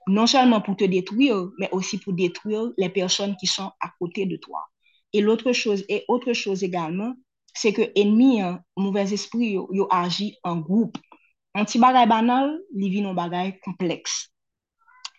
Non 0.09 0.27
seulement 0.27 0.61
pour 0.61 0.77
te 0.77 0.85
détruire, 0.85 1.49
mais 1.59 1.69
aussi 1.73 1.99
pour 1.99 2.13
détruire 2.13 2.73
les 2.77 2.89
personnes 2.89 3.37
qui 3.37 3.47
sont 3.47 3.71
à 3.81 3.91
côté 3.99 4.27
de 4.27 4.37
toi. 4.37 4.65
Et 5.13 5.21
l'autre 5.21 5.53
chose, 5.53 5.85
et 5.89 6.05
autre 6.09 6.33
chose 6.33 6.63
également, 6.63 7.15
c'est 7.55 7.73
que 7.73 7.83
ennemi, 7.95 8.41
hein, 8.41 8.61
mauvais 8.77 9.13
esprit, 9.13 9.53
yo, 9.53 9.69
yo 9.73 9.89
agi 9.91 10.37
en 10.45 10.57
groupe. 10.57 10.99
Un 11.55 11.65
petit 11.65 11.79
bagay 11.79 12.07
banal, 12.07 12.61
li 12.75 12.91
vit 12.91 13.05
un 13.05 13.15
bagay 13.15 13.59
complexe. 13.65 14.31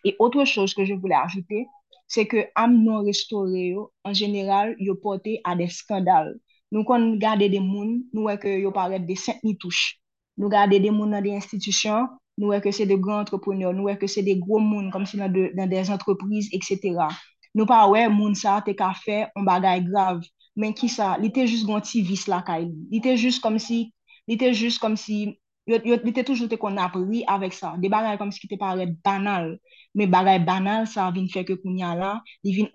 Et 0.04 0.16
autre 0.20 0.46
chose 0.46 0.74
que 0.74 0.86
je 0.86 0.94
voulais 0.94 1.16
ajouter, 1.16 1.66
se 2.08 2.26
ke 2.30 2.48
am 2.56 2.76
non 2.84 3.06
restore 3.06 3.64
yo, 3.74 3.90
an 4.08 4.16
general, 4.16 4.74
yo 4.80 4.96
pote 5.04 5.38
a 5.44 5.56
de 5.60 5.68
skandal. 5.72 6.34
Nou 6.72 6.84
kon 6.88 7.14
gade 7.20 7.48
de 7.52 7.60
moun, 7.64 8.02
nou 8.16 8.28
wè 8.28 8.36
ke 8.42 8.58
yo 8.60 8.74
paret 8.76 9.06
de 9.08 9.16
sent 9.20 9.44
ni 9.44 9.56
touche. 9.60 9.96
Nou 10.40 10.52
gade 10.52 10.80
de 10.84 10.92
moun 10.92 11.14
nan 11.16 11.24
de 11.24 11.32
institisyon, 11.36 12.10
nou 12.38 12.52
wè 12.52 12.60
ke 12.64 12.74
se 12.76 12.88
de 12.88 12.98
gran 13.00 13.24
entrepreneur, 13.24 13.76
nou 13.76 13.88
wè 13.88 13.96
ke 14.00 14.10
se 14.12 14.24
de 14.26 14.36
gro 14.40 14.60
moun, 14.64 14.92
kom 14.92 15.08
si 15.08 15.20
nan 15.20 15.32
de, 15.34 15.48
nan 15.58 15.72
de 15.72 15.80
entreprise, 15.84 16.52
etc. 16.56 17.08
Nou 17.56 17.68
pa 17.70 17.86
wè 17.92 18.08
moun 18.12 18.36
sa 18.36 18.60
te 18.64 18.76
ka 18.78 18.92
fè, 19.00 19.26
an 19.36 19.48
bagay 19.48 19.84
grav, 19.88 20.24
men 20.60 20.76
ki 20.78 20.90
sa, 20.92 21.16
li 21.22 21.32
te 21.34 21.46
jist 21.48 21.68
gonti 21.70 22.04
vis 22.06 22.28
la 22.28 22.42
ka 22.46 22.60
li. 22.62 22.74
Li 22.92 23.02
te 23.04 23.16
jist 23.16 23.42
kom 23.44 23.60
si, 23.62 23.88
li 24.28 24.38
te 24.40 24.52
jist 24.52 24.84
kom 24.84 24.98
si, 25.00 25.38
li 25.68 26.14
te 26.16 26.24
toujou 26.24 26.48
te 26.48 26.58
kon 26.60 26.80
apri 26.80 27.24
avek 27.28 27.54
sa. 27.54 27.76
De 27.78 27.90
bagay 27.92 28.18
kom 28.18 28.32
si 28.32 28.42
ki 28.44 28.54
te 28.54 28.60
pare 28.60 28.88
banal. 29.04 29.58
Men 29.94 30.12
bagay 30.12 30.40
banal, 30.46 30.88
sa 30.88 31.12
vin 31.12 31.28
feke 31.28 31.58
koun 31.62 31.78
ya 31.80 31.94
la, 31.96 32.22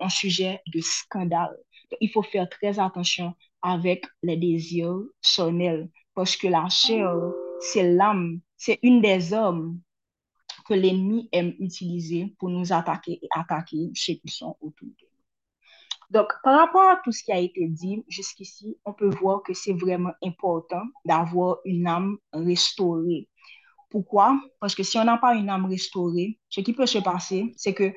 suje 0.09 0.59
de 0.67 0.81
skandal. 0.81 1.55
Il 2.01 2.09
faut 2.09 2.23
faire 2.23 2.49
très 2.49 2.79
attention 2.79 3.33
avec 3.61 4.05
les 4.21 4.37
désirs 4.37 5.03
sonels. 5.21 5.89
Parce 6.15 6.35
que 6.37 6.47
la 6.47 6.69
chair, 6.69 7.09
c'est 7.59 7.91
l'âme, 7.93 8.39
c'est 8.57 8.79
une 8.83 9.01
des 9.01 9.33
hommes 9.33 9.79
que 10.65 10.73
l'ennemi 10.73 11.29
aime 11.31 11.53
utiliser 11.59 12.33
pour 12.37 12.49
nous 12.49 12.71
attaquer 12.71 13.19
et 13.21 13.27
attaquer 13.31 13.91
ceux 13.95 14.13
qui 14.13 14.29
sont 14.29 14.55
autour 14.61 14.87
de 14.87 14.93
nous. 15.01 15.12
Donc, 16.13 16.27
par 16.43 16.59
rapport 16.59 16.83
à 16.83 17.01
tout 17.03 17.11
ce 17.11 17.23
qui 17.23 17.31
a 17.31 17.39
été 17.39 17.67
dit 17.67 18.03
jusqu'ici, 18.07 18.77
on 18.85 18.93
peut 18.93 19.09
voir 19.09 19.41
que 19.41 19.55
c'est 19.55 19.73
vraiment 19.73 20.13
important 20.23 20.83
d'avoir 21.05 21.57
une 21.65 21.87
âme 21.87 22.17
restaurée. 22.31 23.27
Pourquoi? 23.89 24.39
Parce 24.59 24.75
que 24.75 24.83
si 24.83 24.99
on 24.99 25.05
n'a 25.05 25.17
pas 25.17 25.33
une 25.33 25.49
âme 25.49 25.65
restaurée, 25.65 26.39
ce 26.49 26.61
qui 26.61 26.73
peut 26.73 26.85
se 26.85 26.99
passer, 26.99 27.51
c'est 27.57 27.73
que 27.73 27.91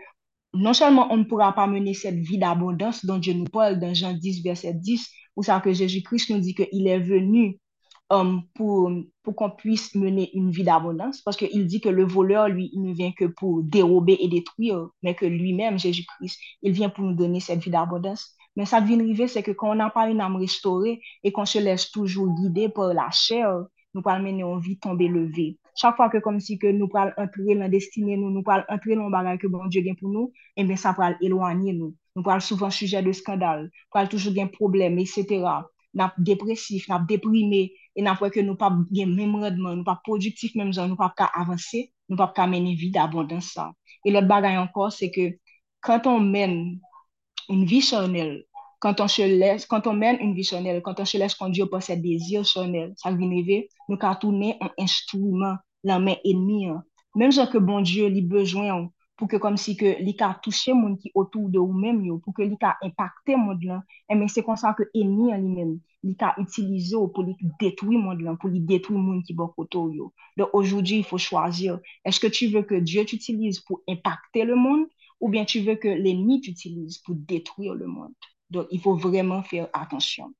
non 0.55 0.73
seulement 0.73 1.13
on 1.13 1.19
ne 1.19 1.25
pourra 1.25 1.53
pas 1.53 1.67
mener 1.67 1.93
cette 1.93 2.17
vie 2.17 2.39
d'abondance 2.39 3.05
dont 3.05 3.19
Dieu 3.19 3.35
nous 3.35 3.45
parle 3.45 3.79
dans 3.79 3.93
Jean 3.93 4.15
10, 4.15 4.43
verset 4.43 4.73
10, 4.73 5.11
où 5.37 5.43
ça 5.43 5.61
que 5.61 5.75
Jésus-Christ 5.75 6.31
nous 6.31 6.41
dit 6.41 6.55
qu'il 6.55 6.89
est 6.89 7.01
venu 7.01 7.59
pour, 8.09 8.91
pour 9.23 9.35
qu'on 9.35 9.51
puisse 9.51 9.95
mener 9.95 10.31
une 10.35 10.51
vie 10.51 10.65
d'abondance, 10.65 11.23
parce 11.23 11.37
qu'il 11.37 11.67
dit 11.67 11.81
que 11.81 11.89
le 11.89 12.05
voleur, 12.05 12.49
lui, 12.49 12.71
il 12.73 12.83
ne 12.83 12.93
vient 12.93 13.13
que 13.13 13.25
pour 13.25 13.63
dérober 13.63 14.17
et 14.21 14.29
détruire, 14.29 14.89
mais 15.03 15.15
que 15.15 15.27
lui-même, 15.27 15.79
Jésus-Christ, 15.79 16.39
il 16.63 16.73
vient 16.73 16.89
pour 16.89 17.05
nous 17.05 17.15
donner 17.15 17.41
cette 17.41 17.61
vie 17.61 17.71
d'abondance. 17.71 18.35
Mais 18.55 18.65
ça 18.65 18.81
vient 18.81 18.99
arriver, 18.99 19.29
c'est 19.29 19.43
que 19.43 19.51
quand 19.51 19.71
on 19.71 19.75
n'a 19.75 19.91
pas 19.91 20.09
une 20.09 20.21
âme 20.21 20.37
restaurée 20.37 21.01
et 21.25 21.33
qu'on 21.33 21.45
se 21.45 21.59
laisse 21.59 21.91
toujours 21.91 22.35
guider 22.35 22.69
par 22.69 22.95
la 22.95 23.11
chair, 23.11 23.53
nous 23.95 24.03
pouvons 24.03 24.19
mener 24.19 24.43
une 24.43 24.61
vie 24.61 24.79
tomber 24.79 25.09
levée. 25.09 25.59
Chaque 25.75 25.97
fois 25.97 26.09
que 26.09 26.19
comme 26.19 26.41
si 26.41 26.59
que 26.59 26.67
nous 26.67 26.89
pouvons 26.89 27.11
entrer 27.19 27.55
dans 27.55 27.61
la 27.61 27.69
destinée, 27.69 28.17
nous, 28.17 28.31
nous 28.31 28.43
pouvons 28.43 28.63
entrer 28.69 28.95
dans 28.95 29.05
le 29.05 29.11
bagage 29.11 29.41
que 29.41 29.47
bon 29.47 29.67
Dieu 29.67 29.83
gagne 29.83 29.97
pour 29.97 30.09
nous, 30.09 30.33
et 30.57 30.63
eh 30.63 30.65
bien 30.65 30.77
ça 30.77 30.95
peut 30.95 31.03
éloigner 31.21 31.75
nous. 31.75 31.95
Nous 32.15 32.23
pouvons 32.23 32.41
souvent 32.41 32.71
sujet 32.71 33.03
de 33.03 33.13
scandale, 33.13 33.65
nous 33.65 33.71
pouvons 33.93 34.07
toujours 34.07 34.33
des 34.33 34.47
problèmes, 34.47 34.99
etc. 34.99 35.45
Nous 35.93 36.05
dépressif, 36.19 36.89
nous 36.89 37.07
déprimé, 37.07 37.63
et 37.63 37.63
n'a 37.63 37.65
pas 37.65 37.65
que 37.65 37.65
nous 37.65 37.65
pas 37.65 37.65
bien 37.65 37.77
e 37.97 38.05
nan 38.05 38.17
pwè 38.21 38.29
ke 38.35 38.45
nou 38.45 38.59
pap 38.61 38.77
gen 38.93 39.15
mèm 39.17 39.39
redman, 39.41 39.79
nou 39.79 39.87
pap 39.87 40.03
produktif 40.05 40.55
mèm 40.59 40.73
zon, 40.77 40.91
nou 40.93 41.01
pap 41.01 41.15
ka 41.17 41.31
avansè, 41.41 41.87
nou 42.11 42.21
pap 42.21 42.35
ka 42.37 42.45
mène 42.51 42.75
vi 42.77 42.91
d'abandansan. 42.95 43.73
E 44.05 44.13
lot 44.13 44.29
bagay 44.29 44.59
ankor, 44.61 44.93
se 44.93 45.09
ke 45.15 45.31
kanton 45.87 46.29
men 46.33 46.59
un 47.49 47.63
vi 47.65 47.81
chanel, 47.81 48.43
kanton 48.85 49.97
men 49.97 50.21
un 50.21 50.35
vi 50.37 50.45
chanel, 50.45 50.83
kanton 50.85 51.09
se 51.09 51.19
lèche 51.19 51.39
kondyo 51.41 51.71
pò 51.73 51.81
se 51.81 51.97
dezir 51.97 52.45
chanel, 52.45 52.93
sa 53.01 53.15
vineve, 53.17 53.65
nou 53.89 53.97
ka 54.03 54.13
toune 54.21 54.53
an 54.61 54.75
instouman 54.83 55.57
lan 55.87 56.05
men 56.05 56.21
enmi 56.21 56.67
an. 56.75 56.85
Mèm 57.17 57.33
zon 57.33 57.49
ke 57.49 57.63
bon 57.65 57.87
Diyo 57.87 58.11
li 58.13 58.21
bejwen 58.21 58.69
an, 58.75 58.87
pou 59.17 59.25
ke 59.31 59.41
kom 59.41 59.57
si 59.57 59.73
ke 59.81 59.97
li 60.05 60.13
ka 60.13 60.35
touche 60.45 60.75
moun 60.77 60.99
ki 61.01 61.15
otou 61.17 61.49
de 61.49 61.57
ou 61.57 61.73
mèm 61.73 62.03
yo, 62.05 62.21
pou 62.21 62.37
ke 62.37 62.45
li 62.45 62.59
ka 62.61 62.77
impacte 62.85 63.39
moun 63.41 63.63
lan, 63.65 63.81
e 64.05 64.15
men 64.15 64.29
se 64.29 64.45
konsan 64.45 64.77
ke 64.77 64.85
enmi 64.93 65.33
an 65.33 65.41
li 65.41 65.55
mèm. 65.57 65.77
Li 66.07 66.17
ka 66.17 66.35
utilisé 66.39 66.97
pour 67.13 67.23
lui 67.25 67.37
détruire 67.61 67.99
monde 67.99 68.21
là, 68.21 68.37
pour 68.41 68.49
lui 68.49 68.61
détruire 68.61 68.99
monde 68.99 69.23
qui 69.25 69.35
bon 69.35 69.53
autour 69.57 69.93
yo. 69.93 70.13
Donc 70.37 70.49
aujourd'hui, 70.53 70.99
il 70.99 71.05
faut 71.05 71.19
choisir, 71.19 71.79
est-ce 72.05 72.21
que 72.21 72.27
tu 72.27 72.49
veux 72.49 72.63
que 72.63 72.75
Dieu 72.77 73.05
t'utilise 73.05 73.61
pour 73.61 73.83
impacter 73.89 74.45
le 74.45 74.57
monde 74.57 74.87
ou 75.21 75.29
bien 75.29 75.45
tu 75.45 75.61
veux 75.61 75.77
que 75.77 75.89
l'ennemi 75.89 76.41
t'utilise 76.41 76.99
pour 76.99 77.15
détruire 77.17 77.75
le 77.75 77.87
monde? 77.87 78.15
Donc 78.51 78.67
il 78.71 78.81
faut 78.81 78.97
vraiment 78.97 79.43
faire 79.43 79.69
attention. 79.73 80.33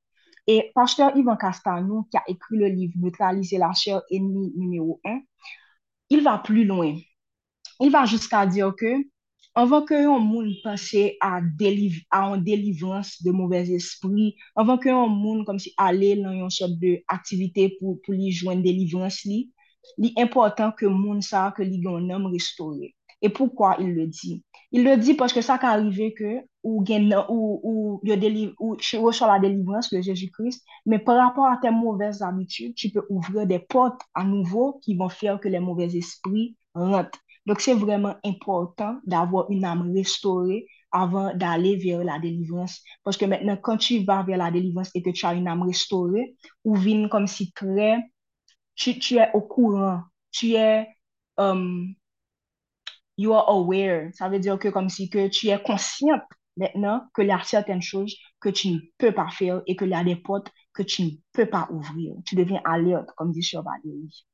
Et 0.47 0.71
pasteur 0.73 1.15
Yvan 1.17 1.35
Castagnon, 1.35 2.03
qui 2.09 2.17
a 2.17 2.23
écrit 2.27 2.57
le 2.57 2.67
livre 2.67 2.93
Neutraliser 2.97 3.57
la 3.57 3.73
chair 3.73 4.01
ennemi 4.09 4.53
numéro 4.55 5.01
1, 5.03 5.19
il 6.09 6.23
va 6.23 6.37
plus 6.37 6.63
loin 6.63 6.95
il 7.79 7.91
va 7.91 8.05
jusqu'à 8.05 8.45
dire 8.45 8.73
que 8.75 9.03
anvan 9.57 9.85
ke 9.89 9.97
yon 10.03 10.21
moun 10.21 10.51
pase 10.61 11.15
a, 11.23 11.39
deliv, 11.41 11.97
a 12.13 12.21
an 12.29 12.43
delivrans 12.45 13.15
de 13.25 13.33
mouvez 13.33 13.71
espri, 13.73 14.35
anvan 14.59 14.77
ke 14.81 14.91
yon 14.91 15.13
moun 15.17 15.43
kom 15.47 15.57
si 15.61 15.73
ale 15.81 16.13
nan 16.19 16.37
yon 16.37 16.53
sot 16.53 16.75
de 16.81 16.97
aktivite 17.13 17.71
pou, 17.79 17.97
pou 18.05 18.13
li 18.13 18.29
jwen 18.29 18.61
delivrans 18.65 19.23
li, 19.25 19.47
li 19.97 20.13
important 20.21 20.75
ke 20.77 20.89
moun 20.91 21.23
sa 21.25 21.47
ke 21.57 21.65
li 21.65 21.81
gen 21.81 22.05
nom 22.11 22.29
restore. 22.33 22.93
E 23.17 23.31
poukwa 23.33 23.75
il 23.81 23.95
le 23.97 24.05
di? 24.13 24.35
Il 24.71 24.83
le 24.85 24.93
di 25.01 25.15
paske 25.17 25.41
sa 25.41 25.57
ka 25.57 25.71
arrive 25.73 26.11
ke 26.13 26.31
ou 26.61 26.83
gen 26.85 27.09
ou, 27.25 27.57
ou, 27.63 27.99
deliv, 28.05 28.53
ou 28.59 28.77
chero 28.77 29.11
sur 29.11 29.25
la 29.25 29.39
délivrance 29.39 29.89
de 29.89 30.01
Jésus-Christ, 30.01 30.61
mais 30.85 30.99
par 30.99 31.17
rapport 31.17 31.47
à 31.47 31.57
tes 31.57 31.71
mauvaises 31.71 32.21
habitudes, 32.21 32.75
tu 32.75 32.91
peux 32.91 33.05
ouvrir 33.09 33.47
des 33.47 33.59
portes 33.59 34.01
à 34.13 34.23
nouveau 34.23 34.79
qui 34.83 34.95
vont 34.95 35.09
faire 35.09 35.39
que 35.39 35.47
les 35.47 35.59
mauvais 35.59 35.95
esprits 35.95 36.55
rentrent. 36.75 37.17
Donc, 37.47 37.61
c'est 37.61 37.73
vraiment 37.73 38.15
important 38.25 38.99
d'avoir 39.05 39.49
une 39.49 39.63
âme 39.63 39.93
restaurée 39.93 40.67
avant 40.91 41.33
d'aller 41.33 41.77
vers 41.77 42.03
la 42.03 42.19
délivrance. 42.19 42.83
Parce 43.03 43.15
que 43.15 43.25
maintenant, 43.25 43.57
quand 43.57 43.77
tu 43.77 44.03
vas 44.03 44.21
vers 44.23 44.37
la 44.37 44.51
délivrance 44.51 44.91
et 44.93 45.01
que 45.01 45.11
tu 45.11 45.25
as 45.25 45.33
une 45.33 45.47
âme 45.47 45.63
restaurée, 45.63 46.35
ou 46.65 46.75
vient 46.75 47.07
comme 47.07 47.25
si 47.25 47.53
tu, 48.75 48.99
tu 48.99 49.15
es 49.15 49.29
au 49.33 49.41
courant, 49.41 50.01
tu 50.31 50.55
es, 50.55 50.87
um, 51.37 51.95
you 53.17 53.33
are 53.33 53.49
aware. 53.49 54.09
Ça 54.13 54.27
veut 54.27 54.39
dire 54.39 54.59
que 54.59 54.67
comme 54.67 54.89
si 54.89 55.09
que 55.09 55.29
tu 55.29 55.47
es 55.47 55.61
consciente 55.63 56.21
maintenant 56.57 57.07
qu'il 57.15 57.27
y 57.27 57.31
a 57.31 57.41
certaines 57.43 57.81
choses 57.81 58.13
que 58.41 58.49
tu 58.49 58.69
ne 58.71 58.79
peux 58.97 59.13
pas 59.13 59.29
faire 59.29 59.61
et 59.67 59.75
qu'il 59.77 59.89
y 59.89 59.93
a 59.93 60.03
des 60.03 60.17
portes 60.17 60.51
que 60.73 60.83
tu 60.83 61.03
ne 61.03 61.09
peux 61.31 61.45
pas 61.45 61.69
ouvrir. 61.71 62.15
Tu 62.25 62.35
deviens 62.35 62.61
alerte, 62.65 63.09
comme 63.15 63.31
dit 63.31 63.47
Valérie. 63.53 64.25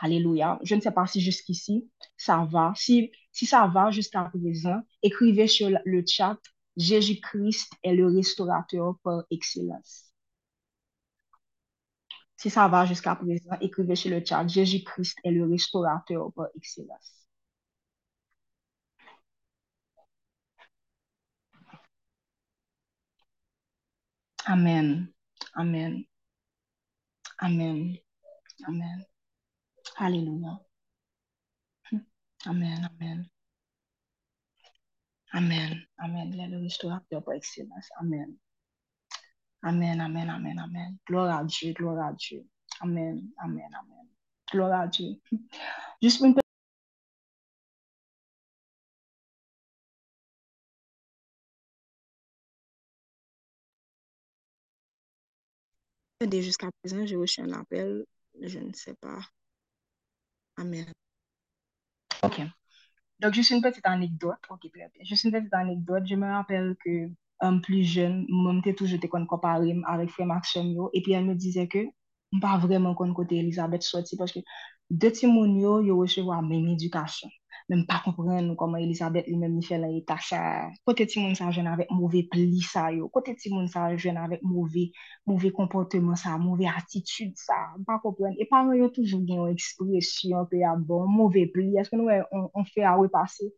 Alléluia. 0.00 0.58
Je 0.62 0.74
ne 0.74 0.80
sais 0.80 0.92
pas 0.92 1.06
si 1.06 1.20
jusqu'ici, 1.20 1.90
ça 2.16 2.46
va. 2.50 2.72
Si, 2.76 3.10
si 3.32 3.46
ça 3.46 3.66
va 3.66 3.90
jusqu'à 3.90 4.24
présent, 4.24 4.80
écrivez 5.02 5.46
sur 5.46 5.70
le 5.84 6.04
chat, 6.06 6.38
Jésus-Christ 6.76 7.72
est 7.82 7.94
le 7.94 8.06
restaurateur 8.14 8.98
par 9.02 9.24
excellence. 9.30 10.04
Si 12.38 12.48
ça 12.48 12.68
va 12.68 12.86
jusqu'à 12.86 13.14
présent, 13.16 13.50
écrivez 13.60 13.94
sur 13.94 14.10
le 14.10 14.24
chat, 14.24 14.46
Jésus-Christ 14.48 15.18
est 15.24 15.30
le 15.30 15.44
restaurateur 15.46 16.32
par 16.32 16.46
excellence. 16.56 17.26
Amen. 24.48 25.12
Amen. 25.54 26.04
Amen. 27.42 27.98
Amen. 28.68 29.06
Alléluia. 29.98 30.60
Amen, 32.46 32.84
amen. 32.84 33.28
Amen, 35.32 35.86
amen. 35.98 36.30
Il 36.32 36.40
est 36.40 36.48
le 36.48 36.58
restaurateur 36.62 37.22
par 37.24 37.34
excellence. 37.34 37.88
Amen. 38.00 38.36
Amen, 39.62 40.00
amen, 40.00 40.30
amen, 40.30 40.58
amen. 40.58 40.96
Gloire 41.06 41.38
à 41.38 41.44
Dieu, 41.44 41.72
gloire 41.72 42.06
à 42.08 42.12
Dieu. 42.12 42.46
Amen, 42.80 43.28
amen, 43.38 43.70
amen. 43.74 44.08
Gloire 44.50 44.80
à 44.80 44.86
Dieu. 44.86 45.20
Juste 46.02 46.20
une 46.20 46.34
jusqu'à 56.32 56.70
présent, 56.82 57.06
j'ai 57.06 57.16
reçu 57.16 57.40
un 57.40 57.52
appel. 57.52 58.04
Je 58.40 58.58
ne 58.58 58.72
sais 58.72 58.94
pas. 58.94 59.20
Amen. 60.58 60.86
Ok. 62.22 62.40
Donc, 63.20 63.34
juste 63.34 63.50
une 63.50 63.62
petite 63.62 63.86
anecdote. 63.86 64.38
Ok, 64.50 64.60
très 64.72 64.88
bien. 64.94 65.04
Juste 65.04 65.24
une 65.24 65.32
petite 65.32 65.54
anecdote. 65.54 66.04
Je 66.06 66.14
me 66.16 66.26
rappelle 66.26 66.76
que 66.84 67.10
un 67.40 67.58
plus 67.58 67.84
jeune, 67.84 68.26
moi, 68.28 68.54
j'étais 68.56 68.74
toujours 68.74 69.00
comparé 69.28 69.76
avec 69.86 70.10
frère 70.10 70.26
Maxime 70.26 70.72
yo, 70.72 70.90
et 70.92 71.02
puis 71.02 71.12
elle 71.12 71.24
me 71.24 71.34
disait 71.34 71.68
que 71.68 71.78
pas 72.40 72.58
vraiment 72.58 72.94
kon 72.94 73.14
côté 73.14 73.38
Elisabeth 73.38 73.82
sorti 73.82 74.16
parce 74.16 74.32
que 74.32 74.40
moun 75.26 75.60
yo, 75.60 75.80
yo 75.82 75.98
recevoir 76.00 76.42
même 76.42 76.68
éducation. 76.68 77.28
men 77.68 77.82
pa 77.88 77.98
kompren 78.00 78.46
nou 78.48 78.56
koman 78.56 78.80
Elisabeth 78.80 79.26
li 79.28 79.36
men 79.36 79.52
mi 79.52 79.62
fè 79.64 79.76
la 79.80 79.90
eta 79.92 80.16
sa, 80.24 80.40
kote 80.88 81.04
ti 81.10 81.20
moun 81.20 81.36
sa 81.36 81.50
jwen 81.52 81.68
avèk 81.68 81.90
mouvè 81.92 82.22
pli 82.32 82.62
sa 82.64 82.86
yo, 82.94 83.10
kote 83.12 83.34
ti 83.36 83.52
moun 83.52 83.68
sa 83.68 83.90
jwen 83.92 84.16
avèk 84.22 84.44
mouvè, 84.48 84.86
mouvè 85.28 85.50
komporteman 85.58 86.16
sa, 86.16 86.38
mouvè 86.40 86.70
atitude 86.72 87.36
sa, 87.36 87.58
pa 87.88 87.98
kompren, 88.04 88.38
e 88.40 88.48
pa 88.48 88.62
mwen 88.64 88.80
yo 88.80 88.88
toujou 88.96 89.20
gen 89.28 89.42
yon 89.42 89.52
ekspresyon 89.52 90.48
pe 90.48 90.62
ya 90.62 90.72
bon, 90.80 91.04
mouvè 91.12 91.44
pli, 91.52 91.74
eske 91.82 92.00
nou 92.00 92.08
e, 92.12 92.22
on, 92.32 92.48
on 92.56 92.68
fè 92.72 92.88
a 92.88 92.96
wè 93.02 93.12
pase, 93.12 93.50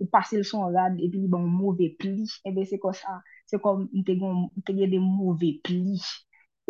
wè 0.00 0.08
pase 0.16 0.40
l 0.40 0.48
son 0.48 0.72
rad, 0.72 0.96
e 0.96 1.12
pi 1.12 1.26
bon 1.28 1.44
mouvè 1.44 1.92
pli, 2.00 2.24
e 2.48 2.54
be 2.56 2.64
se 2.70 2.80
kon 2.80 2.96
sa, 2.96 3.20
se 3.52 3.60
kon 3.60 3.84
mte 3.92 4.16
gen 4.72 4.96
de 4.96 5.02
mouvè 5.04 5.58
pli, 5.68 6.00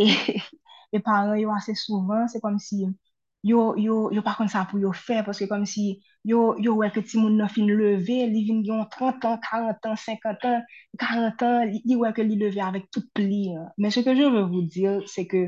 e, 0.02 0.10
e 0.96 0.98
pa 0.98 1.22
mwen 1.28 1.44
yo 1.44 1.54
ase 1.54 1.78
souvan, 1.78 2.26
se 2.32 2.42
kom 2.42 2.58
si 2.58 2.82
yon, 2.82 2.98
yo, 3.42 3.74
yo, 3.76 4.10
yo 4.12 4.22
pa 4.26 4.34
kon 4.38 4.50
sa 4.50 4.64
pou 4.68 4.80
yo 4.82 4.92
fe, 4.92 5.20
paske 5.26 5.48
kom 5.50 5.64
si 5.68 5.84
yo, 6.26 6.56
yo 6.62 6.74
wè 6.80 6.90
ke 6.94 7.02
ti 7.06 7.20
moun 7.20 7.38
nan 7.38 7.50
fin 7.52 7.68
leve, 7.70 8.18
li 8.32 8.42
vin 8.48 8.64
yon 8.66 8.84
30 8.94 9.26
an, 9.30 9.38
40 9.44 9.88
an, 9.92 9.96
50 10.04 10.48
an, 10.50 10.64
40 11.02 11.46
an, 11.46 11.70
li, 11.70 11.82
li 11.86 11.98
wè 12.00 12.12
ke 12.16 12.26
li 12.26 12.38
leve 12.40 12.62
avèk 12.64 12.88
tout 12.94 13.06
pli. 13.14 13.44
Hein. 13.54 13.68
Men 13.78 13.94
se 13.94 14.04
ke 14.06 14.16
je 14.18 14.26
vè 14.34 14.44
vou 14.44 14.64
dir, 14.74 15.02
se 15.10 15.26
ke 15.30 15.46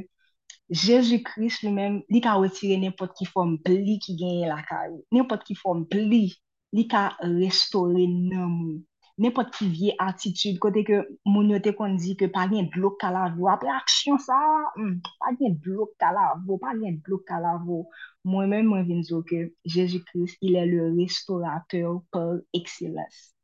Jésus-Christ 0.70 1.66
li 1.66 1.72
men, 1.74 1.98
li 2.12 2.20
ka 2.22 2.36
wetire 2.42 2.78
nèpot 2.82 3.16
ki 3.18 3.26
fòm 3.32 3.58
pli 3.66 3.98
ki 4.04 4.14
genye 4.20 4.50
la 4.50 4.60
kari, 4.68 5.00
nèpot 5.14 5.42
ki 5.46 5.58
fòm 5.58 5.86
pli, 5.90 6.28
li 6.76 6.86
ka 6.90 7.08
restore 7.24 8.06
nan 8.06 8.46
moun. 8.46 8.78
N'importe 9.20 9.54
qui 9.54 9.68
vieille 9.68 9.94
attitude, 9.98 10.58
côté 10.58 10.82
que 10.82 11.06
mon 11.26 11.46
yote 11.46 11.76
kon 11.76 11.94
dit 11.94 12.16
que 12.16 12.24
pas 12.24 12.48
gen 12.48 12.70
blok 12.70 12.98
kalavo, 12.98 13.48
après 13.48 13.68
action 13.68 14.16
ça, 14.16 14.40
hmm, 14.76 14.94
pas 15.18 15.36
gen 15.38 15.54
blok 15.54 15.90
kalavo, 15.98 16.56
pas 16.56 16.72
gen 16.72 16.96
blok 17.04 17.26
kalavo. 17.26 17.90
Moi-même, 18.24 18.64
moi, 18.64 18.82
vin 18.82 19.00
dire 19.00 19.22
que 19.28 19.52
Jésus-Christ, 19.66 20.38
il 20.40 20.56
est 20.56 20.64
le 20.64 20.96
restaurateur 20.96 22.00
par 22.10 22.36
excellence. 22.54 23.34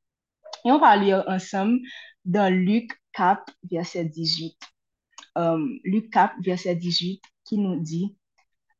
Et 0.64 0.72
on 0.72 0.78
va 0.78 0.96
lire 0.96 1.22
ensemble 1.28 1.80
dans 2.24 2.50
Luc 2.50 2.90
4, 3.12 3.44
verset 3.70 4.06
18. 4.06 4.56
Euh, 5.36 5.78
Luc 5.84 6.10
4, 6.10 6.36
verset 6.42 6.74
18, 6.74 7.22
qui 7.44 7.58
nous 7.58 7.78
dit, 7.78 8.16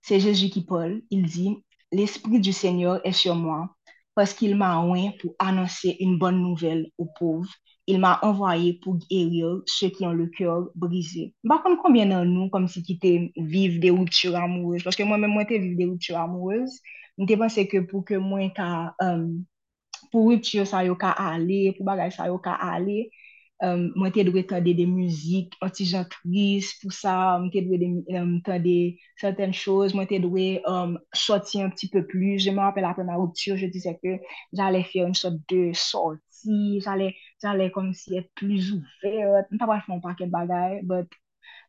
c'est 0.01 0.19
Jésus 0.19 0.49
qui 0.49 0.65
parle, 0.65 1.03
il 1.11 1.27
dit, 1.27 1.63
L'Esprit 1.93 2.41
du 2.41 2.53
Seigneur 2.53 3.01
est 3.05 3.13
sur 3.13 3.35
moi 3.35 3.76
paske 4.17 4.47
il 4.49 4.57
m'a 4.57 4.73
ouen 4.81 5.13
pou 5.21 5.35
annonser 5.39 5.97
une 6.01 6.19
bonne 6.19 6.41
nouvel 6.41 6.87
ou 6.99 7.07
pouv. 7.19 7.47
Il 7.87 8.01
m'a 8.01 8.19
envoyé 8.23 8.81
pou 8.83 8.99
guérir 9.11 9.61
ceux 9.67 9.91
qui 9.91 10.05
ont 10.05 10.13
le 10.13 10.27
cœur 10.27 10.71
brisé. 10.75 11.35
Ba 11.45 11.61
kon 11.63 11.77
konbyen 11.79 12.11
nan 12.11 12.33
nou 12.35 12.51
kom 12.51 12.67
si 12.67 12.83
ki 12.83 12.97
te 12.99 13.13
vive 13.37 13.79
de 13.79 13.93
euh, 13.93 13.99
rupture 14.01 14.35
amoureuse? 14.41 14.83
Paske 14.83 15.07
mwen 15.07 15.23
mwen 15.23 15.37
mwen 15.37 15.47
te 15.47 15.61
vive 15.63 15.79
de 15.79 15.87
rupture 15.93 16.19
amoureuse, 16.19 16.81
mwen 17.15 17.31
te 17.31 17.37
pense 17.39 17.67
ke 17.71 17.85
pou 17.87 18.03
ke 18.09 18.19
mwen 18.19 18.51
ka, 18.57 18.91
um, 19.05 19.29
pou 20.11 20.33
rupture 20.33 20.67
sa 20.67 20.83
yo 20.89 20.97
ka 20.99 21.13
ale, 21.15 21.77
pou 21.77 21.87
bagay 21.87 22.11
sa 22.17 22.27
yo 22.33 22.41
ka 22.43 22.57
ale, 22.59 23.05
Um, 23.65 23.87
mwen 23.97 24.13
te 24.13 24.21
dwe 24.27 24.43
tade 24.45 24.75
de 24.77 24.85
müzik, 24.85 25.55
antijan 25.65 26.05
tris 26.13 26.75
pou 26.83 26.93
sa, 26.93 27.39
mwen 27.41 27.49
te 27.55 27.63
dwe 27.65 27.79
um, 28.21 28.35
tade 28.45 28.75
certaine 29.17 29.57
chouz, 29.57 29.95
mwen 29.97 30.09
te 30.11 30.19
dwe 30.21 30.49
um, 30.69 30.99
soti 31.17 31.63
an 31.65 31.73
pti 31.73 31.89
pe 31.95 32.03
plu. 32.11 32.35
Je 32.37 32.53
mwen 32.53 32.67
rappel 32.67 32.85
apre 32.85 33.07
ma 33.09 33.17
ruptur, 33.17 33.57
je 33.57 33.71
dise 33.73 33.95
ke 34.03 34.19
jale 34.61 34.83
fye 34.91 35.07
un 35.09 35.17
sot 35.17 35.39
de 35.49 35.71
sorti, 35.73 36.83
jale 36.85 37.71
kom 37.73 37.95
si 37.97 38.21
et 38.21 38.29
plus 38.37 38.75
ouvert, 38.77 39.49
mwen 39.49 39.63
pa 39.63 39.71
waj 39.73 39.87
fwen 39.87 40.05
paket 40.05 40.33
bagay, 40.35 40.83
but 40.85 41.17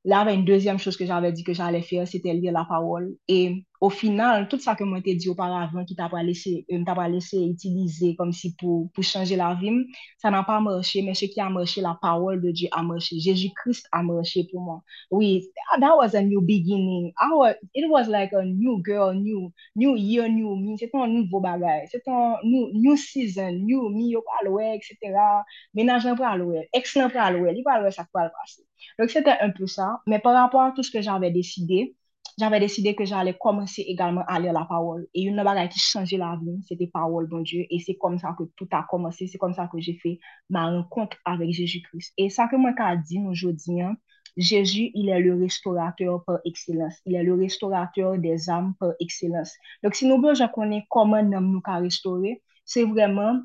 la 0.04 0.26
ven 0.28 0.42
yon 0.42 0.48
dezyen 0.52 0.84
chouz 0.84 1.00
ke 1.00 1.08
jale 1.08 1.32
di 1.32 1.48
ke 1.48 1.56
jale 1.56 1.80
fye, 1.88 2.04
se 2.04 2.20
te 2.20 2.36
liye 2.36 2.52
la 2.52 2.68
pawol, 2.68 3.14
e 3.32 3.64
au 3.80 3.90
final, 3.90 4.48
tout 4.48 4.60
ça 4.60 4.76
que 4.76 4.84
moi 4.84 5.02
t'ai 5.02 5.16
dit 5.16 5.30
auparavant, 5.30 5.86
qui 5.86 5.96
t'a 5.96 6.10
pas 6.10 6.24
laissé, 6.24 6.66
euh, 6.72 6.84
t'a 6.84 6.96
pas 6.96 7.08
laissé 7.08 7.38
utiliser 7.46 8.16
comme 8.16 8.32
si 8.34 8.56
pour, 8.56 8.92
pour 8.92 9.04
changer 9.04 9.36
la 9.36 9.54
vie, 9.54 9.86
ça 10.18 10.32
n'a 10.32 10.44
pas 10.44 10.60
marché, 10.60 11.02
mais 11.04 11.14
ce 11.14 11.26
qui 11.26 11.40
a 11.40 11.50
marché, 11.50 11.82
la 11.82 11.98
parole 12.02 12.42
de 12.42 12.52
Dieu 12.52 12.68
a 12.72 12.82
marché. 12.84 13.20
Jésus-Christ 13.20 13.88
a 13.92 14.02
marché 14.04 14.48
pour 14.52 14.62
moi. 14.62 14.84
Oui, 15.12 15.50
that 15.80 15.96
was 15.96 16.16
a 16.16 16.22
new 16.22 16.42
beginning. 16.42 17.14
I 17.20 17.54
it 17.74 17.90
was 17.90 18.08
like 18.08 18.34
a 18.34 18.44
new 18.44 18.82
girl, 18.84 19.14
new, 19.14 19.52
new 19.76 19.96
year, 19.96 20.28
new 20.30 20.56
me. 20.56 20.78
C'était 20.78 20.98
un 20.98 21.08
nouveau 21.08 21.40
bagage. 21.40 21.90
C'était 21.92 22.12
un 22.12 22.36
new, 22.44 22.72
new 22.74 22.96
season, 22.98 23.52
new 23.52 23.90
me, 23.90 24.10
yo 24.12 24.22
pral 24.22 24.48
etc. 24.76 25.44
Ménage 25.74 26.08
pral 26.16 26.42
ouais, 26.44 26.70
excellent 26.74 27.10
pral 27.10 27.42
ouais, 27.42 27.54
li 27.54 27.64
pral 27.64 27.84
ouais, 27.84 27.92
ça 27.92 28.06
pral 28.12 28.32
passer. 28.32 28.64
Donc, 29.00 29.10
c'était 29.10 29.38
un 29.42 29.52
peu 29.52 29.68
ça. 29.68 30.02
Mais 30.08 30.20
par 30.20 30.34
rapport 30.34 30.62
à 30.62 30.72
tout 30.72 30.84
ce 30.84 30.92
que 30.92 31.02
j'avais 31.02 31.32
décidé, 31.32 31.96
j'avais 32.38 32.60
décidé 32.60 32.96
que 32.96 33.04
j'allais 33.04 33.36
commencer 33.40 33.82
également 33.82 34.24
à 34.28 34.40
lire 34.40 34.54
la 34.54 34.66
parole. 34.66 35.08
Et 35.14 35.24
une 35.24 35.38
chose 35.38 35.70
qui 35.72 35.80
changeait 35.80 36.18
la 36.18 36.38
vie, 36.42 36.62
c'était 36.68 36.88
parole 36.88 37.28
de 37.30 37.42
Dieu. 37.42 37.66
Et 37.70 37.80
c'est 37.80 37.96
comme 37.96 38.20
ça 38.20 38.36
que 38.38 38.44
tout 38.56 38.68
a 38.72 38.86
commencé. 38.90 39.28
C'est 39.28 39.40
comme 39.40 39.54
ça 39.54 39.68
que 39.72 39.80
j'ai 39.80 39.96
fait 39.96 40.20
ma 40.50 40.70
rencontre 40.70 41.18
avec 41.26 41.52
Jésus-Christ. 41.52 42.14
Et 42.18 42.30
ça 42.30 42.48
que 42.48 42.56
moi, 42.56 42.72
j'ai 42.78 42.98
dit 43.08 43.26
aujourd'hui, 43.28 43.82
hein, 43.82 43.96
Jésus, 44.38 44.92
il 44.94 45.10
est 45.10 45.20
le 45.20 45.36
restaurateur 45.40 46.24
par 46.26 46.40
excellence. 46.46 46.94
Il 47.08 47.16
est 47.16 47.24
le 47.24 47.34
restaurateur 47.34 48.18
des 48.20 48.50
âmes 48.52 48.76
par 48.80 48.92
excellence. 49.00 49.54
Donc, 49.84 49.96
si 49.96 50.06
nous 50.08 50.18
voulons 50.18 50.48
connaître 50.54 50.86
comment 50.90 51.24
nous 51.24 51.40
nous 51.40 51.62
restaurer, 51.66 52.44
c'est 52.64 52.84
vraiment 52.84 53.42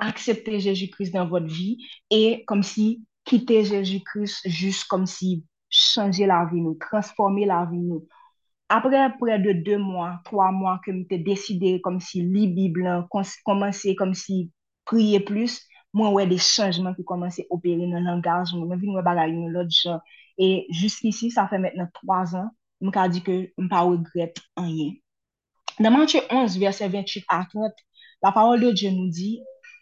accepter 0.00 0.58
Jésus-Christ 0.58 1.12
dans 1.12 1.28
votre 1.28 1.46
vie 1.46 1.78
et 2.10 2.44
comme 2.46 2.64
si 2.64 3.04
quitter 3.24 3.64
Jésus-Christ 3.64 4.48
juste 4.48 4.84
comme 4.88 5.06
si 5.06 5.44
changer 5.68 6.26
la 6.26 6.44
vie 6.44 6.60
nous, 6.60 6.74
transformer 6.74 7.44
la 7.44 7.64
vie 7.70 7.78
nous. 7.78 8.06
apre 8.68 9.00
pre 9.18 9.38
de 9.38 9.54
2 9.66 9.78
mwa, 9.78 10.08
3 10.26 10.50
mwa 10.52 10.76
ke 10.84 10.92
mte 10.92 11.18
deside 11.24 11.78
kom 11.84 12.00
si 12.00 12.22
li 12.22 12.46
biblan, 12.56 13.06
komanse 13.46 13.94
kom 13.98 14.14
si 14.14 14.46
kriye 14.88 15.20
plus, 15.26 15.60
mwen 15.96 16.14
wè 16.16 16.26
de 16.30 16.38
chanjman 16.42 16.94
ki 16.96 17.06
komanse 17.06 17.46
operi 17.50 17.86
nan 17.86 18.06
langaj, 18.06 18.52
mwen 18.54 18.80
vin 18.80 18.94
wè 18.96 19.04
bagay 19.06 19.32
yon 19.34 19.54
lot 19.54 19.70
jan. 19.72 20.00
E 20.36 20.66
jusqu'ici, 20.68 21.30
sa 21.32 21.46
fè 21.48 21.60
mètnen 21.62 21.88
3 22.02 22.36
an, 22.42 22.50
mwen 22.82 22.94
ka 22.94 23.06
di 23.08 23.22
ke 23.24 23.36
mpa 23.56 23.86
regret 23.88 24.42
anye. 24.60 24.96
Nan 25.78 25.92
Matye 25.92 26.22
11, 26.30 26.58
verset 26.58 26.88
28 26.88 27.24
a 27.28 27.44
30, 27.52 27.84
la 28.24 28.32
parol 28.32 28.60
de 28.60 28.72
Diyo 28.72 28.90
nou 28.94 29.10
di, 29.12 29.36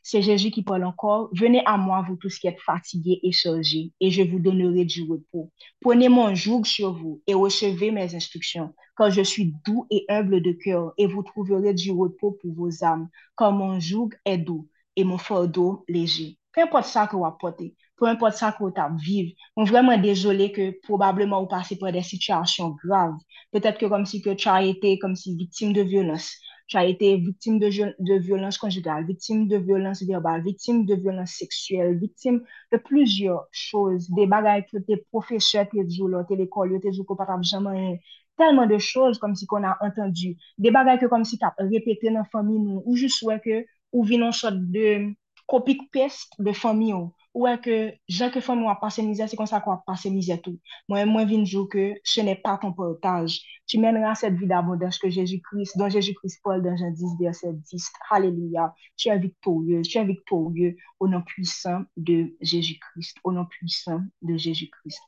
c'est 0.05 0.21
Jésus 0.21 0.51
qui 0.51 0.63
parle 0.63 0.85
encore. 0.85 1.31
Venez 1.33 1.63
à 1.65 1.79
moi, 1.79 2.05
vous 2.07 2.17
tous 2.17 2.39
qui 2.39 2.47
êtes 2.47 2.61
fatigués 2.61 3.21
et 3.23 3.33
chargés, 3.33 3.91
et 4.01 4.11
je 4.11 4.23
vous 4.23 4.39
donnerai 4.39 4.85
du 4.85 5.03
repos. 5.03 5.51
Prenez 5.81 6.11
mon 6.11 6.35
joug 6.35 6.65
sur 6.67 6.93
vous 6.93 7.23
et 7.27 7.33
recevez 7.33 7.91
mes 7.91 8.15
instructions, 8.15 8.75
car 8.99 9.11
je 9.11 9.23
suis 9.23 9.55
doux 9.65 9.87
et 9.91 10.05
humble 10.11 10.43
de 10.43 10.53
cœur, 10.53 10.93
et 10.99 11.07
vous 11.07 11.23
trouverez 11.23 11.73
du 11.73 11.91
repos 11.91 12.33
pour 12.33 12.53
vos 12.53 12.85
âmes, 12.85 13.09
car 13.37 13.51
mon 13.51 13.81
joug 13.81 14.11
est 14.27 14.37
doux 14.37 14.69
et 14.95 15.05
mon 15.05 15.17
fardeau 15.17 15.85
léger. 15.89 16.39
Peu 16.53 16.61
importe 16.61 16.85
ça 16.85 17.07
que 17.07 17.17
vous 17.17 17.25
apportez, 17.25 17.75
peu 17.97 18.07
importe 18.07 18.35
ça 18.35 18.53
que 18.53 18.63
vous 18.63 18.73
vivre, 18.99 19.33
je 19.57 19.65
suis 19.65 19.73
vraiment 19.73 19.97
désolé 19.97 20.53
que 20.53 20.79
probablement 20.83 21.41
vous 21.41 21.49
passez 21.49 21.77
par 21.77 21.91
des 21.93 22.03
situations 22.03 22.77
graves. 22.85 23.17
Peut-être 23.53 23.79
que 23.79 23.87
comme 23.87 24.05
si 24.05 24.21
que 24.21 24.35
tu 24.35 24.49
as 24.49 24.63
été 24.63 24.99
comme 24.99 25.17
si 25.17 25.35
victime 25.35 25.73
de 25.73 25.81
violence, 25.81 26.37
tu 26.67 26.77
as 26.77 26.87
été 26.87 27.17
victime 27.19 27.59
de, 27.59 27.69
de 27.99 28.19
violence 28.19 28.59
conjugale, 28.59 29.07
victime 29.07 29.47
de 29.49 29.57
violence 29.57 30.03
verbale, 30.03 30.43
victime 30.43 30.87
de 30.87 30.95
violence 30.95 31.33
sexuelle, 31.33 31.99
victime 31.99 32.43
de 32.73 32.79
plusieurs 32.79 33.47
choses, 33.53 34.09
des 34.11 34.27
bagailles 34.27 34.65
que 34.73 34.79
tes 34.79 34.97
professeurs 35.11 35.69
te 35.69 35.77
jouent, 35.89 36.11
tes 36.29 36.41
écoles, 36.41 36.81
tes 36.81 36.93
joues 36.93 37.05
pas 37.05 37.27
jamais 37.43 38.01
tellement 38.37 38.67
de 38.67 38.79
choses 38.79 39.19
comme 39.19 39.35
si 39.37 39.47
qu'on 39.47 39.63
a 39.65 39.77
entendu, 39.81 40.37
des 40.59 40.71
bagailles 40.71 40.99
que 40.99 41.07
comme 41.07 41.25
si 41.25 41.39
tu 41.39 41.45
as 41.45 41.55
répété 41.59 42.09
dans 42.11 42.19
la 42.21 42.25
famille 42.25 42.59
ou 42.85 42.97
juste 42.97 43.23
ouais 43.23 43.41
que 43.41 43.65
ou 43.93 44.05
vin 44.05 44.23
en 44.23 44.33
sorte 44.33 44.57
de 44.59 45.15
copie 45.47 45.79
peste 45.93 46.33
de 46.39 46.53
famille 46.53 46.95
ou 47.35 47.47
est 47.47 47.61
que 47.61 47.93
gens 48.09 48.31
que 48.31 48.41
font 48.41 48.57
moi 48.57 48.79
passer 48.81 49.03
misère 49.03 49.29
c'est 49.29 49.37
comme 49.37 49.47
ça 49.47 49.61
qu'on 49.61 49.73
va 49.73 49.83
passer 49.87 50.11
misère 50.11 50.41
tout. 50.41 50.59
Moi 50.89 51.05
moi 51.05 51.25
viens 51.25 51.43
dire 51.43 51.67
que 51.71 51.95
ce 52.05 52.21
n'est 52.21 52.37
pas 52.37 52.59
ton 52.59 52.73
portage 52.73 53.41
tu 53.67 53.79
mèneras 53.79 54.15
cette 54.15 54.35
vie 54.35 54.47
d'abondance 54.47 54.99
que 54.99 55.11
Jésus-Christ 55.11 55.77
dont 55.77 55.89
Jésus-Christ 55.89 56.41
parle 56.43 56.63
dans 56.63 56.77
Jean 56.77 56.91
10 56.91 57.05
verset 57.21 57.53
10 57.53 57.93
alléluia. 58.11 58.75
Tu 58.97 59.09
es 59.09 59.19
victorieux 59.19 59.83
tu 59.83 59.99
es 59.99 60.05
victorieux 60.05 60.77
au 61.01 61.09
nom 61.09 61.23
puissant 61.23 61.83
de 61.97 62.35
Jésus-Christ 62.41 63.19
au 63.25 63.33
nom 63.33 63.47
puissant 63.47 64.01
de 64.23 64.37
Jésus-Christ. 64.37 65.01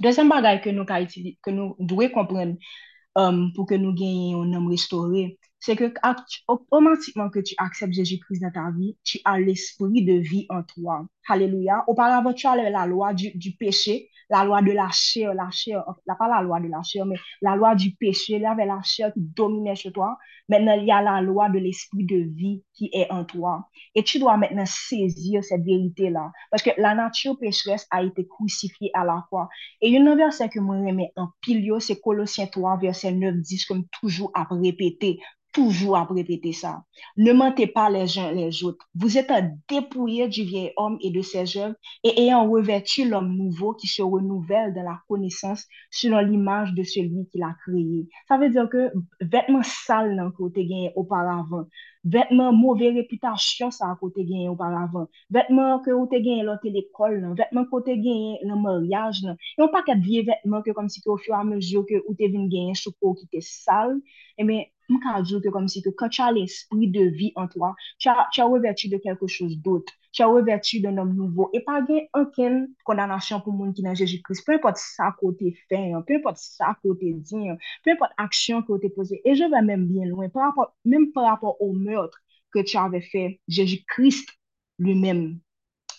Deuxième 0.00 0.28
bagage 0.28 0.62
que 0.62 0.70
nous 0.70 0.84
que 0.84 1.50
nous 1.50 1.76
devons 1.78 2.08
comprendre 2.10 2.56
um, 3.14 3.52
pour 3.54 3.66
que 3.66 3.74
nous 3.74 3.94
gagnions 3.94 4.42
un 4.42 4.52
homme 4.52 4.68
restauré 4.68 5.38
c'est 5.58 5.76
que 5.76 5.92
automatiquement 6.48 7.30
que 7.30 7.40
tu 7.40 7.54
acceptes 7.58 7.94
Jésus-Christ 7.94 8.40
dans 8.40 8.50
ta 8.50 8.70
vie, 8.70 8.96
tu 9.04 9.18
as 9.24 9.38
l'esprit 9.40 10.04
de 10.04 10.14
vie 10.14 10.46
en 10.48 10.62
toi. 10.62 11.06
Alléluia. 11.28 11.84
Auparavant, 11.88 12.32
tu 12.32 12.46
avais 12.46 12.70
la 12.70 12.86
loi 12.86 13.14
du, 13.14 13.32
du 13.36 13.52
péché, 13.52 14.10
la 14.30 14.44
loi 14.44 14.62
de 14.62 14.72
la 14.72 14.88
chair, 14.92 15.34
la 15.34 15.50
chair, 15.50 15.84
pas 16.06 16.28
la 16.28 16.42
loi 16.42 16.60
de 16.60 16.68
la 16.68 16.82
chair, 16.82 17.06
mais 17.06 17.16
la 17.42 17.56
loi 17.56 17.74
du 17.74 17.92
péché, 17.92 18.34
il 18.34 18.42
y 18.42 18.46
avait 18.46 18.66
la 18.66 18.80
chair 18.82 19.12
qui 19.12 19.20
dominait 19.20 19.74
chez 19.74 19.92
toi. 19.92 20.18
Maintenant, 20.48 20.74
il 20.74 20.84
y 20.84 20.92
a 20.92 21.02
la 21.02 21.20
loi 21.20 21.48
de 21.48 21.58
l'esprit 21.58 22.04
de 22.04 22.16
vie 22.16 22.62
qui 22.72 22.88
est 22.92 23.10
en 23.10 23.24
toi. 23.24 23.68
Et 23.96 24.04
tu 24.04 24.20
dois 24.20 24.36
maintenant 24.36 24.66
saisir 24.66 25.42
cette 25.42 25.64
vérité-là. 25.64 26.30
Parce 26.50 26.62
que 26.62 26.70
la 26.76 26.94
nature 26.94 27.36
pécheresse 27.38 27.86
a 27.90 28.02
été 28.02 28.26
crucifiée 28.28 28.90
à 28.94 29.04
la 29.04 29.24
croix. 29.26 29.48
Et 29.80 29.88
une 29.88 30.14
verset 30.14 30.48
que 30.48 30.60
moi 30.60 30.76
remets 30.76 31.12
en 31.16 31.28
pile, 31.40 31.72
c'est 31.80 32.00
Colossiens 32.00 32.46
3, 32.46 32.78
verset 32.78 33.12
9, 33.12 33.36
10, 33.36 33.64
comme 33.64 33.84
toujours 34.00 34.30
à 34.34 34.46
répéter 34.50 35.18
toujours 35.56 35.96
à 35.96 36.04
répéter 36.04 36.52
ça. 36.52 36.82
Ne 37.16 37.32
mentez 37.32 37.66
pas 37.66 37.88
les 37.88 38.18
uns 38.18 38.30
les 38.30 38.62
autres. 38.62 38.86
Vous 38.94 39.16
êtes 39.16 39.32
dépouillé 39.70 40.28
du 40.28 40.42
vieil 40.42 40.70
homme 40.76 40.98
et 41.00 41.10
de 41.10 41.22
ses 41.22 41.56
œuvres 41.56 41.74
et 42.04 42.20
ayant 42.20 42.46
revêtu 42.46 43.08
l'homme 43.08 43.34
nouveau 43.34 43.72
qui 43.72 43.86
se 43.86 44.02
renouvelle 44.02 44.74
dans 44.74 44.82
la 44.82 45.00
connaissance 45.08 45.64
selon 45.90 46.18
l'image 46.18 46.74
de 46.74 46.82
celui 46.82 47.26
qui 47.32 47.38
l'a 47.38 47.56
créé. 47.64 48.06
Ça 48.28 48.36
veut 48.36 48.50
dire 48.50 48.68
que 48.68 48.92
vêtements 49.22 49.62
sales 49.62 50.14
dans 50.14 50.30
côté 50.30 50.66
gagné 50.66 50.92
auparavant, 50.94 51.64
vêtements 52.04 52.52
mauvaise 52.52 52.94
réputation 52.94 53.70
ça 53.70 53.86
à 53.86 53.96
côté 53.98 54.26
gagné 54.26 54.50
auparavant, 54.50 55.06
vêtements 55.30 55.80
que 55.80 55.90
vous 55.90 56.06
gagné 56.06 56.46
à 56.46 56.58
l'école, 56.64 57.34
vêtements 57.34 57.64
avez 57.78 57.96
gagné 57.96 58.38
dans 58.44 58.56
le 58.56 58.60
mariage, 58.60 59.22
et 59.24 59.62
on 59.62 59.68
pas 59.68 59.82
qu'à 59.82 59.94
vieux 59.94 60.22
vêtements 60.22 60.60
que 60.60 60.72
comme 60.72 60.90
si 60.90 61.00
au 61.06 61.16
fur 61.16 61.34
et 61.34 61.38
à 61.38 61.44
mesure 61.44 61.86
que 61.88 61.94
vous 62.06 62.14
avez 62.20 62.30
gagné 62.30 62.74
sous 62.74 62.92
qui 62.92 63.24
était 63.24 63.40
sale, 63.40 63.96
et 64.36 64.44
mais 64.44 64.70
m 64.90 64.98
ka 65.02 65.20
djou 65.22 65.40
ke 65.44 65.50
kom 65.54 65.68
si 65.70 65.82
ke 65.84 65.92
kan 65.98 66.10
chan 66.16 66.34
l'esprit 66.36 66.90
de 66.94 67.04
vi 67.18 67.32
an 67.40 67.48
toa, 67.52 67.72
chan 68.02 68.50
wè 68.52 68.60
vertu 68.66 68.90
de 68.92 69.00
kelke 69.02 69.28
chouz 69.36 69.56
dot, 69.64 69.90
chan 70.16 70.30
wè 70.32 70.42
vertu 70.46 70.80
d'un 70.84 71.00
om 71.02 71.14
nouvo, 71.16 71.48
e 71.56 71.62
pa 71.66 71.80
gen 71.88 72.06
anken 72.20 72.60
kondanasyon 72.88 73.42
pou 73.44 73.54
moun 73.56 73.72
ki 73.76 73.86
nan 73.86 73.98
Jeji 73.98 74.20
Kris, 74.26 74.44
pe 74.46 74.58
pot 74.62 74.78
sa 74.80 75.10
kote 75.18 75.54
fen, 75.70 75.96
pe 76.08 76.20
pot 76.24 76.38
sa 76.40 76.74
kote 76.82 77.14
din, 77.30 77.58
pe 77.84 77.96
pot 78.00 78.14
aksyon 78.26 78.62
kote 78.68 78.92
pose, 78.94 79.18
e 79.18 79.34
je 79.38 79.50
vè 79.52 79.64
mèm 79.70 79.88
bien 79.90 80.06
louen, 80.12 80.30
mèm 80.84 81.10
par 81.12 81.30
rapport 81.30 81.56
au 81.60 81.72
meurtre 81.72 82.22
ke 82.54 82.62
chan 82.66 82.92
vè 82.94 83.02
fè 83.10 83.26
Jeji 83.48 83.82
Kris 83.90 84.22
lui-mèm, 84.78 85.40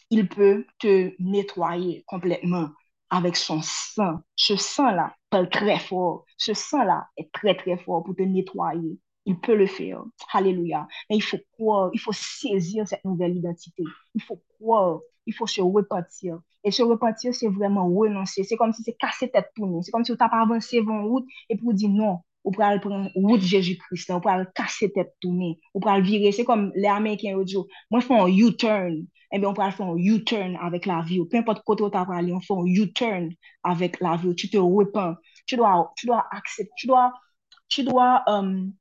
il 0.10 0.28
peut 0.30 0.66
te 0.80 1.14
netwaye 1.20 2.04
kompletman 2.08 2.72
avèk 3.12 3.36
son 3.40 3.62
san, 3.64 4.22
se 4.36 4.56
san 4.60 4.96
la, 4.96 5.08
parle 5.30 5.50
très 5.50 5.80
fort. 5.80 6.26
Ce 6.38 6.54
sang-là 6.54 7.08
est 7.18 7.32
très, 7.32 7.56
très 7.56 7.78
fort 7.78 8.04
pour 8.04 8.16
te 8.16 8.24
nettoyer. 8.24 8.98
Il 9.26 9.40
peut 9.40 9.56
le 9.56 9.68
faire. 9.68 10.04
Alléluia. 10.34 10.88
Mais 11.10 11.18
il 11.18 11.24
faut 11.24 11.38
croire, 11.54 11.90
il 11.94 12.00
faut 12.00 12.14
saisir 12.14 12.88
cette 12.88 13.04
nouvelle 13.04 13.36
identité. 13.36 13.84
Il 14.16 14.22
faut 14.22 14.42
croire, 14.58 15.00
il 15.26 15.34
faut 15.34 15.48
se 15.48 15.62
repentir. 15.62 16.40
Et 16.64 16.72
se 16.72 16.82
repentir, 16.84 17.34
c'est 17.36 17.48
vraiment 17.48 17.88
renoncer. 17.90 18.44
C'est 18.44 18.56
comme 18.56 18.74
si 18.74 18.84
c'est 18.84 18.98
casser 18.98 19.30
tête 19.30 19.52
nous. 19.58 19.82
C'est 19.84 19.92
comme 19.92 20.04
si 20.04 20.14
tu 20.14 20.18
n'as 20.20 20.30
pas 20.30 20.42
avancé 20.42 20.82
en 20.88 21.04
route 21.04 21.26
et 21.50 21.58
pour 21.58 21.74
dire 21.74 21.90
non, 21.90 22.20
on 22.44 22.52
peut 22.52 22.62
aller 22.62 22.80
prendre 22.80 23.10
route 23.16 23.42
Jésus-Christ, 23.42 24.10
on 24.12 24.22
peut 24.22 24.30
aller 24.30 24.46
casser 24.56 24.92
tête 24.92 25.14
tourner, 25.22 25.60
on 25.74 25.82
peut 25.82 25.90
aller 25.90 26.04
virer. 26.04 26.32
C'est 26.32 26.46
comme 26.46 26.72
les 26.76 26.88
Américains 26.88 27.38
disent, 27.44 27.58
moi 27.92 28.00
je 28.00 28.06
fais 28.06 28.18
un 28.18 28.28
U-turn 28.28 29.06
eh 29.32 29.40
bien, 29.40 29.50
on 29.50 29.54
peut 29.54 29.70
faire 29.72 29.88
un 29.88 29.98
U-turn 29.98 30.58
avec 30.62 30.86
la 30.86 31.02
vie. 31.02 31.24
Peu 31.26 31.38
importe 31.38 31.64
côté 31.64 31.84
où 31.84 31.90
tu 31.90 31.98
as 31.98 32.06
parlé, 32.06 32.32
on 32.34 32.40
fait 32.40 32.54
un 32.54 32.66
U-turn 32.66 33.30
avec 33.64 34.00
la 34.00 34.16
vie. 34.16 34.36
Tu 34.36 34.50
te 34.50 34.58
repens. 34.58 35.16
Tu 35.46 35.58
dois, 35.58 35.92
tu 35.98 36.06
dois 36.08 36.26
accepter, 36.32 36.72
tu 36.78 36.88
dois, 36.88 37.14
tu 37.68 37.84
dois 37.84 38.24
um, 38.28 38.74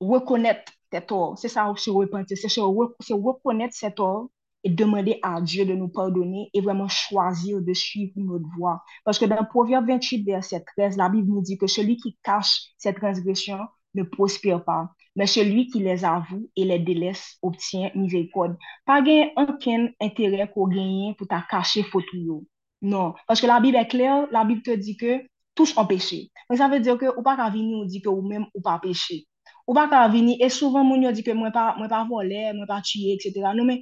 reconnaître 0.00 0.72
tes 0.90 1.00
torts. 1.00 1.38
C'est 1.38 1.48
ça, 1.48 1.72
se 1.76 1.90
repentir. 1.90 2.36
C'est 2.36 3.12
reconnaître 3.12 3.74
ses 3.74 3.92
torts 3.92 4.28
et 4.64 4.70
demander 4.70 5.18
à 5.22 5.40
Dieu 5.40 5.66
de 5.66 5.74
nous 5.74 5.88
pardonner 5.88 6.48
et 6.54 6.60
vraiment 6.60 6.88
choisir 6.88 7.60
de 7.60 7.74
suivre 7.74 8.12
notre 8.16 8.46
voie. 8.56 8.82
Parce 9.04 9.18
que 9.18 9.26
dans 9.26 9.44
Proverbe 9.44 9.86
28, 9.88 10.24
verset 10.24 10.64
13, 10.76 10.96
la 10.96 11.08
Bible 11.08 11.28
nous 11.28 11.42
dit 11.42 11.58
que 11.58 11.66
celui 11.66 11.96
qui 11.96 12.16
cache 12.22 12.72
ses 12.78 12.94
transgressions 12.94 13.60
ne 13.94 14.02
prospère 14.02 14.64
pas 14.64 14.90
men 15.14 15.30
celui 15.30 15.66
ki 15.72 15.82
les 15.84 16.04
avou 16.08 16.42
e 16.56 16.64
les 16.68 16.82
deles 16.86 17.22
obtyen 17.42 17.92
mizekod. 17.98 18.56
Pa 18.86 19.00
gen 19.06 19.34
anken 19.40 19.90
interè 20.02 20.48
ko 20.52 20.68
genyen 20.72 21.14
pou 21.18 21.30
ta 21.30 21.44
kache 21.50 21.84
fotou 21.90 22.20
yo. 22.20 22.40
Non, 22.84 22.90
non. 22.90 23.12
paske 23.28 23.48
la 23.48 23.60
bib 23.64 23.78
e 23.80 23.84
kler, 23.88 24.26
la 24.34 24.44
bib 24.44 24.64
te 24.64 24.76
di 24.76 24.96
ke 25.00 25.22
tous 25.54 25.72
an 25.80 25.86
peche. 25.88 26.26
Men 26.50 26.58
sa 26.60 26.68
ve 26.68 26.82
diyo 26.82 26.98
ke 27.00 27.08
ou 27.14 27.22
pa 27.24 27.36
ka 27.38 27.48
vini 27.54 27.78
ou 27.78 27.88
di 27.88 28.02
ke 28.04 28.10
ou 28.10 28.24
men 28.26 28.48
ou 28.52 28.64
pa 28.64 28.76
peche. 28.82 29.22
Ou 29.66 29.76
pa 29.76 29.86
ka 29.88 30.02
vini, 30.12 30.36
e 30.44 30.50
souvan 30.52 30.84
moun 30.84 31.06
yo 31.06 31.12
di 31.14 31.24
ke 31.24 31.32
mwen 31.32 31.52
pa, 31.54 31.72
mwen 31.78 31.88
pa 31.88 32.02
vole, 32.08 32.42
mwen 32.52 32.68
pa 32.68 32.82
tuye, 32.84 33.14
etc. 33.16 33.54
Non 33.56 33.64
men, 33.70 33.80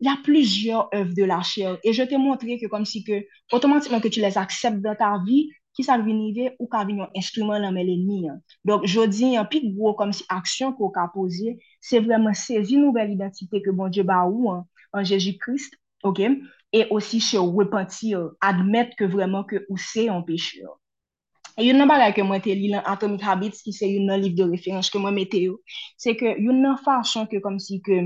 y 0.00 0.08
a 0.08 0.16
plusieurs 0.22 0.88
œuvres 0.94 1.14
de 1.14 1.24
la 1.24 1.42
chair. 1.42 1.78
Et 1.82 1.92
je 1.92 2.02
t'ai 2.02 2.18
montré 2.18 2.58
que 2.60 2.66
comme 2.66 2.84
si 2.84 3.04
que, 3.04 3.24
automatiquement 3.52 4.00
que 4.00 4.08
tu 4.08 4.20
les 4.20 4.38
acceptes 4.38 4.80
dans 4.80 4.94
ta 4.94 5.18
vie, 5.26 5.50
ki 5.74 5.84
sa 5.86 5.96
vinive 5.98 6.52
ou 6.58 6.68
ka 6.70 6.84
vin 6.86 7.02
yon 7.02 7.16
instrument 7.18 7.62
nan 7.62 7.74
men 7.74 7.86
l'enmi 7.88 8.28
an. 8.30 8.38
Dok, 8.66 8.86
jodi, 8.90 9.32
yon 9.34 9.48
pik 9.50 9.66
gwo 9.74 9.94
kom 9.98 10.12
si 10.14 10.26
aksyon 10.32 10.76
ko 10.78 10.90
ka 10.94 11.08
pose, 11.14 11.56
se 11.82 12.00
vreman 12.02 12.36
sezi 12.38 12.78
nouvel 12.80 13.14
identite 13.16 13.62
ke 13.64 13.74
bon 13.74 13.90
Dje 13.92 14.06
ba 14.06 14.22
ou 14.28 14.52
an, 14.52 14.62
an 14.94 15.06
Jeji 15.08 15.34
Krist, 15.42 15.74
ok? 16.06 16.22
E 16.74 16.86
osi 16.94 17.20
se 17.22 17.42
repenti 17.42 18.14
an, 18.18 18.30
admet 18.44 18.94
ke 18.98 19.08
vreman 19.10 19.46
ke 19.50 19.64
ou 19.68 19.80
se 19.80 20.06
an 20.12 20.22
peche 20.26 20.62
an. 20.62 20.78
E 21.54 21.68
yon 21.68 21.78
nan 21.78 21.86
bagay 21.90 22.10
ke 22.16 22.22
mwen 22.26 22.42
te 22.42 22.54
li 22.54 22.72
lan 22.72 22.82
Atomic 22.90 23.22
Habits 23.22 23.62
ki 23.62 23.74
se 23.74 23.86
yon 23.86 24.08
nan 24.10 24.22
liv 24.22 24.34
de 24.38 24.46
referans 24.50 24.90
ke 24.90 24.98
mwen 24.98 25.14
mete 25.14 25.42
yo, 25.44 25.60
se 25.98 26.16
ke 26.18 26.34
yon 26.42 26.62
nan 26.64 26.80
fasyon 26.82 27.28
ke 27.30 27.38
kom 27.42 27.60
si 27.62 27.78
ke 27.82 28.00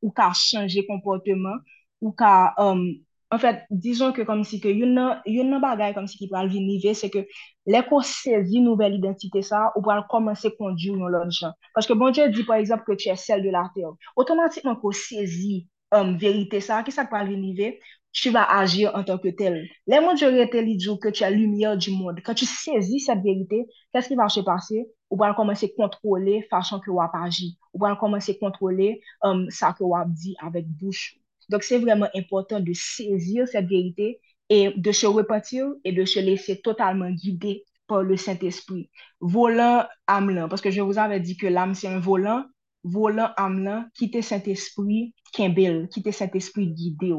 ou 0.00 0.12
ka 0.16 0.30
chanje 0.36 0.84
komporteman, 0.88 1.60
ou 2.00 2.12
ka 2.16 2.52
um, 2.60 2.86
en 3.34 3.40
fèt, 3.42 3.64
dijon 3.70 4.12
ke 4.14 4.24
kom 4.28 4.42
si 4.46 4.60
ke 4.62 4.70
yon 4.70 4.94
nan, 4.94 5.20
yon 5.26 5.50
nan 5.50 5.62
bagay 5.62 5.94
kom 5.96 6.06
si 6.10 6.18
ki 6.20 6.28
pral 6.30 6.48
vinive, 6.52 6.92
se 6.94 7.10
ke 7.10 7.24
lèko 7.66 7.98
sezi 8.06 8.62
nouvel 8.62 8.98
identite 9.00 9.42
sa, 9.46 9.66
ou 9.74 9.82
pral 9.86 10.04
komanse 10.12 10.52
kondi 10.58 10.92
ou 10.92 11.00
yon 11.00 11.14
lon 11.14 11.34
jan. 11.34 11.56
Paske 11.74 11.96
bon 11.98 12.14
Dje 12.14 12.28
di, 12.34 12.46
par 12.46 12.62
exemple, 12.62 12.86
ke 12.86 12.98
tche 13.00 13.16
sel 13.18 13.42
de 13.42 13.50
la 13.54 13.66
ter. 13.74 13.90
Otomatikman 14.16 14.78
ko 14.82 14.94
sezi 14.94 15.64
um, 15.96 16.14
verite 16.22 16.62
sa, 16.62 16.84
ki 16.86 16.94
sa 16.94 17.08
pral 17.10 17.26
vinive, 17.32 17.74
tu 18.16 18.30
va 18.32 18.46
agir 18.60 18.94
en 18.96 19.04
tanke 19.04 19.34
tel. 19.36 19.58
Lè 19.90 20.00
moun 20.04 20.18
Dje 20.20 20.30
rete 20.36 20.62
li 20.62 20.78
djou 20.78 21.00
ke 21.02 21.10
tche 21.10 21.32
lumiè 21.34 21.74
di 21.82 21.96
moun. 21.98 22.22
Kan 22.22 22.38
tu 22.38 22.46
sezi 22.46 23.02
set 23.02 23.26
verite, 23.26 23.64
kè 23.90 24.06
s'ki 24.06 24.18
va 24.18 24.30
che 24.30 24.46
pase, 24.46 24.86
ou 25.10 25.18
pral 25.18 25.34
komanse 25.38 25.72
kontrole 25.74 26.44
fasyon 26.52 26.78
ke 26.86 26.94
wap 26.94 27.18
aji. 27.26 27.56
Ou 27.74 27.82
pral 27.82 27.98
komanse 27.98 28.38
kontrole 28.38 28.94
um, 29.26 29.48
sa 29.50 29.74
ke 29.74 29.82
wap 29.82 30.14
di 30.14 30.38
avèk 30.46 30.70
bouch 30.78 31.16
Donc, 31.48 31.62
c'est 31.62 31.78
vraiment 31.78 32.08
important 32.14 32.60
de 32.60 32.72
saisir 32.72 33.46
cette 33.48 33.66
vérité 33.66 34.20
et 34.48 34.72
de 34.76 34.92
se 34.92 35.06
repentir 35.06 35.66
et 35.84 35.92
de 35.92 36.04
se 36.04 36.20
laisser 36.20 36.60
totalement 36.60 37.10
guider 37.10 37.64
par 37.86 38.02
le 38.02 38.16
Saint-Esprit. 38.16 38.90
Volant 39.20 39.84
âme 40.06 40.46
parce 40.48 40.60
que 40.60 40.70
je 40.70 40.80
vous 40.80 40.98
avais 40.98 41.20
dit 41.20 41.36
que 41.36 41.46
l'âme, 41.46 41.74
c'est 41.74 41.88
un 41.88 42.00
volant. 42.00 42.44
Volant 42.84 43.30
âme 43.36 43.88
quittez 43.94 44.22
Saint-Esprit, 44.22 45.14
Kimbel, 45.32 45.88
quittez 45.88 46.12
Saint-Esprit 46.12 46.68
guidé. 46.68 47.12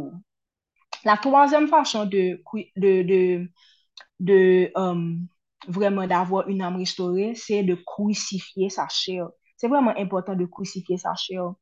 La 1.03 1.17
troisième 1.17 1.67
façon 1.67 2.05
de, 2.05 2.41
um, 4.75 5.27
vraiment 5.67 6.07
d'avoir 6.07 6.47
une 6.47 6.61
âme 6.61 6.77
restaurée, 6.77 7.33
c'est 7.35 7.63
de 7.63 7.75
crucifier 7.75 8.69
sa 8.69 8.87
chair. 8.87 9.29
C'est 9.57 9.67
vraiment 9.67 9.93
important 9.97 10.35
de 10.35 10.45
crucifier 10.45 10.97
sa 10.97 11.15
chair. 11.15 11.53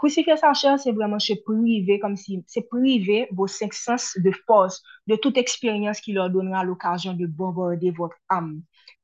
Kousifiye 0.00 0.36
san 0.40 0.54
chan, 0.56 0.78
se 0.80 0.92
vreman 0.96 1.20
se 1.20 1.36
prive, 1.44 1.98
kom 2.00 2.16
si 2.16 2.38
se 2.48 2.62
prive 2.72 3.26
vos 3.36 3.52
sek 3.60 3.74
sens 3.76 4.14
de 4.24 4.32
fos, 4.46 4.80
de 5.06 5.18
tout 5.20 5.36
eksperyans 5.36 6.00
ki 6.00 6.14
lor 6.16 6.30
donera 6.32 6.62
l'okajon 6.64 7.18
de 7.18 7.28
bomborde 7.28 7.92
vot 7.98 8.14
am. 8.32 8.54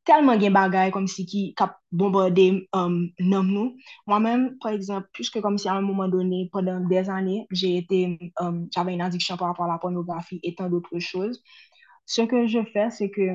Telman 0.08 0.40
gen 0.40 0.54
bagay 0.54 0.92
kom 0.94 1.08
si 1.10 1.26
ki 1.28 1.42
kap 1.58 1.76
bomborde 1.92 2.46
um, 2.48 2.70
euh, 2.78 3.26
nom 3.26 3.44
nou. 3.44 3.74
Mwa 4.08 4.20
men, 4.24 4.46
par 4.62 4.72
exemple, 4.72 5.10
pwiske 5.18 5.42
kom 5.44 5.58
si 5.60 5.68
an 5.68 5.84
mouman 5.84 6.08
donne, 6.08 6.46
pendant 6.52 6.80
des 6.88 7.10
ane, 7.10 7.44
j'ave 7.50 8.16
um, 8.40 8.64
yon 8.72 9.04
adiksyon 9.04 9.36
par 9.36 9.48
rapport 9.48 9.68
la 9.68 9.80
pornografi 9.82 10.40
etan 10.42 10.70
doutre 10.70 11.00
chouz. 11.00 11.42
Se 12.06 12.24
ke 12.30 12.46
je 12.46 12.62
fè, 12.72 12.88
se 12.94 13.10
ke 13.12 13.34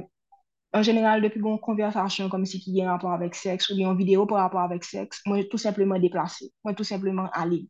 en 0.74 0.84
general, 0.84 1.22
depi 1.22 1.42
goun 1.44 1.60
konversasyon 1.60 2.30
kom 2.32 2.46
si 2.48 2.62
ki 2.64 2.78
gen 2.78 2.88
rapor 2.92 3.12
avèk 3.18 3.36
seks, 3.36 3.70
ou 3.70 3.76
gen 3.76 3.90
yon 3.90 4.00
video 4.00 4.26
par 4.30 4.46
rapor 4.46 4.64
avèk 4.64 4.88
seks, 4.88 5.22
mwen 5.28 5.44
tout 5.52 5.60
simplement 5.60 6.00
deplase, 6.00 6.48
mwen 6.64 6.78
tout 6.80 6.88
simplement 6.88 7.28
ale. 7.36 7.66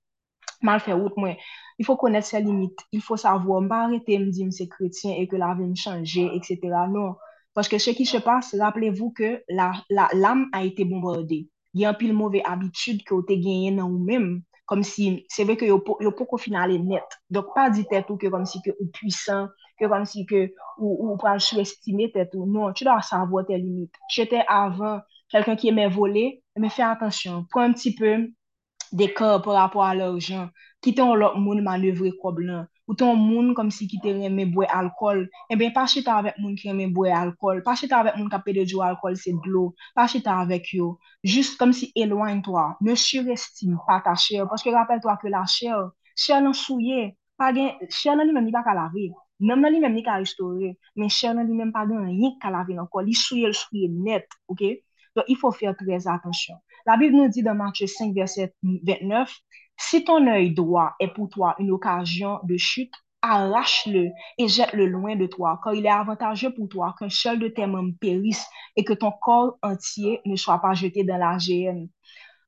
Mal 0.62 0.82
fè 0.86 0.94
wout 0.94 1.18
mwen. 1.18 1.40
Il 1.82 1.88
fò 1.88 1.96
konèt 1.98 2.28
se 2.28 2.38
limit, 2.38 2.84
il 2.94 3.02
fò 3.02 3.18
savò, 3.18 3.58
mba 3.66 3.80
arete 3.88 4.20
mdi 4.22 4.46
mse 4.52 4.68
kretien 4.70 5.18
e 5.18 5.26
ke 5.30 5.40
la 5.42 5.56
ven 5.58 5.74
chanje, 5.74 6.28
etc. 6.38 6.86
Non, 6.94 7.16
paske 7.58 7.80
se 7.82 7.96
ki 7.98 8.06
se 8.06 8.22
passe, 8.22 8.60
rappelez-vous 8.62 9.10
ke 9.18 9.32
la, 9.50 9.72
la 9.90 10.06
lame 10.14 10.52
a 10.54 10.62
ete 10.68 10.86
bombardé. 10.86 11.48
Gen 11.74 11.98
pil 11.98 12.14
mouve 12.14 12.44
abitude 12.46 13.02
ki 13.08 13.16
ou 13.18 13.26
te 13.26 13.40
genyen 13.40 13.82
nan 13.82 13.90
ou 13.90 14.06
mèm, 14.06 14.36
kom 14.72 14.86
si, 14.88 15.26
se 15.28 15.44
ve 15.44 15.58
ke 15.60 15.68
yo 15.68 15.82
pou, 15.84 16.00
yo 16.00 16.14
pou 16.16 16.30
ko 16.32 16.40
finale 16.40 16.78
net. 16.80 17.18
Dok 17.28 17.52
pa 17.56 17.68
di 17.76 17.84
tet 17.90 18.08
ou 18.08 18.16
ke 18.20 18.32
kom 18.32 18.46
si 18.48 18.62
ke 18.64 18.72
ou 18.78 18.88
pwisan, 18.96 19.50
ke 19.76 19.90
kom 19.92 20.06
si 20.08 20.24
ke 20.30 20.46
ou, 20.80 21.12
ou 21.12 21.18
pral 21.20 21.42
sou-estime 21.44 22.08
tet 22.14 22.32
ou. 22.40 22.48
Non, 22.48 22.72
tu 22.72 22.88
dan 22.88 23.04
sa 23.04 23.20
avwa 23.26 23.44
te 23.44 23.58
limit. 23.60 24.00
Jete 24.16 24.46
avan, 24.48 25.02
kelken 25.34 25.60
ki 25.60 25.74
eme 25.74 25.90
vole, 25.92 26.24
eme 26.56 26.72
fe 26.72 26.88
atensyon. 26.88 27.44
Pon 27.52 27.68
un 27.68 27.76
pti 27.76 27.92
pe 28.00 28.16
de 28.96 29.12
kor 29.12 29.42
por 29.44 29.60
apwa 29.60 29.92
lor 30.00 30.16
jan. 30.24 30.48
Kiton 30.80 31.18
lor 31.20 31.36
moun 31.36 31.60
manevre 31.68 32.16
kob 32.24 32.40
lan. 32.40 32.71
ou 32.92 32.96
ton 33.00 33.16
moun 33.16 33.54
kom 33.56 33.70
si 33.72 33.86
ki 33.88 34.02
te 34.04 34.12
reme 34.12 34.44
bwe 34.52 34.66
alkol, 34.68 35.22
e 35.48 35.56
ben 35.56 35.72
pa 35.72 35.86
chita 35.88 36.18
avèk 36.20 36.42
moun 36.44 36.58
ki 36.60 36.68
reme 36.68 36.90
bwe 36.92 37.14
alkol, 37.16 37.62
pa 37.64 37.72
chita 37.80 38.02
avèk 38.04 38.18
moun 38.20 38.28
ka 38.34 38.42
pede 38.44 38.66
djou 38.68 38.84
alkol 38.84 39.16
se 39.16 39.32
dlo, 39.46 39.70
pa 39.96 40.10
chita 40.12 40.36
avèk 40.44 40.74
yo, 40.76 40.90
jist 41.24 41.56
kom 41.60 41.72
si 41.78 41.88
elwany 41.96 42.44
to, 42.44 42.58
ne 42.84 42.98
surestime 43.00 43.80
pa 43.88 44.02
ta 44.04 44.18
chèr, 44.20 44.44
paske 44.52 44.76
rappel 44.76 45.00
to 45.00 45.16
ke 45.24 45.32
la 45.32 45.46
chèr, 45.48 45.88
chèr 46.20 46.44
nan 46.44 46.52
souye, 46.52 47.16
chèr 47.40 48.20
nan 48.20 48.28
li 48.28 48.36
men 48.36 48.44
ni 48.50 48.52
pa 48.52 48.66
kalave, 48.68 49.08
nan 49.40 49.64
nan 49.64 49.72
li 49.72 49.80
men 49.80 49.96
ni 49.96 50.04
ka 50.04 50.20
restore, 50.20 50.76
men 51.00 51.08
chèr 51.08 51.32
nan 51.38 51.48
li 51.48 51.56
men 51.56 51.72
pa 51.72 51.88
gen 51.88 52.12
yik 52.12 52.42
kalave 52.44 52.76
nan 52.76 52.92
kol, 52.92 53.08
li 53.08 53.16
souye 53.16 53.48
l 53.48 53.56
souye 53.56 53.88
net, 53.88 54.28
ok? 54.52 54.68
Don, 55.16 55.24
il 55.28 55.36
faut 55.36 55.52
faire 55.52 55.76
très 55.76 56.08
attention. 56.08 56.56
La 56.86 56.96
Bible 56.98 57.16
nous 57.16 57.28
dit 57.28 57.44
dans 57.44 57.54
Matthieu 57.54 57.88
5, 57.88 58.14
verset 58.14 58.54
29, 58.64 59.30
Si 59.78 60.04
ton 60.04 60.28
œil 60.28 60.54
droit 60.54 60.94
est 61.00 61.10
pour 61.14 61.30
toi 61.30 61.56
une 61.60 61.72
occasion 61.72 62.40
de 62.44 62.58
chute, 62.58 62.94
arrache-le 63.22 64.10
et 64.38 64.48
jette-le 64.48 64.86
loin 64.88 65.16
de 65.16 65.28
toi, 65.28 65.60
car 65.64 65.74
il 65.74 65.86
est 65.86 65.90
avantageux 65.90 66.54
pour 66.54 66.70
toi 66.70 66.96
qu'un 66.98 67.10
seul 67.10 67.40
de 67.40 67.48
tes 67.48 67.68
membres 67.68 67.94
périsse 68.00 68.46
et 68.76 68.84
que 68.84 68.94
ton 68.94 69.12
corps 69.12 69.58
entier 69.62 70.22
ne 70.26 70.36
soit 70.36 70.60
pas 70.60 70.74
jeté 70.74 71.04
dans 71.04 71.18
la 71.18 71.38
géhenne. 71.38 71.90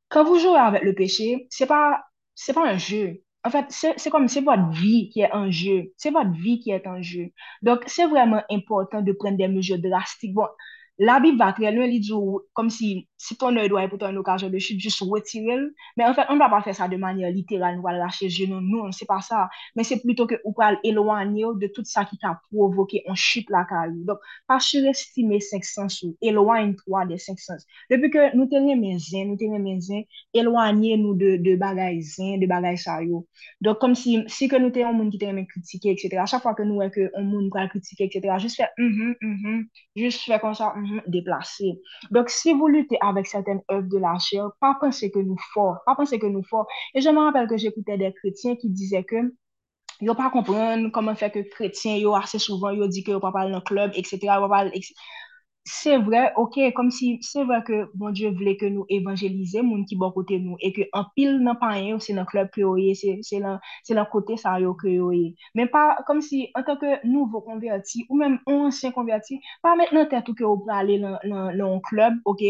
Quand 0.09 0.23
vous 0.23 0.39
jouez 0.39 0.57
avec 0.57 0.83
le 0.83 0.93
péché, 0.95 1.47
c'est 1.49 1.65
pas, 1.67 2.03
c'est 2.35 2.53
pas 2.53 2.67
un 2.69 2.77
jeu. 2.77 3.23
En 3.43 3.49
fait, 3.49 3.65
c'est 3.69 4.09
comme 4.09 4.27
c'est 4.27 4.41
votre 4.41 4.69
vie 4.71 5.09
qui 5.09 5.21
est 5.21 5.33
en 5.33 5.51
jeu. 5.51 5.91
C'est 5.97 6.11
votre 6.11 6.31
vie 6.31 6.59
qui 6.59 6.71
est 6.71 6.87
en 6.87 7.01
jeu. 7.01 7.31
Donc, 7.61 7.83
c'est 7.87 8.07
vraiment 8.07 8.41
important 8.49 9.01
de 9.01 9.11
prendre 9.11 9.37
des 9.37 9.47
mesures 9.49 9.79
drastiques. 9.79 10.33
Bon, 10.33 10.47
La 10.97 11.19
Bible 11.19 11.37
va 11.37 11.53
très 11.53 11.71
loin, 11.71 11.89
comme 12.53 12.69
si, 12.69 13.09
si 13.23 13.37
ton 13.39 13.55
oe 13.55 13.69
doye 13.71 13.87
pou 13.87 13.99
ton 14.01 14.17
okajon 14.19 14.51
de 14.51 14.59
chute, 14.59 14.81
jous 14.83 14.99
retirel, 15.07 15.69
men 15.95 16.09
an 16.09 16.15
fèt, 16.17 16.27
an 16.31 16.41
pa 16.41 16.49
pa 16.51 16.59
fè 16.65 16.73
sa 16.75 16.89
de 16.91 16.97
manye 16.99 17.29
literal, 17.31 17.77
nou 17.77 17.87
al 17.87 18.01
rache 18.03 18.27
genon, 18.33 18.63
nou, 18.67 18.83
an 18.89 18.95
se 18.95 19.07
pa 19.07 19.21
sa, 19.23 19.45
men 19.77 19.87
se 19.87 19.95
plutôt 20.01 20.27
ke 20.27 20.41
ou 20.43 20.51
pal 20.57 20.75
elwanye 20.83 21.45
ou 21.47 21.55
de 21.59 21.69
tout 21.71 21.87
sa 21.87 22.03
ki 22.09 22.19
ta 22.19 22.33
provoke 22.49 22.99
an 23.07 23.15
chute 23.19 23.53
la 23.53 23.63
ka 23.69 23.85
ou. 23.87 24.03
Donk, 24.09 24.25
pa 24.49 24.59
surestime 24.63 25.39
5 25.39 25.69
sens 25.69 26.01
ou, 26.03 26.17
elwanye 26.25 26.75
3 26.83 27.05
de 27.13 27.19
5 27.23 27.43
sens. 27.43 27.63
Depi 27.91 28.11
ke 28.11 28.27
nou 28.35 28.49
tenye 28.51 28.75
men 28.79 28.99
zen, 28.99 29.31
nou 29.31 29.39
tenye 29.39 29.61
men 29.63 29.79
zen, 29.83 30.03
elwanye 30.35 30.99
nou 30.99 31.15
de, 31.19 31.37
de 31.43 31.55
bagay 31.59 32.01
zen, 32.03 32.35
de 32.43 32.49
bagay 32.51 32.75
sa 32.81 32.99
yo. 33.05 33.23
Donk, 33.63 33.79
kom 33.79 33.95
si, 33.95 34.19
si 34.27 34.49
ke 34.51 34.59
nou 34.59 34.75
tenye 34.75 34.89
an 34.91 34.99
moun 34.99 35.13
ki 35.13 35.21
tenye 35.23 35.37
men 35.39 35.47
kritike, 35.47 35.95
etc. 35.95 36.19
A 36.25 36.27
chak 36.27 36.43
fwa 36.43 36.57
ke 36.59 36.67
nou 36.67 36.83
wè 36.83 36.89
ke 36.91 37.07
an 37.15 37.31
moun 37.31 37.47
kwa 37.53 37.69
kritike, 37.71 38.09
etc. 38.09 38.35
Jous 38.43 38.59
fè, 38.59 38.67
mhm, 38.75 39.15
mm 39.15 39.33
mhm, 39.39 39.63
jous 40.03 40.19
fè 40.27 40.43
kon 40.43 40.59
sa, 40.59 40.73
mhm, 40.75 40.99
mm 40.99 41.11
deplase. 41.13 41.71
Donk, 42.11 42.31
si 42.33 42.51
vou 42.57 42.67
lute 42.71 42.99
av 42.99 43.12
avec 43.13 43.27
certaines 43.27 43.61
œuvres 43.71 43.87
de 43.89 43.97
la 43.97 44.17
chair, 44.19 44.49
pas 44.59 44.75
penser 44.79 45.11
que 45.11 45.19
nous 45.19 45.37
forts, 45.53 45.77
pas 45.85 45.95
penser 45.95 46.19
que 46.19 46.27
nous 46.27 46.43
forts. 46.43 46.67
Et 46.93 47.01
je 47.01 47.09
me 47.09 47.19
rappelle 47.19 47.47
que 47.47 47.57
j'écoutais 47.57 47.97
des 47.97 48.13
chrétiens 48.13 48.55
qui 48.55 48.69
disaient 48.69 49.03
que 49.03 49.33
yo 50.01 50.15
pas 50.15 50.29
comprendre 50.29 50.89
comment 50.91 51.15
faire 51.15 51.31
que 51.31 51.39
chrétiens, 51.39 51.97
assez 52.15 52.39
souvent, 52.39 52.71
yo 52.71 52.87
dit 52.87 53.03
que 53.03 53.11
yo 53.11 53.19
pas 53.19 53.31
parler 53.31 53.51
dans 53.51 53.59
le 53.59 53.63
club, 53.63 53.91
etc. 53.95 54.19
se 55.65 55.95
vre, 55.97 56.33
ok, 56.35 56.57
kom 56.75 56.89
si 56.91 57.13
se 57.23 57.43
vre 57.47 57.61
ke 57.63 57.77
bon 57.95 58.11
Diyo 58.15 58.33
vle 58.35 58.53
ke 58.59 58.67
nou 58.71 58.83
evanjelize 58.91 59.61
moun 59.63 59.85
ki 59.87 59.95
bon 59.99 60.11
kote 60.15 60.35
nou, 60.43 60.57
e 60.59 60.73
ke 60.75 60.89
an 60.97 61.05
pil 61.15 61.37
nan 61.45 61.55
panyen 61.61 61.95
ou 61.95 62.03
se 62.03 62.15
nan 62.15 62.27
klub 62.27 62.49
ke 62.51 62.65
oye, 62.67 62.91
se, 62.99 63.13
se, 63.23 63.39
lan, 63.43 63.61
se 63.87 63.95
lan 63.95 64.09
kote 64.11 64.35
sa 64.41 64.57
yo 64.59 64.73
ke 64.79 64.97
oye. 64.99 65.31
Men 65.55 65.71
pa, 65.71 65.85
kom 66.07 66.19
si, 66.25 66.43
an 66.59 66.67
tanke 66.67 66.99
nouvo 67.07 67.43
konverti, 67.47 68.03
ou 68.09 68.19
men 68.19 68.37
ansyen 68.51 68.95
konverti, 68.95 69.39
pa 69.63 69.75
met 69.79 69.93
nan 69.95 70.09
tetou 70.11 70.35
ke 70.35 70.43
ou 70.47 70.59
prale 70.67 70.99
lan, 70.99 71.15
lan, 71.31 71.53
lan 71.59 71.79
klub, 71.87 72.19
ok, 72.27 72.43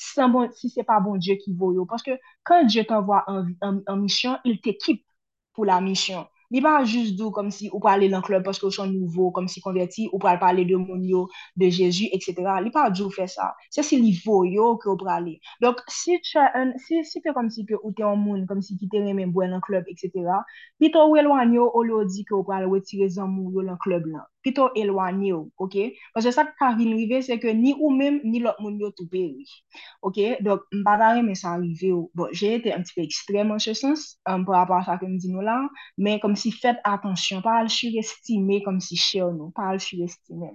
si, 0.00 0.28
bon, 0.32 0.48
si 0.56 0.72
se 0.72 0.86
pa 0.88 1.00
bon 1.04 1.20
Diyo 1.20 1.36
ki 1.44 1.52
voyo. 1.60 1.84
Paske, 1.90 2.16
kan 2.48 2.64
Diyo 2.70 2.86
t'envoa 2.88 3.24
an 3.28 3.98
misyon, 4.00 4.40
il 4.48 4.60
t'ekip 4.64 5.04
pou 5.52 5.68
la 5.68 5.82
misyon. 5.84 6.24
Li 6.52 6.60
pa 6.64 6.74
jist 6.84 7.16
dou 7.18 7.32
kom 7.34 7.50
si 7.54 7.70
ou 7.70 7.80
pale 7.84 8.08
nan 8.12 8.24
klub 8.26 8.44
paske 8.46 8.66
ou 8.68 8.74
son 8.74 8.92
nouvo, 8.92 9.30
kom 9.36 9.48
si 9.48 9.62
konverti, 9.64 10.08
ou 10.12 10.20
pale 10.22 10.40
pale 10.42 10.66
de 10.68 10.76
moun 10.80 11.04
yo, 11.08 11.24
de 11.56 11.70
Jezu, 11.70 12.10
etc. 12.16 12.42
Li 12.64 12.74
pa 12.74 12.88
djou 12.92 13.12
fè 13.14 13.26
sa. 13.30 13.52
Se 13.72 13.86
si 13.86 14.00
li 14.02 14.12
vo 14.24 14.42
yo 14.48 14.74
ke 14.82 14.90
ou 14.92 15.00
pale. 15.00 15.38
Donk, 15.64 15.80
si 15.88 16.18
te 16.24 17.32
kom 17.36 17.50
si 17.50 17.64
ke 17.68 17.78
ou 17.80 17.94
te 17.96 18.04
an 18.04 18.20
moun, 18.20 18.44
kom 18.50 18.60
si 18.62 18.78
ki 18.80 18.90
te 18.92 19.02
remen 19.04 19.32
bwen 19.32 19.54
nan 19.56 19.64
klub, 19.64 19.88
etc. 19.88 20.42
Pi 20.78 20.92
to 20.92 21.06
ou 21.08 21.18
elwanyo 21.20 21.70
ou 21.70 21.86
lo 21.88 22.04
di 22.08 22.26
ke 22.28 22.36
ou 22.36 22.46
pale 22.46 22.68
wetire 22.70 23.08
zan 23.08 23.32
moun 23.32 23.54
yo 23.54 23.66
nan 23.66 23.80
klub 23.80 24.06
lan. 24.12 24.24
pito 24.44 24.68
elwanye 24.78 25.32
ou, 25.34 25.48
ok? 25.64 25.76
Pwese 26.14 26.32
sa 26.36 26.44
ka 26.60 26.72
vinrive 26.78 27.22
se 27.24 27.38
ke 27.42 27.54
ni 27.56 27.72
ou 27.74 27.90
mem 27.94 28.20
ni 28.24 28.42
lot 28.44 28.60
moun 28.62 28.76
yo 28.80 28.90
tou 28.96 29.08
ou, 29.08 29.46
ok? 30.10 30.18
Dok 30.44 30.68
mbadare 30.82 31.22
men 31.24 31.38
sa 31.38 31.56
rive 31.60 31.92
ou. 31.96 32.10
Bon, 32.14 32.28
jè 32.30 32.58
ete 32.58 32.74
un 32.76 32.84
ti 32.84 32.94
pe 32.96 33.06
ekstrem 33.08 33.54
an 33.54 33.62
se 33.64 33.74
sens, 33.78 34.14
um, 34.28 34.44
pou 34.46 34.56
apwa 34.58 34.82
sa 34.86 34.98
kem 35.00 35.16
di 35.18 35.32
nou 35.32 35.44
la, 35.44 35.56
men 35.96 36.20
kom 36.22 36.36
si 36.36 36.52
fet 36.52 36.84
atensyon, 36.84 37.42
pa 37.46 37.58
al 37.62 37.72
surestime 37.72 38.60
kom 38.66 38.78
si 38.84 39.00
chè 39.00 39.24
ou 39.24 39.32
nou, 39.34 39.54
pa 39.56 39.72
al 39.72 39.80
surestime. 39.82 40.54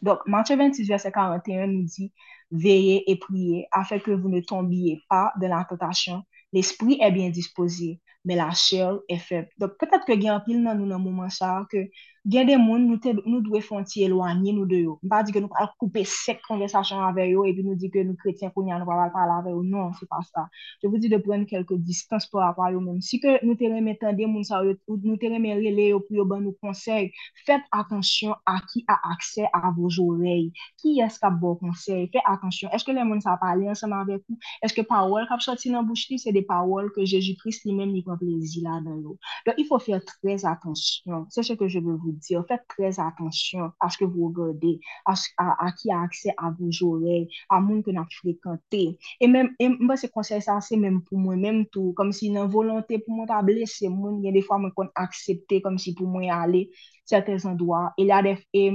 Dok, 0.00 0.24
Matye 0.32 0.56
26 0.56 0.88
verset 0.88 1.12
41 1.12 1.66
nou 1.74 1.88
di, 1.90 2.08
veye 2.50 3.00
e 3.06 3.16
priye, 3.20 3.66
afe 3.76 4.00
ke 4.00 4.14
vou 4.14 4.32
ne 4.32 4.40
tombiye 4.46 4.96
pa 5.10 5.28
de 5.40 5.50
la 5.50 5.64
tentasyon, 5.68 6.22
l'esprit 6.56 7.02
e 7.04 7.10
bien 7.14 7.34
dispose, 7.34 7.98
men 8.24 8.40
la 8.40 8.50
chèl 8.56 9.00
e 9.08 9.16
feb. 9.20 9.48
Dok, 9.60 9.76
petat 9.80 10.04
ke 10.08 10.16
gen 10.20 10.34
apil 10.34 10.60
nan 10.64 10.80
nou 10.80 10.88
nan 10.88 11.02
mouman 11.04 11.30
sa, 11.32 11.60
ke 11.70 11.86
gen 12.28 12.46
de 12.46 12.56
moun 12.60 12.84
nou, 12.88 12.98
te, 13.00 13.14
nou 13.24 13.40
dwe 13.44 13.62
fonti 13.64 14.04
elwanyi 14.04 14.52
nou 14.52 14.66
de 14.68 14.82
yo. 14.82 14.96
Mpa 15.06 15.22
di 15.24 15.32
ke 15.32 15.40
nou 15.40 15.48
pral 15.52 15.70
koupe 15.80 16.02
sek 16.04 16.42
konversasyon 16.44 17.00
ave 17.06 17.24
yo, 17.30 17.46
epi 17.48 17.64
nou 17.64 17.78
di 17.80 17.88
ke 17.92 18.02
nou 18.04 18.18
kretien 18.20 18.52
koun 18.52 18.68
ya 18.68 18.76
nou 18.80 18.88
pral 18.88 19.08
pral 19.14 19.32
ave 19.38 19.54
yo. 19.54 19.62
Non, 19.64 19.94
se 19.96 20.04
pa 20.10 20.20
sa. 20.26 20.44
Je 20.82 20.88
vous 20.88 21.00
di 21.00 21.08
de 21.08 21.16
pren 21.22 21.46
kelke 21.48 21.78
distans 21.80 22.26
pou 22.28 22.42
apal 22.44 22.76
yo 22.76 22.82
men. 22.84 23.00
Si 23.04 23.20
ke 23.22 23.38
nou 23.40 23.56
te 23.56 23.70
reme 23.72 23.96
tende 24.00 24.28
moun 24.28 24.44
sa 24.44 24.60
yo, 24.66 24.76
nou 24.90 25.16
te 25.20 25.30
reme 25.32 25.54
rele 25.56 25.88
yo 25.94 26.02
pou 26.04 26.18
yo 26.18 26.26
ban 26.28 26.44
nou 26.44 26.56
konsey, 26.60 27.08
fet 27.46 27.64
atensyon 27.76 28.36
a 28.44 28.58
ki 28.68 28.84
a 28.90 28.98
akse 29.14 29.48
a 29.56 29.72
vos 29.76 29.96
orey. 30.02 30.50
Ki 30.82 30.98
eska 31.06 31.32
bo 31.32 31.54
konsey? 31.62 32.10
Fet 32.12 32.28
atensyon. 32.28 32.74
Eske 32.76 32.92
le 32.96 33.06
moun 33.08 33.24
sa 33.24 33.38
pale 33.40 33.70
anseman 33.72 34.04
vek 34.10 34.26
ou? 34.28 34.40
Eske 34.66 34.84
pawol 34.88 35.24
kap 35.30 35.40
soti 35.44 35.72
nan 35.72 35.88
bouch 35.88 36.10
li? 36.12 36.20
Se 36.20 36.34
de 36.36 36.44
pawol 36.44 36.92
ke 36.92 37.08
Jejou 37.08 37.40
Christ 37.40 37.64
li 37.64 37.74
men 37.76 37.94
li 37.96 38.04
kon 38.04 38.20
plezi 38.20 38.60
la 38.66 38.76
dan 38.84 39.00
yo. 39.00 39.16
Don, 39.46 39.54
il 39.56 39.66
faut 39.66 39.78
faire 39.78 40.04
très 40.04 40.44
attention. 40.44 41.26
C'est 41.30 41.42
ce 41.42 41.54
que 41.54 41.68
je 41.68 41.78
veux 41.78 41.96
vous 41.96 42.09
vous 42.10 42.18
dire, 42.18 42.44
faites 42.48 42.66
très 42.68 42.98
attention 43.00 43.72
à 43.80 43.88
ce 43.90 43.98
que 43.98 44.04
vous 44.04 44.28
regardez, 44.28 44.80
à, 45.06 45.14
à, 45.38 45.66
à 45.66 45.72
qui 45.72 45.90
a 45.90 46.00
accès 46.00 46.32
à 46.36 46.50
vos 46.50 46.70
oreilles, 46.84 47.28
à 47.48 47.60
monde 47.60 47.82
que 47.84 47.90
vous 47.90 48.04
fréquenté. 48.10 48.98
Et 49.20 49.26
même, 49.28 49.50
et 49.58 49.68
moi, 49.68 49.96
ce 49.96 50.06
conseil, 50.06 50.42
ça, 50.42 50.60
c'est 50.60 50.76
même 50.76 51.02
pour 51.02 51.18
moi, 51.18 51.36
même 51.36 51.66
tout, 51.66 51.92
comme 51.94 52.12
si 52.12 52.28
une 52.28 52.40
volonté 52.46 52.98
pour 52.98 53.14
moi 53.14 53.26
ta 53.26 53.42
blesser 53.42 53.88
moun, 53.88 54.20
il 54.22 54.26
y 54.26 54.28
a 54.28 54.32
des 54.32 54.42
fois 54.42 54.58
moi 54.58 54.70
qu'on 54.74 54.88
accepté 54.94 55.60
comme 55.62 55.78
si 55.78 55.94
pour 55.94 56.06
moi 56.08 56.22
aller 56.32 56.70
certains 57.04 57.44
endroits. 57.46 57.92
Et 57.98 58.04
là, 58.04 58.22
et, 58.52 58.72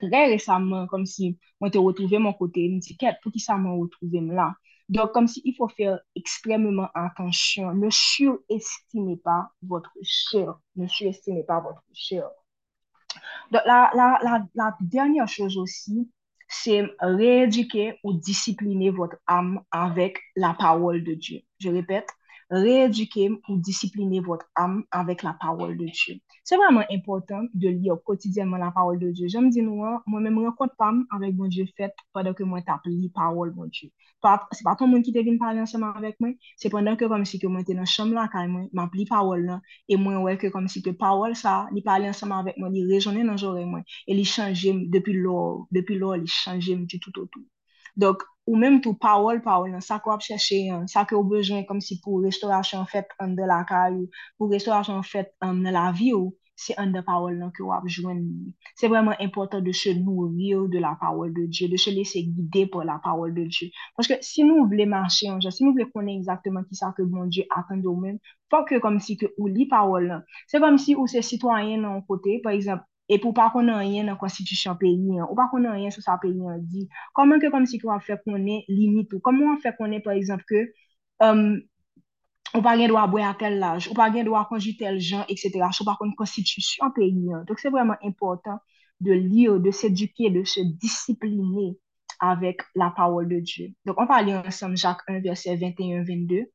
très 0.00 0.26
récemment, 0.26 0.86
comme 0.86 1.06
si 1.06 1.38
moi 1.60 1.70
te 1.70 1.78
retrouvé 1.78 2.18
mon 2.18 2.32
côté, 2.32 2.68
me 2.68 2.80
dit, 2.80 2.96
pour 3.22 3.32
qui 3.32 3.40
ça 3.40 3.56
m'a 3.56 3.72
retrouvé 3.72 4.20
là? 4.20 4.54
Donc, 4.88 5.12
comme 5.12 5.26
si 5.26 5.42
il 5.44 5.54
faut 5.54 5.68
faire 5.68 5.98
extrêmement 6.14 6.88
attention. 6.94 7.72
Ne 7.74 7.90
surestimez 7.90 9.16
pas 9.16 9.50
votre 9.62 9.90
chair. 10.02 10.58
Ne 10.76 10.86
surestimez 10.86 11.42
pas 11.42 11.60
votre 11.60 11.82
chair. 11.92 12.28
Donc, 13.50 13.62
la 13.66 14.76
dernière 14.80 15.28
chose 15.28 15.56
aussi, 15.58 16.10
c'est 16.48 16.84
rééduquer 17.00 17.98
ou 18.04 18.12
discipliner 18.12 18.90
votre 18.90 19.16
âme 19.26 19.60
avec 19.72 20.20
la 20.36 20.54
parole 20.54 21.02
de 21.02 21.14
Dieu. 21.14 21.40
Je 21.58 21.70
répète, 21.70 22.08
rééduquer 22.50 23.30
ou 23.48 23.56
discipliner 23.56 24.20
votre 24.20 24.46
âme 24.54 24.84
avec 24.90 25.22
la 25.22 25.32
parole 25.34 25.76
de 25.76 25.86
Dieu. 25.86 26.16
C'est 26.44 26.56
vraiment 26.56 26.84
important 26.90 27.42
de 27.54 27.68
lire 27.68 27.96
quotidiennement 28.04 28.56
la 28.56 28.70
parole 28.70 28.98
de 28.98 29.10
Dieu. 29.10 29.28
J'aime 29.28 29.50
dire, 29.50 29.64
non, 29.64 29.98
moi-même, 30.06 30.38
rencontre 30.38 30.76
pas 30.76 30.92
avec 31.10 31.34
mon 31.34 31.48
Dieu 31.48 31.66
fait 31.76 31.92
pendant 32.12 32.34
que 32.34 32.44
moi 32.44 32.62
tape 32.62 32.80
la 32.84 33.08
parole, 33.14 33.52
mon 33.54 33.66
Dieu. 33.66 33.90
C'est 34.52 34.64
pas 34.64 34.76
tout 34.76 34.86
le 34.86 34.90
monde 34.90 35.02
qui 35.02 35.12
te 35.12 35.18
vient 35.18 35.36
parler 35.38 35.60
ensemble 35.60 35.92
avec 35.96 36.18
moi, 36.20 36.30
c'est 36.56 36.70
pendant 36.70 36.96
que 36.96 37.04
comme 37.04 37.24
si 37.24 37.38
que 37.38 37.46
moi 37.46 37.62
dans 37.62 37.74
la 37.74 37.84
chambre 37.84 38.14
là, 38.14 38.28
quand 38.32 38.46
moi, 38.48 38.62
m'a 38.72 38.88
pris 38.88 39.04
parole 39.04 39.44
là, 39.44 39.60
et 39.88 39.96
moi, 39.96 40.18
ouais, 40.18 40.36
que 40.38 40.48
comme 40.48 40.68
si 40.68 40.82
que 40.82 40.90
parole 40.90 41.36
ça, 41.36 41.68
il 41.74 41.82
parlait 41.82 42.08
ensemble 42.08 42.32
avec 42.32 42.56
moi, 42.58 42.68
il 42.72 42.92
résonnait 42.92 43.24
dans 43.24 43.36
j'aurais 43.36 43.66
moi, 43.66 43.80
et 44.06 44.14
il 44.14 44.24
changeait 44.24 44.74
depuis 44.88 45.12
lors, 45.12 45.66
depuis 45.70 45.98
lors, 45.98 46.16
il 46.16 46.26
changeait 46.26 46.76
du 46.76 46.98
tout 47.00 47.16
au 47.20 47.26
tout. 47.26 47.46
Donc, 47.96 48.22
ou 48.46 48.56
menm 48.62 48.80
tou 48.80 48.94
pawol 48.94 49.42
pawol 49.42 49.72
nan 49.74 49.82
sa 49.82 49.98
ko 50.02 50.14
ap 50.14 50.22
chèche 50.22 50.62
yon, 50.68 50.86
sa 50.92 51.04
ke 51.08 51.16
ou 51.18 51.26
bejwen 51.26 51.66
kom 51.68 51.82
si 51.82 51.98
pou 52.02 52.22
restorasyon 52.24 52.86
fèt 52.92 53.14
an 53.22 53.34
de 53.38 53.46
la 53.50 53.62
kay 53.68 53.98
ou, 53.98 54.10
pou 54.38 54.52
restorasyon 54.54 55.02
fèt 55.12 55.34
an 55.44 55.64
de 55.66 55.74
la 55.74 55.90
vi 55.98 56.12
ou, 56.14 56.30
se 56.56 56.72
an 56.80 56.92
de 56.94 57.02
pawol 57.04 57.36
nan 57.36 57.50
ke 57.52 57.60
ou 57.64 57.74
ap 57.76 57.84
jwen. 57.90 58.22
Se 58.78 58.88
vreman 58.88 59.18
importan 59.20 59.64
de 59.66 59.74
se 59.76 59.92
nouri 59.98 60.54
ou 60.56 60.70
de 60.72 60.80
la 60.80 60.94
pawol 61.00 61.34
de 61.36 61.44
Diyo, 61.50 61.68
de 61.72 61.78
se 61.80 61.92
lese 61.92 62.22
guide 62.24 62.64
pou 62.72 62.86
la 62.86 62.96
pawol 63.04 63.34
de 63.36 63.44
Diyo. 63.50 63.68
Paske 63.98 64.18
si 64.24 64.46
nou 64.46 64.64
vle 64.70 64.86
manche 64.88 65.28
anja, 65.30 65.52
si 65.52 65.66
nou 65.66 65.76
vle 65.76 65.88
konen 65.92 66.14
exactement 66.16 66.64
ki 66.70 66.78
sa 66.78 66.94
ke 66.96 67.04
bon 67.04 67.28
Diyo 67.28 67.44
akan 67.60 67.84
do 67.84 67.94
men, 68.00 68.16
fòk 68.52 68.70
ke 68.72 68.80
kom 68.84 68.98
si 69.04 69.18
ke 69.20 69.34
ou 69.36 69.50
li 69.52 69.68
pawol 69.70 70.08
nan. 70.14 70.24
Se 70.50 70.62
kom 70.62 70.80
si 70.80 70.96
ou 70.96 71.10
se 71.10 71.22
sitwanyen 71.26 71.84
nan 71.84 72.00
kote, 72.08 72.40
par 72.46 72.56
exemple, 72.56 72.88
E 73.08 73.20
pou 73.22 73.30
pa 73.36 73.46
konen 73.54 73.86
yon 73.94 74.08
nan 74.10 74.18
konstitusyon 74.18 74.76
peyi, 74.80 75.20
ou 75.28 75.36
pa 75.38 75.46
konen 75.52 75.78
yon 75.78 75.94
sou 75.94 76.02
sa 76.02 76.16
peyi 76.22 76.34
yon 76.34 76.58
di, 76.66 76.88
koman 77.14 77.42
ke 77.42 77.52
kom 77.54 77.66
si 77.70 77.78
kwa 77.82 78.00
fè 78.02 78.18
konen 78.24 78.64
limit 78.66 79.14
ou, 79.14 79.22
koman 79.22 79.60
fè 79.62 79.76
konen, 79.78 80.02
par 80.02 80.18
exemple, 80.18 80.46
ke 80.48 80.64
ou 82.56 82.62
pa 82.64 82.74
gen 82.78 82.90
do 82.90 82.98
a 82.98 83.06
bwe 83.10 83.22
a 83.22 83.34
tel 83.38 83.58
laj, 83.62 83.86
ou 83.90 83.96
pa 83.98 84.08
gen 84.14 84.26
do 84.26 84.34
a 84.38 84.44
konji 84.50 84.74
tel 84.80 84.98
jan, 84.98 85.22
etc. 85.30 85.70
Sou 85.76 85.86
pa 85.86 85.94
kon 86.00 86.14
konstitusyon 86.18 86.94
peyi 86.96 87.34
an. 87.34 87.44
Donc, 87.46 87.60
c'est 87.60 87.70
vraiment 87.70 87.98
important 88.02 88.58
de 89.00 89.12
lire, 89.12 89.60
de 89.60 89.70
s'éduquer, 89.70 90.30
de 90.30 90.44
se 90.44 90.60
discipliner 90.60 91.76
avec 92.20 92.62
la 92.74 92.90
parole 92.90 93.28
de 93.28 93.40
Dieu. 93.40 93.68
Donc, 93.84 93.96
on 93.98 94.06
va 94.06 94.22
lire 94.22 94.42
ensemble 94.46 94.76
Jacques 94.76 95.02
1, 95.06 95.20
verset 95.20 95.56
21-22. 95.56 96.46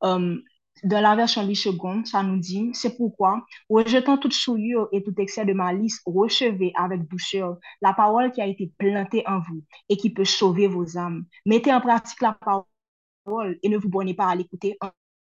Um, 0.00 0.42
dans 0.84 1.00
la 1.00 1.16
version 1.16 1.46
8 1.46 1.54
secondes, 1.54 2.06
ça 2.06 2.22
nous 2.22 2.38
dit, 2.38 2.70
c'est 2.72 2.96
pourquoi, 2.96 3.44
rejetant 3.68 4.18
toute 4.18 4.32
souillure 4.32 4.88
et 4.92 5.02
tout 5.02 5.14
excès 5.18 5.44
de 5.44 5.52
malice, 5.52 6.00
recevez 6.06 6.72
avec 6.76 7.06
douceur 7.08 7.58
la 7.82 7.92
parole 7.92 8.32
qui 8.32 8.40
a 8.40 8.46
été 8.46 8.72
plantée 8.78 9.24
en 9.26 9.40
vous 9.40 9.62
et 9.88 9.96
qui 9.96 10.10
peut 10.10 10.24
sauver 10.24 10.66
vos 10.66 10.96
âmes. 10.96 11.24
Mettez 11.46 11.72
en 11.72 11.80
pratique 11.80 12.20
la 12.20 12.32
parole 12.32 13.58
et 13.62 13.68
ne 13.68 13.76
vous 13.76 13.88
bornez 13.88 14.14
pas 14.14 14.28
à 14.28 14.34
l'écouter 14.34 14.78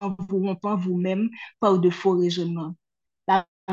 en 0.01 0.15
vous 0.19 0.39
rompant 0.39 0.75
vous-même 0.75 1.29
par 1.59 1.79
de 1.79 1.89
faux 1.89 2.17
raisonnements. 2.17 2.75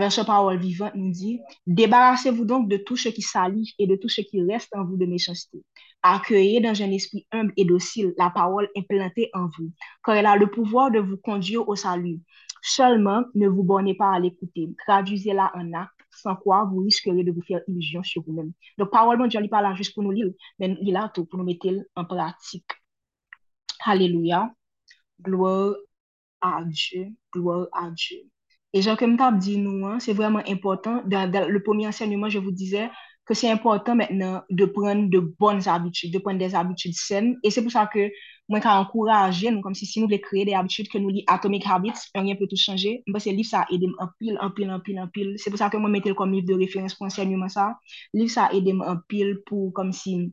La 0.00 0.06
version 0.06 0.24
parole 0.24 0.56
vivante 0.56 0.94
nous 0.94 1.10
dit, 1.10 1.42
débarrassez-vous 1.66 2.46
donc 2.46 2.70
de 2.70 2.78
tout 2.78 2.96
ce 2.96 3.10
qui 3.10 3.20
salit 3.20 3.74
et 3.78 3.86
de 3.86 3.96
tout 3.96 4.08
ce 4.08 4.22
qui 4.22 4.42
reste 4.42 4.74
en 4.74 4.82
vous 4.82 4.96
de 4.96 5.04
méchanceté. 5.04 5.62
Accueillez 6.02 6.62
dans 6.62 6.80
un 6.80 6.90
esprit 6.90 7.26
humble 7.32 7.52
et 7.58 7.66
docile 7.66 8.14
la 8.16 8.30
parole 8.30 8.70
implantée 8.74 9.28
en 9.34 9.48
vous, 9.58 9.70
car 10.02 10.14
elle 10.14 10.24
a 10.24 10.36
le 10.36 10.50
pouvoir 10.50 10.90
de 10.90 11.00
vous 11.00 11.18
conduire 11.18 11.68
au 11.68 11.76
salut. 11.76 12.18
Seulement, 12.62 13.24
ne 13.34 13.46
vous 13.46 13.62
bornez 13.62 13.94
pas 13.94 14.10
à 14.14 14.18
l'écouter. 14.18 14.70
Traduisez-la 14.86 15.52
en 15.54 15.70
acte, 15.74 15.92
sans 16.10 16.34
quoi 16.34 16.64
vous 16.64 16.78
risquerez 16.78 17.22
de 17.22 17.32
vous 17.32 17.42
faire 17.42 17.60
illusion 17.68 18.02
sur 18.02 18.22
vous-même. 18.22 18.52
Donc, 18.78 18.90
parole, 18.90 19.18
bon 19.18 19.26
Dieu, 19.26 19.46
pas 19.50 19.60
là 19.60 19.74
juste 19.74 19.92
pour 19.92 20.02
nous 20.02 20.12
lire, 20.12 20.30
mais 20.58 20.78
il 20.80 20.94
là 20.94 21.10
tout 21.14 21.26
pour 21.26 21.38
nous 21.38 21.44
mettre 21.44 21.68
en 21.94 22.06
pratique. 22.06 22.70
Alléluia. 23.84 24.50
Gloire 25.20 25.74
à 26.40 26.64
Dieu, 26.64 27.08
gloire 27.30 27.66
à 27.74 27.90
Dieu. 27.90 28.30
Et 28.72 28.82
genre, 28.82 28.96
comme 28.96 29.16
tu 29.16 29.22
as 29.22 29.32
dit 29.32 29.58
nous, 29.58 29.86
hein, 29.86 29.98
c'est 29.98 30.12
vraiment 30.12 30.42
important. 30.48 31.02
Dans, 31.06 31.48
le 31.48 31.62
premier 31.62 31.88
enseignement, 31.88 32.28
je 32.28 32.38
vous 32.38 32.52
disais 32.52 32.90
que 33.26 33.34
c'est 33.34 33.50
important 33.50 33.94
maintenant 33.94 34.42
de 34.50 34.64
prendre 34.64 35.08
de 35.08 35.18
bonnes 35.18 35.68
habitudes, 35.68 36.12
de 36.12 36.18
prendre 36.18 36.38
des 36.38 36.54
habitudes 36.54 36.94
saines. 36.94 37.36
Et 37.42 37.50
c'est 37.50 37.62
pour 37.62 37.72
ça 37.72 37.86
que 37.86 38.10
moi, 38.48 38.60
quand 38.60 38.76
encouragé, 38.76 39.50
nous, 39.50 39.60
comme 39.60 39.74
si, 39.74 39.86
si 39.86 40.00
nous 40.00 40.06
voulons 40.06 40.18
créer 40.18 40.44
des 40.44 40.54
habitudes 40.54 40.88
que 40.88 40.98
nous 40.98 41.08
lit 41.08 41.24
Atomic 41.28 41.64
Habits, 41.66 41.92
rien 42.14 42.34
peut 42.34 42.48
tout 42.48 42.56
changer. 42.56 43.02
Moi, 43.06 43.20
c'est 43.20 43.30
livre 43.30 43.48
ça 43.48 43.64
aide 43.70 43.84
en 43.98 44.08
pile, 44.18 44.38
en 44.40 44.50
pile, 44.50 44.70
en 44.70 44.80
pile, 44.80 45.00
en 45.00 45.06
pile. 45.06 45.34
C'est 45.36 45.50
pour 45.50 45.58
ça 45.58 45.70
que 45.70 45.76
moi, 45.76 45.90
je 46.04 46.12
comme 46.12 46.32
livre 46.32 46.48
de 46.48 46.54
référence 46.54 46.94
pour 46.94 47.06
enseignement 47.06 47.48
ça. 47.48 47.78
Livre 48.12 48.30
ça 48.30 48.50
aide 48.52 48.68
en 48.68 48.96
pile 49.08 49.38
pour, 49.46 49.72
comme 49.72 49.92
si, 49.92 50.32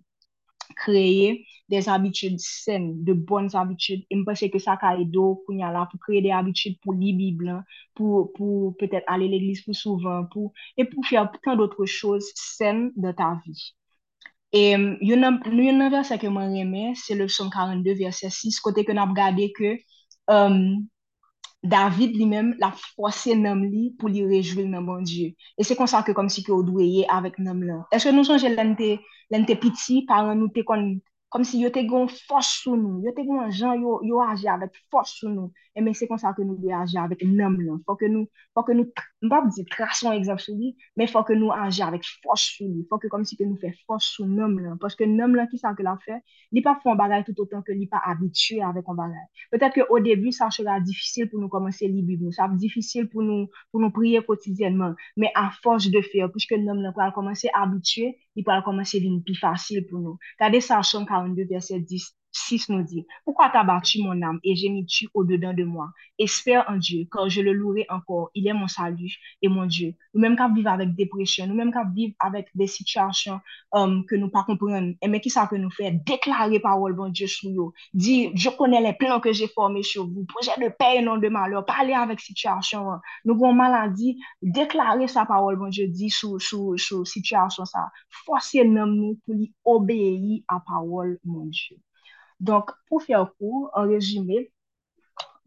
créer 0.78 1.46
des 1.70 1.90
habitudes 1.90 2.40
saines, 2.40 3.04
de 3.04 3.14
bonnes 3.14 3.56
habitudes. 3.56 4.04
Et 4.10 4.18
je 4.18 4.24
pense 4.24 4.40
que 4.40 4.60
ça 4.60 4.74
a 4.74 4.96
pour 5.06 6.00
créer 6.00 6.22
des 6.22 6.32
habitudes 6.32 6.80
pour 6.82 6.94
lire 6.94 7.16
Bible, 7.16 7.64
pour, 7.94 8.32
peut-être 8.78 9.04
aller 9.08 9.26
à 9.26 9.30
l'église 9.30 9.62
plus 9.64 9.74
souvent, 9.74 10.28
et 10.78 10.86
pour 10.86 11.06
faire 11.06 11.32
plein 11.32 11.56
d'autres 11.56 11.86
choses 11.86 12.32
saines 12.36 12.92
dans 12.96 13.14
ta 13.14 13.42
vie. 13.46 13.76
Et 14.54 14.72
il 14.72 15.08
y 15.10 15.14
a 15.14 15.28
un 15.28 15.90
verset 15.90 16.18
que 16.18 16.28
c'est 16.96 17.16
le 17.16 17.26
psaume 17.26 17.50
42, 17.50 17.94
verset 17.94 18.30
6, 18.30 18.60
côté 18.62 18.86
que 18.86 18.92
avons 18.92 19.12
regardé 19.12 19.52
que 19.52 19.78
um, 20.28 20.88
David 21.68 22.15
li 22.18 22.26
men 22.30 22.53
la 22.61 22.72
fwase 22.80 23.36
nanm 23.38 23.65
li 23.68 23.89
pou 23.99 24.11
li 24.11 24.24
rejouil 24.28 24.70
nan 24.72 24.86
bon 24.88 25.03
Diyo. 25.07 25.34
E 25.59 25.65
se 25.68 25.76
konsa 25.80 26.03
ke 26.07 26.15
kom 26.18 26.30
si 26.32 26.43
ki 26.45 26.53
ou 26.55 26.65
dweye 26.65 27.05
avèk 27.18 27.39
nanm 27.43 27.65
la. 27.68 27.82
Eske 27.95 28.13
nou 28.15 28.28
chanje 28.28 28.51
lente, 28.53 28.95
lente 29.34 29.57
piti, 29.61 30.03
paran 30.09 30.39
nou 30.39 30.53
te 30.53 30.63
kon 30.68 30.89
kom 31.30 31.44
si 31.44 31.60
yo 31.60 31.70
te 31.76 31.84
gon 31.84 32.08
fos 32.08 32.48
sou 32.64 32.78
nou, 32.80 33.02
yo 33.04 33.12
te 33.12 33.24
gon 33.28 33.50
jan 33.52 33.82
yo, 33.82 33.98
yo 34.08 34.22
aje 34.24 34.48
avèk 34.48 34.78
fos 34.92 35.12
sou 35.20 35.28
nou, 35.30 35.52
e 35.76 35.84
men 35.84 35.96
se 35.98 36.08
kon 36.08 36.20
sa 36.22 36.32
ke 36.36 36.46
nou 36.46 36.56
de 36.62 36.72
aje 36.72 36.96
avèk 37.02 37.26
nam 37.28 37.58
lan, 37.60 37.82
fò 37.88 37.98
ke 38.00 38.08
nou, 38.08 38.30
fò 38.56 38.64
ke 38.68 38.76
nou, 38.78 38.88
mbap 39.28 39.50
di 39.52 39.66
trason 39.68 40.16
egzap 40.16 40.40
sou 40.40 40.56
li, 40.56 40.72
men 40.96 41.10
fò 41.12 41.26
ke 41.28 41.36
nou 41.36 41.52
aje 41.52 41.84
avèk 41.84 42.08
fos 42.24 42.46
sou 42.56 42.70
li, 42.70 42.86
fò 42.88 43.00
ke 43.04 43.12
kom 43.12 43.26
si 43.28 43.36
ke 43.40 43.48
nou 43.48 43.60
fè 43.60 43.74
fos 43.84 44.08
sou 44.16 44.28
nam 44.28 44.56
lan, 44.62 44.78
pòske 44.80 45.08
nam 45.10 45.36
lan 45.36 45.50
ki 45.52 45.60
sa 45.60 45.74
ke 45.76 45.84
la 45.84 45.98
fè, 46.06 46.22
li 46.56 46.64
pa 46.64 46.78
fon 46.84 46.96
bagay 47.00 47.26
tout 47.28 47.44
otan 47.44 47.66
ke 47.68 47.76
li 47.76 47.90
pa 47.92 48.00
abitue 48.08 48.64
avèk 48.64 48.88
an 48.88 49.00
bagay. 49.02 49.28
Petèt 49.52 49.76
ke 49.76 49.84
o 49.84 50.00
debu 50.04 50.32
sa 50.32 50.48
chera 50.54 50.80
difisil 50.80 51.28
pou 51.28 51.44
nou 51.44 51.52
komanse 51.52 51.92
li 51.92 52.06
bib 52.08 52.24
nou, 52.24 52.32
sa 52.32 52.48
ap 52.48 52.56
difisil 52.62 53.12
pou 53.12 53.26
nou, 53.26 53.52
pou 53.74 53.84
nou 53.84 53.92
priye 53.92 54.24
kotidienman, 54.24 54.96
men 55.20 55.36
a 55.36 55.50
fos 55.60 55.92
de 55.92 56.04
fè, 56.08 56.24
pòske 56.32 56.64
nam 56.64 56.80
lan 56.86 56.96
kwa 56.96 57.12
komanse 57.12 57.52
abitue, 57.52 58.16
va 58.46 58.62
commencer 58.62 58.98
à 58.98 59.00
devenir 59.02 59.24
plus 59.24 59.36
facile 59.36 59.86
pour 59.88 60.00
nous. 60.00 60.18
Regardez 60.40 60.62
ça 60.62 60.80
42, 61.06 61.46
verset 61.50 61.80
10, 61.80 62.16
6 62.38 62.70
nous 62.70 62.84
dit, 62.84 63.06
Pourquoi 63.26 63.50
t'as 63.50 63.64
battu 63.64 64.02
mon 64.02 64.22
âme 64.22 64.40
et 64.44 64.56
j'ai 64.56 64.70
mis 64.70 64.86
tu 64.86 65.08
au-dedans 65.14 65.54
de 65.54 65.64
moi? 65.64 65.92
Espère 66.20 66.66
en 66.68 66.78
Dieu, 66.78 67.06
car 67.12 67.30
je 67.30 67.42
le 67.42 67.54
louerai 67.54 67.86
encore. 67.90 68.30
Il 68.34 68.48
est 68.48 68.54
mon 68.54 68.68
salut 68.68 69.14
et 69.42 69.48
mon 69.48 69.66
Dieu. 69.66 69.94
Nous-mêmes 70.14 70.36
qu'à 70.36 70.48
vivre 70.48 70.70
avec 70.70 70.96
dépression, 70.96 71.46
nous-mêmes 71.48 71.72
qu'à 71.72 71.84
vivre 71.84 72.14
avec 72.20 72.48
des 72.56 72.68
situations 72.68 73.40
um, 73.72 74.06
que 74.06 74.16
nous 74.16 74.30
pas 74.30 74.44
comprenons. 74.44 74.96
Et 75.02 75.08
mais 75.08 75.20
qui 75.20 75.30
ça 75.30 75.48
que 75.48 75.56
nous 75.56 75.70
fait? 75.70 75.92
Déclarer 75.92 76.60
parole, 76.60 76.94
bon 76.94 77.10
Dieu, 77.10 77.28
sur 77.28 77.50
nous. 77.50 77.74
Dire, 77.94 78.32
je 78.34 78.50
connais 78.50 78.82
les 78.82 78.94
plans 78.94 79.20
que 79.20 79.32
j'ai 79.32 79.48
formés 79.48 79.84
sur 79.84 80.08
vous. 80.08 80.26
Projet 80.26 80.60
de 80.60 80.70
paix 80.70 80.98
et 80.98 81.02
non 81.02 81.18
de 81.18 81.28
malheur. 81.30 81.66
Parler 81.66 81.94
avec 81.94 82.20
situation. 82.20 82.92
Hein. 82.92 83.02
Nous 83.26 83.34
avons 83.34 83.54
maladie. 83.54 84.20
Déclarer 84.42 85.08
sa 85.08 85.26
parole, 85.26 85.58
bon 85.58 85.70
Dieu, 85.70 85.88
dit 85.88 86.10
sous 86.10 86.40
situation 87.06 87.66
ça. 87.66 87.90
Forcer 88.26 88.64
nous 88.66 89.20
pour 89.26 89.36
lui 89.36 89.54
obéir 89.66 90.42
à 90.48 90.60
parole, 90.60 91.20
mon 91.26 91.46
Dieu. 91.46 91.78
Donc, 92.40 92.72
pour 92.88 93.02
faire 93.04 93.32
court, 93.40 93.70
en 93.74 93.88
résumé, 93.88 94.52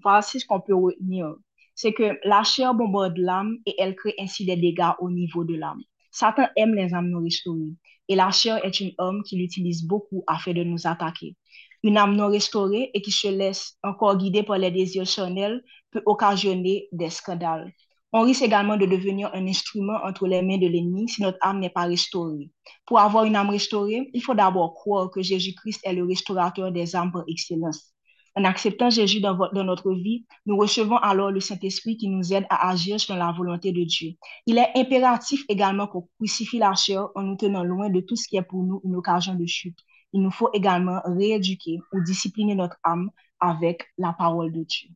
voici 0.03 0.41
ce 0.41 0.47
qu'on 0.47 0.61
peut 0.61 0.75
retenir. 0.75 1.35
C'est 1.75 1.93
que 1.93 2.19
la 2.25 2.43
chair 2.43 2.75
bombarde 2.75 3.17
l'âme 3.17 3.59
et 3.67 3.75
elle 3.79 3.97
crée 3.97 4.15
ainsi 4.19 4.45
des 4.45 4.57
dégâts 4.57 4.93
au 4.99 5.11
niveau 5.11 5.45
de 5.45 5.55
l'âme. 5.55 5.83
Satan 6.11 6.49
aime 6.57 6.75
les 6.75 6.93
âmes 6.93 7.09
non 7.09 7.23
restaurées 7.23 7.75
et 8.09 8.17
la 8.17 8.31
chair 8.31 8.63
est 8.65 8.81
une 8.81 8.93
homme 8.99 9.23
qui 9.23 9.37
l'utilise 9.37 9.87
beaucoup 9.87 10.25
afin 10.27 10.53
de 10.53 10.65
nous 10.65 10.87
attaquer. 10.87 11.37
Une 11.83 11.97
âme 11.97 12.17
non 12.17 12.29
restaurée 12.29 12.91
et 12.93 13.01
qui 13.01 13.13
se 13.13 13.29
laisse 13.29 13.79
encore 13.83 14.19
guider 14.19 14.43
par 14.43 14.59
les 14.59 14.71
désirs 14.71 15.07
charnels 15.07 15.63
peut 15.91 16.03
occasionner 16.05 16.89
des 16.93 17.09
scandales. 17.09 17.73
On 18.13 18.23
risque 18.23 18.43
également 18.43 18.77
de 18.77 18.87
devenir 18.87 19.31
un 19.35 19.47
instrument 19.47 19.99
entre 20.05 20.27
les 20.27 20.43
mains 20.43 20.59
de 20.59 20.67
l'ennemi 20.67 21.09
si 21.09 21.23
notre 21.23 21.39
âme 21.43 21.61
n'est 21.61 21.71
pas 21.71 21.85
restaurée. 21.85 22.51
Pour 22.85 22.99
avoir 22.99 23.25
une 23.25 23.37
âme 23.37 23.51
restaurée, 23.51 24.11
il 24.13 24.21
faut 24.21 24.35
d'abord 24.35 24.75
croire 24.75 25.11
que 25.11 25.23
Jésus-Christ 25.23 25.81
est 25.85 25.93
le 25.93 26.05
restaurateur 26.05 26.73
des 26.73 26.97
âmes 26.97 27.13
par 27.13 27.23
excellence. 27.29 27.95
En 28.37 28.45
acceptant 28.45 28.91
Jésus 28.91 29.21
dans, 29.21 29.37
notre 29.53 29.93
vie, 29.93 30.25
nous 30.47 30.57
recevons 30.57 30.97
alors 30.97 31.31
le 31.31 31.41
Saint-Esprit 31.41 31.97
qui 31.97 32.09
nous 32.09 32.33
aide 32.33 32.47
à 32.51 32.71
agir 32.71 32.97
dans 33.09 33.17
la 33.17 33.33
volonté 33.33 33.73
de 33.73 33.85
Dieu. 33.85 34.13
Il 34.47 34.59
est 34.59 34.71
impératif 34.77 35.45
également 35.49 35.87
qu'on 35.87 36.09
crucifie 36.19 36.59
la 36.59 36.75
chair 36.75 37.09
en 37.15 37.23
nous 37.23 37.37
tenant 37.37 37.65
loin 37.65 37.91
de 37.91 38.01
tout 38.01 38.17
ce 38.17 38.29
qui 38.29 38.37
est 38.37 38.43
pour 38.43 38.63
nous 38.63 38.81
une 38.85 38.97
occasion 38.97 39.35
de 39.35 39.47
chute. 39.47 39.79
Il 40.13 40.23
nous 40.23 40.31
faut 40.31 40.51
également 40.53 41.01
rééduquer 41.05 41.79
ou 41.93 42.03
discipliner 42.03 42.57
notre 42.57 42.77
âme 42.83 43.11
avec 43.39 43.85
la 43.99 44.13
parole 44.13 44.53
de 44.53 44.65
Dieu. 44.65 44.89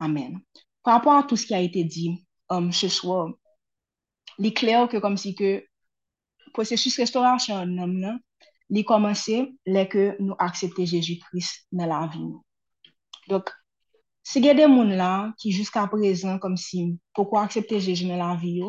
Amen 0.00 0.40
par 0.82 0.94
rapport 0.94 1.14
à 1.14 1.22
tout 1.22 1.36
ce 1.36 1.46
qui 1.46 1.54
a 1.54 1.60
été 1.60 1.84
dit 1.84 2.26
um, 2.48 2.72
ce 2.72 2.88
soir, 2.88 3.30
il 4.38 4.46
est 4.46 4.56
clair 4.56 4.88
que 4.88 4.96
comme 4.96 5.16
si 5.16 5.34
que 5.34 5.64
processus 6.52 6.96
restauration 6.96 7.54
en 7.54 7.78
homme 7.78 8.00
là, 8.00 8.18
il 8.70 8.84
commencé 8.84 9.54
dès 9.66 9.88
que 9.88 10.16
nous 10.20 10.34
acceptons 10.38 10.86
Jésus-Christ 10.86 11.66
dans 11.72 11.86
la 11.86 12.06
vie. 12.06 12.32
Donc, 13.28 13.50
si 14.22 14.38
il 14.38 14.44
y 14.44 14.50
a 14.50 14.54
des 14.54 14.62
gens 14.62 14.84
là 14.84 15.34
qui 15.38 15.50
jusqu'à 15.50 15.86
présent 15.86 16.38
comme 16.38 16.56
si 16.56 16.98
pourquoi 17.14 17.42
accepter 17.42 17.80
Jésus 17.80 18.06
dans 18.06 18.16
la 18.16 18.36
vie 18.36 18.62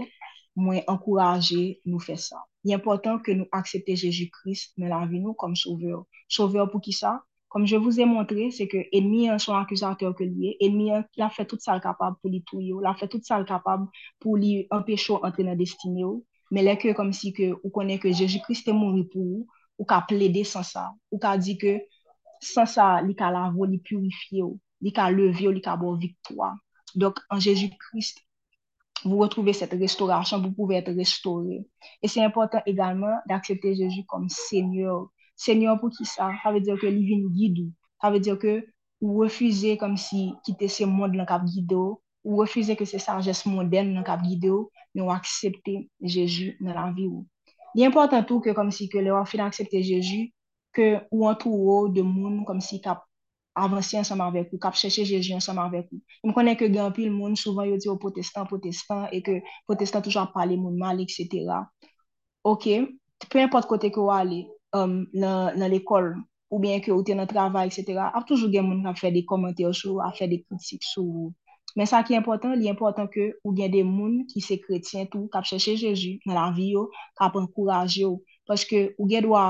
moi, 0.56 0.84
encourager 0.88 1.80
nous 1.86 2.00
faire 2.00 2.20
ça. 2.20 2.38
Il 2.64 2.72
est 2.72 2.76
important 2.76 3.20
que 3.20 3.32
nous 3.32 3.48
acceptions 3.52 3.96
Jésus-Christ 3.96 4.74
dans 4.78 4.88
la 4.88 5.06
vie 5.06 5.20
nous 5.20 5.34
comme 5.34 5.56
sauveur. 5.56 6.06
Sauveur 6.28 6.70
pour 6.70 6.82
qui 6.82 6.94
ça? 6.94 7.24
Comme 7.52 7.68
je 7.68 7.76
vous 7.76 8.00
ai 8.00 8.06
montré, 8.06 8.50
c'est 8.50 8.70
que 8.70 8.78
l'ennemi 8.94 9.28
est 9.28 9.38
son 9.38 9.54
accusateur 9.54 10.16
que 10.16 10.24
lié. 10.24 10.56
L'ennemi 10.62 10.92
a 10.92 11.30
fait 11.30 11.46
tout 11.46 11.58
ça 11.60 11.78
capable 11.82 12.16
pour 12.22 12.32
lui 12.32 12.42
tuer, 12.44 12.72
il 12.72 12.86
a 12.86 12.96
fait 12.96 13.10
tout 13.10 13.20
ça 13.22 13.44
capable 13.44 13.88
pour 14.22 14.38
lui 14.38 14.68
empêcher 14.72 15.14
d'entrer 15.22 15.44
dans 15.44 15.50
la 15.50 15.56
destinée. 15.58 16.06
Mais 16.50 16.64
là, 16.64 16.78
que 16.78 16.94
comme 16.94 17.12
si 17.12 17.34
que, 17.34 17.52
vous 17.62 17.70
connaissez 17.70 18.00
que 18.00 18.12
Jésus-Christ 18.14 18.70
est 18.70 18.74
mort 18.74 18.96
pour 19.12 19.22
vous, 19.22 19.48
ou 19.78 19.84
qu'a 19.84 20.00
plaidé 20.00 20.46
sans 20.46 20.64
ça, 20.64 20.94
ou 21.12 21.20
qu'a 21.20 21.38
dit 21.38 21.58
que 21.58 21.78
sans 22.40 22.66
ça, 22.66 23.02
il 23.02 23.16
a 23.22 23.32
lavé, 23.32 23.60
il 23.70 23.82
purifié, 23.82 24.44
il 24.80 24.94
a 24.96 25.12
levé, 25.12 25.44
il 25.44 25.62
a 25.66 25.76
bon 25.76 25.96
victoire. 25.96 26.56
Donc, 26.96 27.20
en 27.30 27.38
Jésus-Christ, 27.38 28.18
vous 29.04 29.18
retrouvez 29.18 29.52
cette 29.52 29.74
restauration, 29.74 30.40
vous 30.42 30.54
pouvez 30.54 30.78
être 30.78 30.94
restauré. 30.94 31.66
Et 32.02 32.08
c'est 32.08 32.24
important 32.24 32.62
également 32.66 33.18
d'accepter 33.28 33.76
Jésus 33.76 34.06
comme 34.08 34.30
Seigneur 34.30 35.10
Seigneur 35.42 35.80
pour 35.80 35.90
qui 35.90 36.06
ça? 36.06 36.32
Ça 36.44 36.52
veut 36.52 36.62
dire 36.62 36.78
que 36.80 36.88
lui 36.88 37.06
vient 37.06 37.28
guide. 37.30 37.72
Ça 38.02 38.12
veut 38.12 38.20
dire 38.20 38.38
que 38.38 38.66
vous 39.02 39.18
refusez 39.18 39.78
comme 39.78 39.98
si 39.98 40.34
quitter 40.44 40.68
ce 40.68 40.84
monde 40.84 41.16
dans 41.18 41.26
cap 41.26 41.44
guide 41.44 41.74
ou 41.74 42.36
refusez 42.38 42.76
que 42.76 42.86
c'est 42.86 43.00
sagesse 43.00 43.46
moderne 43.46 43.96
dans 43.96 44.04
cap 44.04 44.22
guide 44.22 44.52
mais 44.94 45.02
vous 45.02 45.10
acceptez 45.10 45.90
Jésus 46.02 46.58
dans 46.62 46.74
la 46.74 46.92
vie. 46.92 47.10
Il 47.74 47.82
est 47.82 47.86
important 47.86 48.24
tout 48.24 48.40
que 48.40 48.52
comme 48.52 48.72
si 48.72 48.90
que 48.90 49.00
le 49.00 49.14
fin 49.26 49.40
d'accepter 49.40 49.82
Jésus 49.82 50.34
que 50.74 51.00
ou 51.10 51.28
entouré 51.28 51.92
de 51.92 52.02
monde 52.02 52.46
comme 52.46 52.62
si 52.62 52.80
cap 52.80 53.04
avansi 53.56 53.98
ansama 53.98 54.28
avek 54.28 54.54
ou, 54.54 54.60
kap 54.60 54.76
chèche 54.76 55.04
Jeji 55.06 55.34
ansama 55.36 55.66
avek 55.66 55.90
ou. 55.92 56.00
M 56.24 56.34
konen 56.36 56.56
ke 56.60 56.70
gen 56.72 56.94
pil 56.96 57.12
moun, 57.12 57.36
souvan 57.36 57.68
yo 57.70 57.78
di 57.78 57.90
yo 57.90 57.98
protestant, 58.00 58.48
protestant, 58.48 59.10
e 59.12 59.22
ke 59.26 59.42
protestant 59.68 60.06
toujwa 60.06 60.30
pale 60.34 60.58
moun 60.58 60.78
mal, 60.80 61.02
etc. 61.04 61.60
Ok, 62.48 62.70
pe 63.28 63.44
import 63.44 63.68
kote 63.68 63.92
ke 63.92 64.02
um, 64.78 65.06
nan, 65.14 65.58
nan 65.60 65.72
l'ekol 65.72 66.14
ou 66.52 66.60
bien 66.60 66.82
ke 66.84 66.92
ou 66.92 67.04
te 67.08 67.16
nan 67.16 67.30
travay, 67.30 67.72
etc. 67.72 68.10
Ap 68.12 68.28
toujou 68.28 68.52
gen 68.52 68.68
moun 68.68 68.84
kap 68.84 69.00
fè 69.00 69.12
de 69.16 69.24
komante 69.28 69.64
yo 69.64 69.72
sou, 69.76 70.02
ap 70.04 70.18
fè 70.20 70.28
de 70.28 70.42
kritik 70.44 70.84
sou. 70.84 71.30
Men 71.80 71.88
sa 71.88 72.02
ki 72.04 72.18
important, 72.18 72.58
li 72.60 72.68
important 72.68 73.08
ke 73.12 73.30
ou 73.46 73.56
gen 73.56 73.72
de 73.72 73.86
moun 73.88 74.26
ki 74.28 74.44
se 74.44 74.58
kretien 74.60 75.08
tou, 75.12 75.30
kap 75.32 75.48
chèche 75.48 75.78
Jeji 75.80 76.18
nan 76.28 76.36
la 76.36 76.50
vi 76.56 76.74
yo, 76.74 76.90
kap 77.20 77.38
ankouraj 77.40 78.02
yo. 78.02 78.18
Paske 78.50 78.90
ou 78.98 79.08
gen 79.08 79.24
dwa 79.30 79.46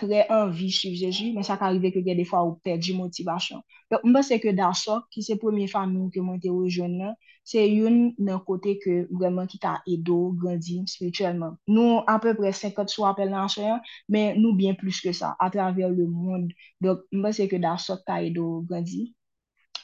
tre 0.00 0.24
anvi 0.32 0.70
suiv 0.74 0.96
Jeji, 0.98 1.32
men 1.34 1.46
sa 1.46 1.56
ka 1.60 1.70
rive 1.72 1.92
ke 1.94 2.02
gen 2.06 2.18
defwa 2.18 2.42
ou 2.46 2.58
perdi 2.66 2.94
motivasyon. 2.98 3.62
Mba 4.04 4.22
se 4.26 4.38
ke 4.42 4.54
Darsok, 4.56 5.06
ki 5.14 5.22
se 5.22 5.36
premier 5.40 5.70
famin 5.70 6.10
ke 6.12 6.22
mwen 6.24 6.40
te 6.42 6.50
rejoun 6.50 6.96
nan, 6.98 7.14
se 7.46 7.62
yon 7.62 7.98
nan 8.18 8.40
kote 8.48 8.74
ke 8.82 8.94
vreman 9.12 9.48
ki 9.50 9.60
ta 9.62 9.76
edo, 9.90 10.18
grandi, 10.40 10.80
spirituelman. 10.90 11.58
Nou 11.70 12.02
apèpre 12.10 12.50
50 12.50 12.94
sou 12.94 13.06
apel 13.08 13.30
nan 13.32 13.50
soyan, 13.52 13.82
men 14.08 14.40
nou 14.40 14.56
bien 14.58 14.78
plus 14.80 15.02
ke 15.04 15.14
sa, 15.14 15.34
atraver 15.46 15.92
le 15.94 16.08
moun. 16.10 16.48
Mba 16.82 17.34
se 17.36 17.46
ke 17.50 17.60
Darsok 17.62 18.02
ta 18.08 18.18
edo, 18.24 18.64
grandi. 18.70 19.12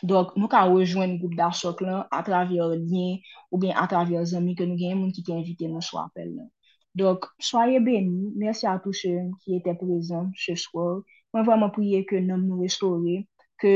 Dok, 0.00 0.32
nou 0.40 0.48
ka 0.48 0.64
rejoun 0.64 1.18
goup 1.20 1.36
Darsok 1.36 1.84
lan, 1.84 2.06
atraver 2.10 2.56
traver 2.56 2.86
lyen, 2.88 3.20
ou 3.52 3.60
bien 3.62 3.76
atraver 3.76 4.24
zami 4.24 4.56
ke 4.56 4.66
nou 4.66 4.80
gen 4.80 4.96
moun 4.96 5.12
ki 5.12 5.22
te 5.26 5.36
invite 5.36 5.68
nan 5.68 5.84
sou 5.84 6.00
apel 6.02 6.32
nan. 6.32 6.48
Dok, 6.98 7.28
soye 7.38 7.78
beni, 7.80 8.32
mersi 8.34 8.66
a 8.66 8.78
tou 8.82 8.92
se 8.92 9.10
ki 9.44 9.60
ete 9.60 9.76
prezant 9.78 10.34
se 10.34 10.56
swor. 10.58 11.02
Mwen 11.30 11.44
vwaman 11.46 11.70
priye 11.74 12.02
ke 12.02 12.18
nam 12.24 12.42
nou 12.48 12.64
restore, 12.64 13.20
ke 13.62 13.74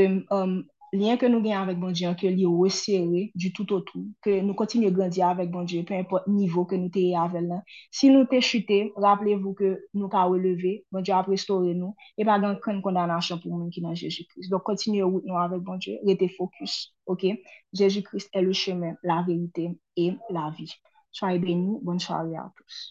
liyen 0.95 1.19
ke 1.19 1.29
nou 1.31 1.43
gen 1.43 1.55
avèk 1.57 1.77
bon 1.79 1.93
diyan, 1.95 2.15
ke 2.19 2.27
li 2.31 2.43
resere 2.49 3.21
du 3.39 3.51
tout 3.55 3.71
au 3.75 3.79
tout, 3.87 4.09
ke 4.23 4.41
nou 4.43 4.55
kontinye 4.59 4.89
grandi 4.95 5.23
avèk 5.23 5.51
bon 5.53 5.67
diyan, 5.67 5.85
pe 5.87 5.99
import 6.03 6.27
nivou 6.31 6.67
ke 6.67 6.79
nou 6.79 6.91
te 6.91 7.05
avèl 7.19 7.47
nan. 7.51 7.61
Si 7.95 8.09
nou 8.11 8.27
te 8.31 8.41
chute, 8.43 8.81
rappele-vou 9.05 9.55
ke 9.59 9.71
nou 9.95 10.11
ka 10.11 10.25
releve, 10.31 10.73
bon 10.91 11.05
diyan 11.05 11.23
ap 11.23 11.31
restore 11.31 11.71
nou, 11.77 11.93
e 12.19 12.27
pa 12.27 12.35
gen 12.43 12.57
kwen 12.63 12.81
kondanasyon 12.83 13.39
pou 13.43 13.55
moun 13.55 13.71
ki 13.71 13.85
nan 13.85 13.95
Jésus-Christ. 13.99 14.51
Dok 14.51 14.67
kontinye 14.67 15.07
wout 15.07 15.23
nou 15.27 15.39
avèk 15.39 15.63
bon 15.63 15.79
diyan, 15.79 16.03
rete 16.09 16.27
fokus, 16.35 16.75
ok? 17.07 17.29
Jésus-Christ 17.79 18.35
e 18.35 18.43
le 18.43 18.51
chemen, 18.51 18.99
la 19.07 19.21
verite, 19.27 19.71
e 19.95 20.11
la 20.35 20.49
vi. 20.57 20.67
Soye 21.15 21.39
beni, 21.39 21.79
bon 21.79 21.99
soye 22.03 22.35
a 22.35 22.49
tous. 22.59 22.83